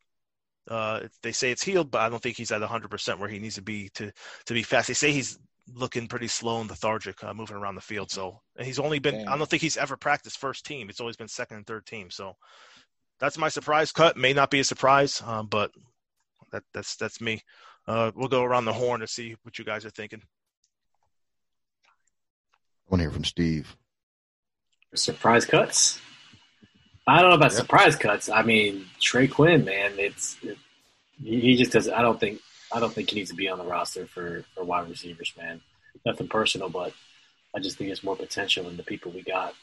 uh, 0.69 1.01
they 1.21 1.31
say 1.31 1.51
it's 1.51 1.63
healed, 1.63 1.91
but 1.91 2.01
I 2.01 2.09
don't 2.09 2.21
think 2.21 2.37
he's 2.37 2.51
at 2.51 2.61
100% 2.61 3.19
where 3.19 3.29
he 3.29 3.39
needs 3.39 3.55
to 3.55 3.61
be 3.61 3.89
to 3.95 4.11
to 4.45 4.53
be 4.53 4.63
fast. 4.63 4.87
They 4.87 4.93
say 4.93 5.11
he's 5.11 5.37
looking 5.73 6.07
pretty 6.07 6.27
slow 6.27 6.61
and 6.61 6.69
lethargic, 6.69 7.23
uh, 7.23 7.33
moving 7.33 7.55
around 7.55 7.75
the 7.75 7.81
field. 7.81 8.11
So, 8.11 8.41
and 8.57 8.65
he's 8.65 8.79
only 8.79 8.99
been. 8.99 9.15
Damn. 9.15 9.29
I 9.29 9.37
don't 9.37 9.49
think 9.49 9.61
he's 9.61 9.77
ever 9.77 9.97
practiced 9.97 10.37
first 10.37 10.65
team. 10.65 10.89
It's 10.89 10.99
always 10.99 11.17
been 11.17 11.27
second 11.27 11.57
and 11.57 11.67
third 11.67 11.85
team. 11.85 12.09
So, 12.09 12.35
that's 13.19 13.37
my 13.37 13.49
surprise 13.49 13.91
cut. 13.91 14.17
May 14.17 14.33
not 14.33 14.51
be 14.51 14.59
a 14.59 14.63
surprise, 14.63 15.21
um, 15.25 15.47
but 15.47 15.71
that 16.51 16.63
that's 16.73 16.95
that's 16.95 17.19
me. 17.19 17.41
Uh, 17.87 18.11
we'll 18.15 18.29
go 18.29 18.43
around 18.43 18.65
the 18.65 18.73
horn 18.73 19.01
to 19.01 19.07
see 19.07 19.35
what 19.43 19.59
you 19.59 19.65
guys 19.65 19.85
are 19.85 19.89
thinking. 19.89 20.21
I 22.87 22.89
want 22.89 22.99
to 22.99 23.03
hear 23.03 23.11
from 23.11 23.25
Steve. 23.25 23.75
Surprise 24.95 25.45
cuts. 25.45 25.99
I 27.05 27.21
don't 27.21 27.31
know 27.31 27.35
about 27.35 27.51
surprise 27.51 27.95
cuts. 27.95 28.29
I 28.29 28.43
mean, 28.43 28.85
Trey 28.99 29.27
Quinn, 29.27 29.65
man, 29.65 29.93
it's 29.97 30.37
it, 30.41 30.57
he 31.21 31.55
just 31.55 31.71
does. 31.71 31.89
I 31.89 32.01
don't 32.01 32.19
think 32.19 32.39
I 32.73 32.79
don't 32.79 32.93
think 32.93 33.09
he 33.09 33.17
needs 33.17 33.29
to 33.29 33.35
be 33.35 33.49
on 33.49 33.57
the 33.57 33.65
roster 33.65 34.05
for 34.05 34.43
for 34.55 34.63
wide 34.63 34.89
receivers, 34.89 35.33
man. 35.37 35.61
Nothing 36.05 36.27
personal, 36.27 36.69
but 36.69 36.93
I 37.55 37.59
just 37.59 37.77
think 37.77 37.89
it's 37.91 38.03
more 38.03 38.15
potential 38.15 38.67
in 38.69 38.77
the 38.77 38.83
people 38.83 39.11
we 39.11 39.21
got. 39.21 39.53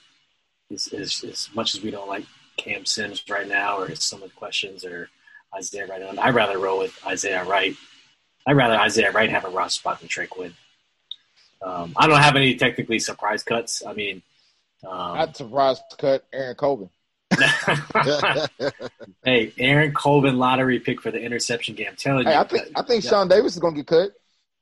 As, 0.73 0.87
as, 0.93 1.25
as 1.25 1.49
much 1.53 1.75
as 1.75 1.83
we 1.83 1.91
don't 1.91 2.09
like 2.09 2.25
Cam 2.57 2.85
Sims 2.85 3.25
right 3.29 3.49
now, 3.49 3.79
or 3.79 3.93
some 3.97 4.23
of 4.23 4.29
the 4.29 4.37
questions, 4.37 4.85
or 4.85 5.09
Isaiah 5.57 5.87
Wright, 5.87 6.03
I'd 6.19 6.35
rather 6.35 6.59
roll 6.59 6.79
with 6.79 6.97
Isaiah 7.05 7.45
Wright. 7.45 7.75
I'd 8.47 8.57
rather 8.57 8.77
Isaiah 8.77 9.11
Wright 9.11 9.31
have 9.31 9.45
a 9.45 9.51
roster 9.51 9.81
spot 9.81 9.99
than 9.99 10.09
Trey 10.09 10.29
Quinn. 10.29 10.55
Um, 11.63 11.93
I 11.97 12.07
don't 12.07 12.21
have 12.21 12.37
any 12.37 12.55
technically 12.55 13.01
surprise 13.01 13.43
cuts. 13.43 13.83
I 13.85 13.93
mean, 13.93 14.23
um, 14.87 15.19
I'd 15.19 15.37
surprise 15.37 15.81
cut 15.99 16.25
Aaron 16.33 16.55
Colvin. 16.55 16.91
hey, 19.25 19.53
Aaron 19.59 19.93
Colvin 19.93 20.39
lottery 20.39 20.81
pick 20.81 21.01
for 21.01 21.11
the 21.11 21.21
interception 21.21 21.75
game. 21.75 21.89
I'm 21.91 21.97
telling 21.97 22.27
hey, 22.27 22.33
you, 22.33 22.39
I 22.39 22.45
think 22.45 22.69
I 22.77 22.83
think 22.83 23.05
yeah. 23.05 23.11
Sean 23.11 23.29
Davis 23.29 23.55
is 23.55 23.61
going 23.61 23.75
to 23.75 23.81
get 23.81 23.87
cut. 23.87 24.11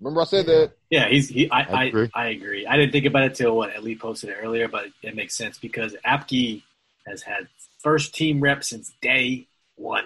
Remember 0.01 0.21
I 0.21 0.25
said 0.25 0.47
that? 0.47 0.73
Yeah, 0.91 1.09
he's 1.09 1.29
he. 1.29 1.51
I 1.51 1.61
I, 1.61 1.66
I, 1.73 1.85
agree. 1.85 2.11
I 2.14 2.27
agree. 2.29 2.66
I 2.66 2.77
didn't 2.77 2.93
think 2.93 3.07
about 3.07 3.25
it 3.25 3.35
till 3.35 3.57
what 3.57 3.75
Ellie 3.75 3.97
posted 3.97 4.31
it 4.31 4.37
earlier, 4.41 4.69
but 4.69 4.87
it 5.03 5.16
makes 5.16 5.35
sense 5.35 5.59
because 5.59 5.97
Apke 6.07 6.62
has 7.07 7.23
had 7.23 7.49
first 7.79 8.14
team 8.14 8.41
reps 8.41 8.69
since 8.69 8.93
day 9.01 9.49
one. 9.77 10.05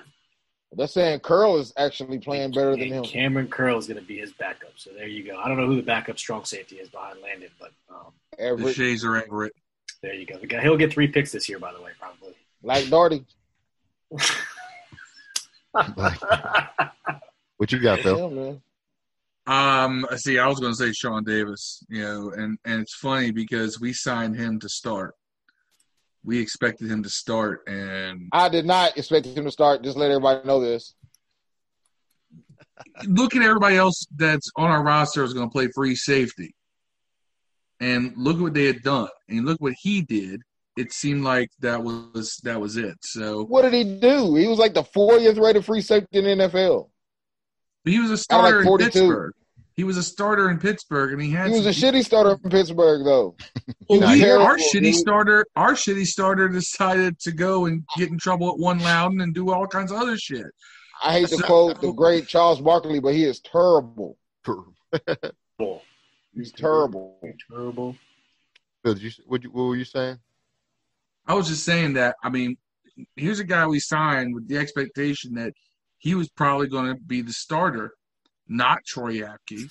They're 0.74 0.86
saying 0.86 1.20
Curl 1.20 1.58
is 1.58 1.72
actually 1.76 2.18
playing 2.18 2.52
better 2.52 2.70
than 2.70 2.88
him. 2.88 3.04
Kamren 3.04 3.50
Curl 3.50 3.76
is 3.76 3.86
going 3.86 4.00
to 4.00 4.06
be 4.06 4.18
his 4.18 4.32
backup. 4.32 4.72
So 4.76 4.90
there 4.96 5.06
you 5.06 5.22
go. 5.22 5.38
I 5.38 5.48
don't 5.48 5.58
know 5.58 5.66
who 5.66 5.76
the 5.76 5.82
backup 5.82 6.18
strong 6.18 6.44
safety 6.44 6.76
is 6.76 6.88
behind 6.88 7.20
Landon, 7.20 7.50
but 7.60 7.72
um, 7.90 8.12
Everett. 8.38 8.76
Deshazor 8.76 9.22
Everett. 9.22 9.52
There 10.02 10.14
you 10.14 10.24
go. 10.24 10.38
The 10.38 10.46
guy, 10.46 10.62
he'll 10.62 10.78
get 10.78 10.92
three 10.92 11.08
picks 11.08 11.32
this 11.32 11.48
year, 11.48 11.58
by 11.58 11.72
the 11.74 11.82
way, 11.82 11.90
probably. 12.00 12.34
Like 12.62 12.84
Darty. 12.86 13.24
what 17.56 17.72
you 17.72 17.80
got, 17.80 18.00
Phil? 18.00 18.60
Um, 19.46 20.06
see, 20.16 20.38
I 20.38 20.46
was 20.46 20.60
going 20.60 20.72
to 20.72 20.76
say 20.76 20.92
Sean 20.92 21.24
Davis, 21.24 21.82
you 21.88 22.02
know, 22.02 22.30
and 22.30 22.58
and 22.64 22.80
it's 22.80 22.94
funny 22.94 23.32
because 23.32 23.80
we 23.80 23.92
signed 23.92 24.36
him 24.36 24.60
to 24.60 24.68
start. 24.68 25.14
We 26.24 26.38
expected 26.40 26.88
him 26.88 27.02
to 27.02 27.10
start, 27.10 27.62
and 27.66 28.28
I 28.32 28.48
did 28.48 28.64
not 28.64 28.96
expect 28.96 29.26
him 29.26 29.44
to 29.44 29.50
start. 29.50 29.82
Just 29.82 29.96
let 29.96 30.12
everybody 30.12 30.46
know 30.46 30.60
this. 30.60 30.94
Look 33.06 33.34
at 33.34 33.42
everybody 33.42 33.76
else 33.76 34.06
that's 34.16 34.48
on 34.56 34.70
our 34.70 34.84
roster 34.84 35.24
is 35.24 35.34
going 35.34 35.48
to 35.48 35.52
play 35.52 35.68
free 35.74 35.96
safety, 35.96 36.54
and 37.80 38.12
look 38.16 38.36
at 38.36 38.42
what 38.42 38.54
they 38.54 38.66
had 38.66 38.82
done, 38.82 39.08
and 39.28 39.44
look 39.44 39.60
what 39.60 39.74
he 39.80 40.02
did 40.02 40.40
it 40.76 40.92
seemed 40.92 41.22
like 41.24 41.50
that 41.60 41.82
was 41.82 42.36
that 42.44 42.60
was 42.60 42.76
it. 42.76 42.96
So 43.02 43.44
what 43.44 43.62
did 43.62 43.74
he 43.74 43.84
do? 43.84 44.34
He 44.34 44.46
was 44.46 44.58
like 44.58 44.74
the 44.74 44.82
40th 44.82 45.40
rated 45.40 45.64
free 45.64 45.80
safety 45.80 46.18
in 46.18 46.24
the 46.38 46.48
NFL. 46.48 46.88
But 47.84 47.92
he 47.92 47.98
was 47.98 48.10
a 48.10 48.16
starter 48.16 48.64
like 48.64 48.80
in 48.80 48.90
Pittsburgh. 48.90 49.32
He 49.74 49.84
was 49.84 49.96
a 49.96 50.02
starter 50.02 50.50
in 50.50 50.58
Pittsburgh, 50.58 51.12
and 51.12 51.22
he 51.22 51.30
had. 51.30 51.50
He 51.50 51.56
was 51.56 51.66
a 51.66 51.70
shitty 51.70 52.04
starter 52.04 52.38
in 52.44 52.50
Pittsburgh, 52.50 53.04
though. 53.04 53.34
well, 53.88 54.00
we, 54.00 54.30
our 54.30 54.58
shitty 54.58 54.92
starter, 54.92 55.46
our 55.56 55.72
shitty 55.72 56.06
starter 56.06 56.48
decided 56.48 57.18
to 57.20 57.32
go 57.32 57.64
and 57.64 57.82
get 57.96 58.10
in 58.10 58.18
trouble 58.18 58.50
at 58.50 58.58
One 58.58 58.78
Loudoun 58.80 59.22
and 59.22 59.34
do 59.34 59.50
all 59.50 59.66
kinds 59.66 59.90
of 59.90 59.96
other 59.96 60.18
shit. 60.18 60.46
I 61.02 61.12
hate 61.12 61.28
so, 61.30 61.38
to 61.38 61.42
quote 61.42 61.80
the 61.80 61.90
great 61.92 62.28
Charles 62.28 62.60
Barkley, 62.60 63.00
but 63.00 63.14
he 63.14 63.24
is 63.24 63.40
terrible. 63.40 64.18
terrible. 64.44 65.82
He's 66.34 66.52
terrible. 66.52 67.18
Terrible. 67.50 67.96
Phil, 68.84 68.98
you, 68.98 69.10
what, 69.26 69.42
you, 69.42 69.50
what 69.50 69.62
were 69.62 69.76
you 69.76 69.84
saying? 69.84 70.18
I 71.32 71.34
was 71.34 71.48
just 71.48 71.64
saying 71.64 71.94
that. 71.94 72.16
I 72.22 72.28
mean, 72.28 72.58
here's 73.16 73.40
a 73.40 73.44
guy 73.44 73.66
we 73.66 73.80
signed 73.80 74.34
with 74.34 74.48
the 74.48 74.58
expectation 74.58 75.32
that 75.36 75.54
he 75.96 76.14
was 76.14 76.28
probably 76.28 76.68
going 76.68 76.94
to 76.94 77.00
be 77.00 77.22
the 77.22 77.32
starter, 77.32 77.94
not 78.48 78.84
Troy 78.86 79.22
Apke. 79.22 79.66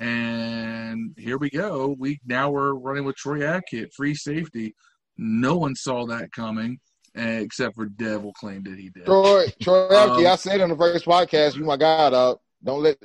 And 0.00 1.14
here 1.18 1.36
we 1.36 1.50
go. 1.50 1.94
We 1.98 2.20
now 2.24 2.50
we're 2.50 2.72
running 2.72 3.04
with 3.04 3.16
Troy 3.16 3.40
Apke 3.40 3.82
at 3.82 3.92
free 3.92 4.14
safety. 4.14 4.74
No 5.18 5.58
one 5.58 5.74
saw 5.74 6.06
that 6.06 6.32
coming, 6.32 6.78
except 7.14 7.74
for 7.74 7.84
Devil 7.84 8.32
claimed 8.32 8.64
that 8.64 8.78
he 8.78 8.88
did. 8.88 9.04
Troy, 9.04 9.48
Troy 9.60 9.90
Apke. 9.90 10.20
Um, 10.20 10.26
I 10.26 10.36
said 10.36 10.62
on 10.62 10.70
the 10.70 10.76
first 10.76 11.04
podcast, 11.04 11.56
"You 11.56 11.64
my 11.64 11.76
guy, 11.76 12.08
dog. 12.08 12.38
Don't 12.64 12.82
let, 12.82 12.96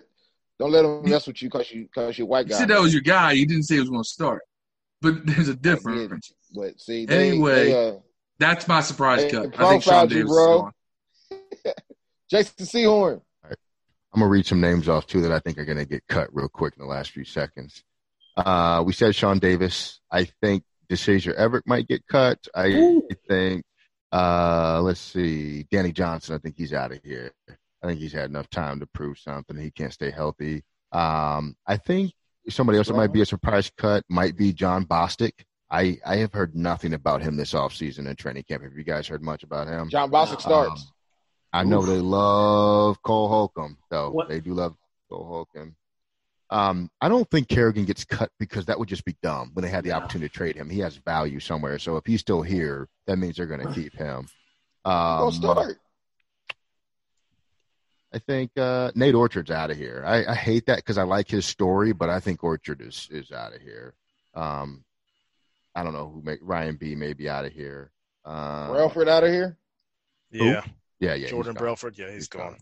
don't 0.57 0.71
let 0.71 0.85
him 0.85 1.03
mess 1.03 1.27
with 1.27 1.41
you 1.41 1.49
because 1.49 1.69
you 1.69 1.83
because 1.83 2.17
you're 2.17 2.27
white 2.27 2.47
guy." 2.47 2.55
You 2.55 2.59
said 2.59 2.69
that 2.69 2.79
was 2.79 2.93
your 2.93 3.01
guy. 3.01 3.33
You 3.33 3.45
didn't 3.45 3.63
say 3.63 3.73
he 3.73 3.81
was 3.81 3.89
going 3.89 4.03
to 4.03 4.09
start, 4.09 4.43
but 5.01 5.25
there's 5.25 5.49
a 5.49 5.53
difference. 5.53 6.31
But 6.53 6.79
see, 6.79 7.05
they, 7.05 7.29
anyway, 7.29 7.65
they, 7.65 7.89
uh, 7.89 7.93
that's 8.39 8.67
my 8.67 8.81
surprise 8.81 9.29
cut. 9.31 9.59
I 9.59 9.69
think 9.69 9.83
Sean 9.83 10.07
Davis 10.07 10.31
bro. 10.31 10.71
Jason 12.29 12.65
Sehorn. 12.65 13.21
Right. 13.43 13.55
I'm 14.13 14.21
gonna 14.21 14.31
read 14.31 14.45
some 14.45 14.61
names 14.61 14.89
off 14.89 15.07
too 15.07 15.21
that 15.21 15.31
I 15.31 15.39
think 15.39 15.57
are 15.57 15.65
gonna 15.65 15.85
get 15.85 16.07
cut 16.07 16.29
real 16.33 16.49
quick 16.49 16.73
in 16.77 16.81
the 16.81 16.89
last 16.89 17.11
few 17.11 17.25
seconds. 17.25 17.83
Uh, 18.37 18.83
we 18.85 18.93
said 18.93 19.15
Sean 19.15 19.39
Davis. 19.39 19.99
I 20.11 20.25
think 20.41 20.63
Deshazor 20.89 21.33
Everett 21.33 21.67
might 21.67 21.87
get 21.87 22.07
cut. 22.07 22.39
I 22.55 22.67
Ooh. 22.67 23.07
think. 23.27 23.63
Uh, 24.11 24.81
let's 24.81 24.99
see, 24.99 25.67
Danny 25.69 25.91
Johnson. 25.91 26.35
I 26.35 26.39
think 26.39 26.55
he's 26.57 26.73
out 26.73 26.91
of 26.91 27.03
here. 27.03 27.31
I 27.83 27.87
think 27.87 27.99
he's 27.99 28.13
had 28.13 28.29
enough 28.29 28.49
time 28.49 28.79
to 28.79 28.87
prove 28.87 29.19
something. 29.19 29.55
He 29.55 29.71
can't 29.71 29.93
stay 29.93 30.09
healthy. 30.09 30.63
Um, 30.91 31.55
I 31.67 31.77
think 31.77 32.13
somebody 32.49 32.77
else 32.77 32.87
that 32.87 32.95
might 32.95 33.13
be 33.13 33.21
a 33.21 33.25
surprise 33.25 33.71
cut 33.77 34.03
might 34.09 34.35
be 34.35 34.53
Jon 34.53 34.85
Bostic. 34.85 35.33
I, 35.71 35.99
I 36.05 36.17
have 36.17 36.33
heard 36.33 36.55
nothing 36.55 36.93
about 36.93 37.21
him 37.21 37.37
this 37.37 37.53
offseason 37.53 38.07
in 38.07 38.15
training 38.15 38.43
camp. 38.43 38.63
Have 38.63 38.73
you 38.73 38.83
guys 38.83 39.07
heard 39.07 39.21
much 39.21 39.43
about 39.43 39.67
him? 39.67 39.89
Jon 39.89 40.09
Bostic 40.09 40.41
starts. 40.41 40.81
Um, 40.81 40.87
I 41.53 41.63
know 41.63 41.81
Oof. 41.81 41.87
they 41.87 41.99
love 41.99 43.01
Cole 43.03 43.27
Holcomb, 43.27 43.77
though. 43.89 44.11
What? 44.11 44.29
They 44.29 44.39
do 44.39 44.53
love 44.53 44.75
Cole 45.09 45.25
Holcomb. 45.25 45.75
Um, 46.51 46.89
I 46.99 47.09
don't 47.09 47.29
think 47.29 47.47
Kerrigan 47.47 47.85
gets 47.85 48.03
cut 48.03 48.31
because 48.39 48.65
that 48.65 48.79
would 48.79 48.89
just 48.89 49.05
be 49.05 49.15
dumb 49.21 49.51
when 49.53 49.63
they 49.63 49.69
had 49.69 49.83
the 49.83 49.89
yeah. 49.89 49.97
opportunity 49.97 50.29
to 50.29 50.33
trade 50.33 50.55
him. 50.55 50.69
He 50.69 50.79
has 50.79 50.97
value 50.97 51.39
somewhere. 51.39 51.77
So 51.77 51.97
if 51.97 52.05
he's 52.05 52.21
still 52.21 52.41
here, 52.41 52.87
that 53.05 53.17
means 53.17 53.37
they're 53.37 53.45
going 53.45 53.67
to 53.67 53.73
keep 53.73 53.93
him. 53.93 54.27
Um, 54.85 55.31
start. 55.31 55.77
I 58.11 58.17
think 58.17 58.51
uh, 58.57 58.91
Nate 58.95 59.13
Orchard's 59.13 59.51
out 59.51 59.69
of 59.69 59.77
here. 59.77 60.03
I, 60.05 60.25
I 60.25 60.35
hate 60.35 60.65
that 60.65 60.77
because 60.77 60.97
I 60.97 61.03
like 61.03 61.29
his 61.29 61.45
story, 61.45 61.91
but 61.93 62.09
I 62.09 62.19
think 62.19 62.43
Orchard 62.43 62.81
is 62.81 63.07
is 63.11 63.31
out 63.31 63.53
of 63.53 63.61
here. 63.61 63.93
Um, 64.33 64.83
I 65.79 65.83
don't 65.83 65.93
know 65.93 66.09
who 66.13 66.21
may, 66.21 66.37
Ryan 66.41 66.75
B 66.75 66.93
may 66.95 67.13
be 67.13 67.29
out 67.29 67.45
of 67.45 67.53
here. 67.53 67.91
Um, 68.25 68.71
Brailford 68.71 69.07
out 69.07 69.23
of 69.23 69.31
here. 69.31 69.57
Yeah, 70.29 70.61
who? 70.61 70.69
yeah, 70.99 71.13
yeah. 71.13 71.27
Jordan 71.27 71.53
Brailford. 71.53 71.97
Yeah, 71.97 72.07
he's, 72.07 72.15
he's 72.15 72.27
gone. 72.27 72.51
gone. 72.51 72.57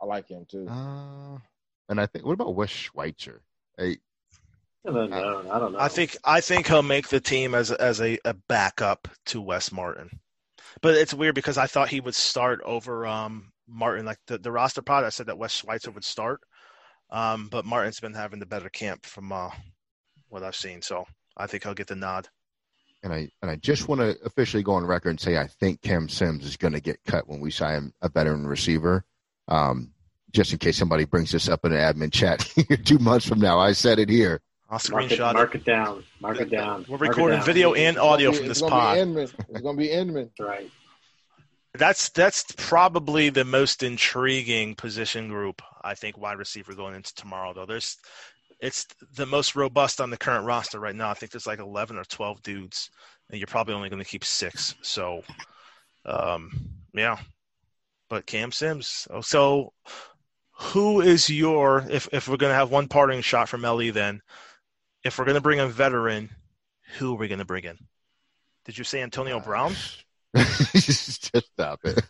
I 0.00 0.06
like 0.06 0.28
him 0.28 0.46
too. 0.48 0.68
Uh, 0.68 1.38
and 1.88 2.00
I 2.00 2.06
think 2.06 2.24
what 2.24 2.34
about 2.34 2.54
Wes 2.54 2.70
Schweitzer? 2.70 3.42
Hey, 3.76 3.98
I 4.86 4.92
don't 4.92 5.10
know. 5.10 5.44
I 5.50 5.58
don't 5.58 5.72
know. 5.72 5.78
I 5.80 5.88
think 5.88 6.16
I 6.24 6.40
think 6.40 6.68
he'll 6.68 6.82
make 6.82 7.08
the 7.08 7.20
team 7.20 7.54
as 7.54 7.72
as 7.72 8.00
a, 8.00 8.16
a 8.24 8.34
backup 8.48 9.08
to 9.26 9.40
Wes 9.40 9.72
Martin. 9.72 10.08
But 10.80 10.94
it's 10.94 11.12
weird 11.12 11.34
because 11.34 11.58
I 11.58 11.66
thought 11.66 11.88
he 11.88 12.00
would 12.00 12.14
start 12.14 12.60
over 12.64 13.06
um, 13.06 13.52
Martin. 13.68 14.06
Like 14.06 14.18
the, 14.28 14.38
the 14.38 14.52
roster 14.52 14.82
pod, 14.82 15.04
I 15.04 15.08
said 15.08 15.26
that 15.26 15.38
Wes 15.38 15.52
Schweitzer 15.52 15.90
would 15.90 16.04
start. 16.04 16.40
Um, 17.10 17.48
but 17.50 17.66
Martin's 17.66 18.00
been 18.00 18.14
having 18.14 18.38
the 18.38 18.46
better 18.46 18.70
camp 18.70 19.04
from 19.04 19.32
uh, 19.32 19.50
what 20.28 20.42
I've 20.42 20.56
seen. 20.56 20.80
So 20.80 21.04
I 21.36 21.46
think 21.46 21.64
he'll 21.64 21.74
get 21.74 21.88
the 21.88 21.96
nod. 21.96 22.28
And 23.02 23.12
I 23.12 23.28
and 23.40 23.50
I 23.50 23.56
just 23.56 23.88
want 23.88 24.00
to 24.00 24.16
officially 24.24 24.62
go 24.62 24.74
on 24.74 24.84
record 24.84 25.10
and 25.10 25.20
say 25.20 25.36
I 25.36 25.46
think 25.46 25.82
Cam 25.82 26.08
Sims 26.08 26.44
is 26.44 26.56
going 26.56 26.74
to 26.74 26.80
get 26.80 27.00
cut 27.04 27.28
when 27.28 27.40
we 27.40 27.50
sign 27.50 27.92
a 28.00 28.08
veteran 28.08 28.46
receiver. 28.46 29.04
Um, 29.48 29.92
just 30.32 30.52
in 30.52 30.58
case 30.58 30.78
somebody 30.78 31.04
brings 31.04 31.30
this 31.30 31.48
up 31.48 31.64
in 31.64 31.72
an 31.72 31.78
admin 31.78 32.12
chat 32.12 32.48
two 32.84 32.98
months 32.98 33.26
from 33.26 33.40
now. 33.40 33.58
I 33.58 33.72
said 33.72 33.98
it 33.98 34.08
here. 34.08 34.40
I'll 34.70 34.78
screenshot 34.78 35.34
mark 35.34 35.54
it. 35.54 35.54
Mark 35.54 35.54
it 35.54 35.64
down. 35.64 36.04
Mark 36.20 36.40
it 36.40 36.50
down. 36.50 36.86
We're 36.88 36.96
recording 36.96 37.42
video 37.42 37.74
and 37.74 37.98
audio 37.98 38.30
be, 38.30 38.38
from 38.38 38.48
this 38.48 38.62
pod. 38.62 38.96
It's 38.96 39.32
going 39.60 39.76
to 39.76 39.82
be 39.82 39.90
Inman. 39.90 40.30
right. 40.40 40.70
That's 41.74 42.10
that's 42.10 42.44
probably 42.56 43.30
the 43.30 43.44
most 43.44 43.82
intriguing 43.82 44.74
position 44.74 45.28
group 45.28 45.62
I 45.82 45.94
think 45.94 46.18
wide 46.18 46.38
receiver 46.38 46.74
going 46.74 46.94
into 46.94 47.14
tomorrow 47.14 47.54
though. 47.54 47.66
There's 47.66 47.96
it's 48.62 48.86
the 49.16 49.26
most 49.26 49.54
robust 49.54 50.00
on 50.00 50.08
the 50.08 50.16
current 50.16 50.46
roster 50.46 50.80
right 50.80 50.96
now. 50.96 51.10
I 51.10 51.14
think 51.14 51.32
there's 51.32 51.46
like 51.46 51.58
11 51.58 51.98
or 51.98 52.04
12 52.04 52.42
dudes, 52.42 52.88
and 53.28 53.38
you're 53.38 53.46
probably 53.46 53.74
only 53.74 53.90
going 53.90 54.02
to 54.02 54.08
keep 54.08 54.24
six. 54.24 54.74
So, 54.80 55.22
um, 56.06 56.50
yeah. 56.94 57.18
But 58.08 58.24
Cam 58.24 58.52
Sims. 58.52 59.08
Oh, 59.10 59.20
so 59.20 59.72
who 60.52 61.00
is 61.00 61.28
your 61.28 61.84
if 61.90 62.08
if 62.12 62.28
we're 62.28 62.36
going 62.36 62.50
to 62.50 62.56
have 62.56 62.70
one 62.70 62.86
parting 62.88 63.20
shot 63.20 63.48
from 63.48 63.64
Ellie 63.64 63.90
then 63.90 64.20
if 65.04 65.18
we're 65.18 65.24
going 65.24 65.34
to 65.34 65.40
bring 65.40 65.60
a 65.60 65.66
veteran 65.66 66.30
who 66.98 67.14
are 67.14 67.18
we 67.18 67.28
going 67.28 67.38
to 67.40 67.44
bring 67.44 67.64
in 67.64 67.76
did 68.64 68.78
you 68.78 68.84
say 68.84 69.02
antonio 69.02 69.40
brown 69.40 69.74
just 71.34 71.46
stop 71.48 71.80
it 71.84 72.02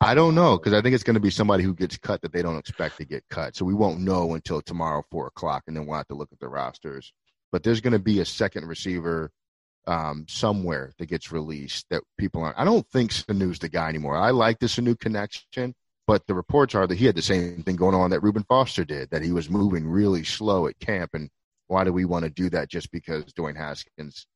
i 0.00 0.14
don't 0.14 0.34
know 0.34 0.56
because 0.58 0.72
i 0.72 0.80
think 0.80 0.94
it's 0.94 1.04
going 1.04 1.14
to 1.14 1.20
be 1.20 1.30
somebody 1.30 1.62
who 1.62 1.74
gets 1.74 1.96
cut 1.96 2.20
that 2.22 2.32
they 2.32 2.42
don't 2.42 2.58
expect 2.58 2.96
to 2.96 3.04
get 3.04 3.24
cut 3.30 3.56
so 3.56 3.64
we 3.64 3.74
won't 3.74 4.00
know 4.00 4.34
until 4.34 4.60
tomorrow 4.60 5.02
four 5.10 5.26
o'clock 5.26 5.62
and 5.66 5.76
then 5.76 5.86
we'll 5.86 5.96
have 5.96 6.06
to 6.06 6.14
look 6.14 6.30
at 6.32 6.38
the 6.40 6.48
rosters 6.48 7.12
but 7.52 7.62
there's 7.62 7.80
going 7.80 7.92
to 7.92 7.98
be 7.98 8.20
a 8.20 8.24
second 8.24 8.66
receiver 8.66 9.30
um, 9.86 10.26
somewhere 10.28 10.92
that 10.98 11.06
gets 11.06 11.32
released 11.32 11.86
that 11.90 12.02
people 12.18 12.42
aren't. 12.42 12.58
I 12.58 12.64
don't 12.64 12.88
think 12.90 13.12
Sanu's 13.12 13.58
the 13.58 13.68
guy 13.68 13.88
anymore. 13.88 14.16
I 14.16 14.30
like 14.30 14.58
the 14.58 14.66
Sanu 14.66 14.98
connection, 14.98 15.74
but 16.06 16.26
the 16.26 16.34
reports 16.34 16.74
are 16.74 16.86
that 16.86 16.98
he 16.98 17.06
had 17.06 17.14
the 17.14 17.22
same 17.22 17.62
thing 17.62 17.76
going 17.76 17.94
on 17.94 18.10
that 18.10 18.22
Reuben 18.22 18.44
Foster 18.44 18.84
did, 18.84 19.10
that 19.10 19.22
he 19.22 19.32
was 19.32 19.50
moving 19.50 19.86
really 19.86 20.24
slow 20.24 20.66
at 20.66 20.78
camp. 20.78 21.10
And 21.14 21.30
why 21.66 21.84
do 21.84 21.92
we 21.92 22.04
want 22.04 22.24
to 22.24 22.30
do 22.30 22.50
that 22.50 22.68
just 22.68 22.90
because 22.90 23.24
Dwayne 23.34 23.56
Haskins 23.56 24.26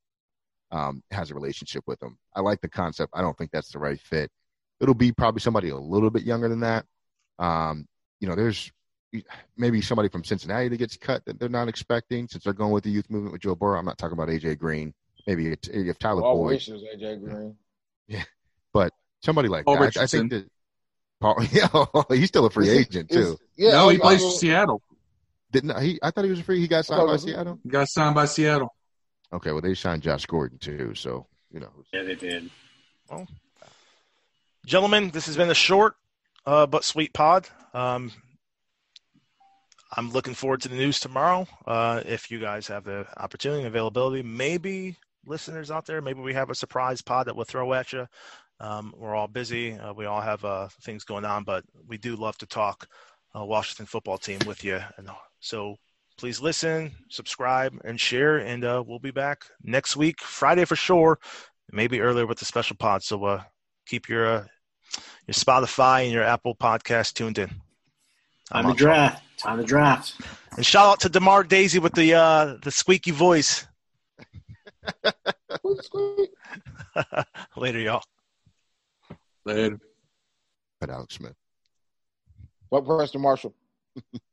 um, 0.70 1.02
has 1.10 1.30
a 1.30 1.34
relationship 1.34 1.84
with 1.86 2.02
him? 2.02 2.18
I 2.34 2.40
like 2.40 2.60
the 2.60 2.68
concept. 2.68 3.12
I 3.14 3.22
don't 3.22 3.36
think 3.36 3.50
that's 3.50 3.70
the 3.72 3.78
right 3.78 4.00
fit. 4.00 4.30
It'll 4.80 4.94
be 4.94 5.12
probably 5.12 5.40
somebody 5.40 5.70
a 5.70 5.76
little 5.76 6.10
bit 6.10 6.22
younger 6.22 6.48
than 6.48 6.60
that. 6.60 6.86
Um, 7.38 7.86
you 8.20 8.28
know, 8.28 8.34
there's 8.34 8.70
maybe 9.56 9.80
somebody 9.80 10.08
from 10.08 10.24
Cincinnati 10.24 10.68
that 10.68 10.76
gets 10.76 10.96
cut 10.96 11.24
that 11.24 11.38
they're 11.38 11.48
not 11.48 11.68
expecting 11.68 12.28
since 12.28 12.44
they're 12.44 12.52
going 12.52 12.72
with 12.72 12.84
the 12.84 12.90
youth 12.90 13.10
movement 13.10 13.32
with 13.32 13.42
Joe 13.42 13.54
Burrow. 13.54 13.78
I'm 13.78 13.84
not 13.84 13.98
talking 13.98 14.16
about 14.16 14.28
AJ 14.28 14.58
Green. 14.58 14.94
Maybe 15.26 15.52
if 15.52 15.98
Tyler 15.98 16.22
well, 16.22 16.36
Boyd. 16.36 16.54
Wish 16.54 16.68
was 16.68 16.82
AJ 16.82 17.24
Green. 17.24 17.56
Yeah, 18.10 18.24
but 18.72 18.94
somebody 19.20 19.48
like 19.48 19.66
that. 19.66 19.98
I, 19.98 20.04
I 20.04 20.06
think 20.06 20.30
that 20.30 20.48
Paul, 21.20 21.36
yeah, 21.52 21.68
he's 22.08 22.28
still 22.28 22.46
a 22.46 22.50
free 22.50 22.70
agent 22.70 23.10
too. 23.10 23.36
Yeah, 23.54 23.72
no, 23.72 23.90
he 23.90 23.98
plays 23.98 24.22
for 24.22 24.30
Seattle. 24.30 24.80
Didn't 25.52 25.78
he? 25.78 25.98
I 26.02 26.10
thought 26.10 26.24
he 26.24 26.30
was 26.30 26.40
a 26.40 26.42
free. 26.42 26.58
He 26.58 26.68
got 26.68 26.86
signed 26.86 27.06
by 27.06 27.18
Seattle. 27.18 27.58
He 27.62 27.68
got 27.68 27.86
signed 27.88 28.14
by 28.14 28.24
Seattle. 28.24 28.74
Okay, 29.32 29.52
well 29.52 29.60
they 29.60 29.74
signed 29.74 30.02
Josh 30.02 30.26
Gordon 30.26 30.58
too, 30.58 30.94
so 30.94 31.26
you 31.52 31.60
know. 31.60 31.70
Yeah, 31.92 32.02
they 32.02 32.14
did. 32.14 32.50
Well, 33.10 33.26
gentlemen, 34.66 35.10
this 35.10 35.26
has 35.26 35.36
been 35.36 35.50
a 35.50 35.54
short 35.54 35.94
uh, 36.46 36.66
but 36.66 36.84
sweet 36.84 37.12
pod. 37.12 37.48
Um, 37.74 38.12
I'm 39.96 40.10
looking 40.10 40.34
forward 40.34 40.60
to 40.62 40.68
the 40.68 40.76
news 40.76 41.00
tomorrow. 41.00 41.46
Uh, 41.66 42.02
if 42.04 42.30
you 42.30 42.38
guys 42.38 42.66
have 42.68 42.84
the 42.84 43.06
opportunity 43.16 43.60
and 43.60 43.68
availability, 43.68 44.22
maybe 44.22 44.96
listeners 45.24 45.70
out 45.70 45.86
there, 45.86 46.02
maybe 46.02 46.20
we 46.20 46.34
have 46.34 46.50
a 46.50 46.54
surprise 46.54 47.00
pod 47.00 47.26
that 47.26 47.36
we'll 47.36 47.44
throw 47.44 47.72
at 47.72 47.92
you. 47.92 48.06
Um, 48.60 48.92
we're 48.96 49.14
all 49.14 49.28
busy. 49.28 49.74
Uh, 49.74 49.92
we 49.92 50.06
all 50.06 50.20
have 50.20 50.44
uh, 50.44 50.68
things 50.82 51.04
going 51.04 51.24
on, 51.24 51.44
but 51.44 51.64
we 51.86 51.96
do 51.96 52.16
love 52.16 52.36
to 52.38 52.46
talk 52.46 52.86
uh, 53.36 53.44
Washington 53.44 53.86
football 53.86 54.18
team 54.18 54.40
with 54.46 54.64
you. 54.64 54.80
And 54.96 55.08
so 55.40 55.76
please 56.18 56.40
listen, 56.40 56.92
subscribe, 57.08 57.72
and 57.84 57.98
share. 57.98 58.38
And 58.38 58.64
uh, 58.64 58.82
we'll 58.86 58.98
be 58.98 59.10
back 59.10 59.44
next 59.62 59.96
week, 59.96 60.20
Friday 60.20 60.64
for 60.64 60.76
sure, 60.76 61.18
maybe 61.72 62.00
earlier 62.00 62.26
with 62.26 62.38
the 62.38 62.44
special 62.44 62.76
pod. 62.76 63.02
So 63.02 63.24
uh, 63.24 63.42
keep 63.86 64.08
your 64.08 64.26
uh, 64.26 64.44
your 65.26 65.32
Spotify 65.34 66.04
and 66.04 66.12
your 66.12 66.24
Apple 66.24 66.54
podcast 66.54 67.14
tuned 67.14 67.38
in. 67.38 67.50
Time 68.52 68.66
to 68.66 68.74
draft. 68.74 69.22
Time 69.38 69.58
to 69.58 69.64
draft. 69.64 70.14
And 70.56 70.66
shout 70.66 70.86
out 70.86 71.00
to 71.00 71.08
Demar 71.08 71.44
Daisy 71.44 71.78
with 71.78 71.94
the 71.94 72.58
the 72.62 72.70
squeaky 72.70 73.12
voice. 73.12 73.66
Later, 77.56 77.78
y'all. 77.78 78.02
Later. 79.44 79.78
But 80.80 80.90
Alex 80.90 81.14
Smith. 81.16 81.34
What 82.68 82.84
Preston 82.84 83.20
Marshall? 83.20 83.54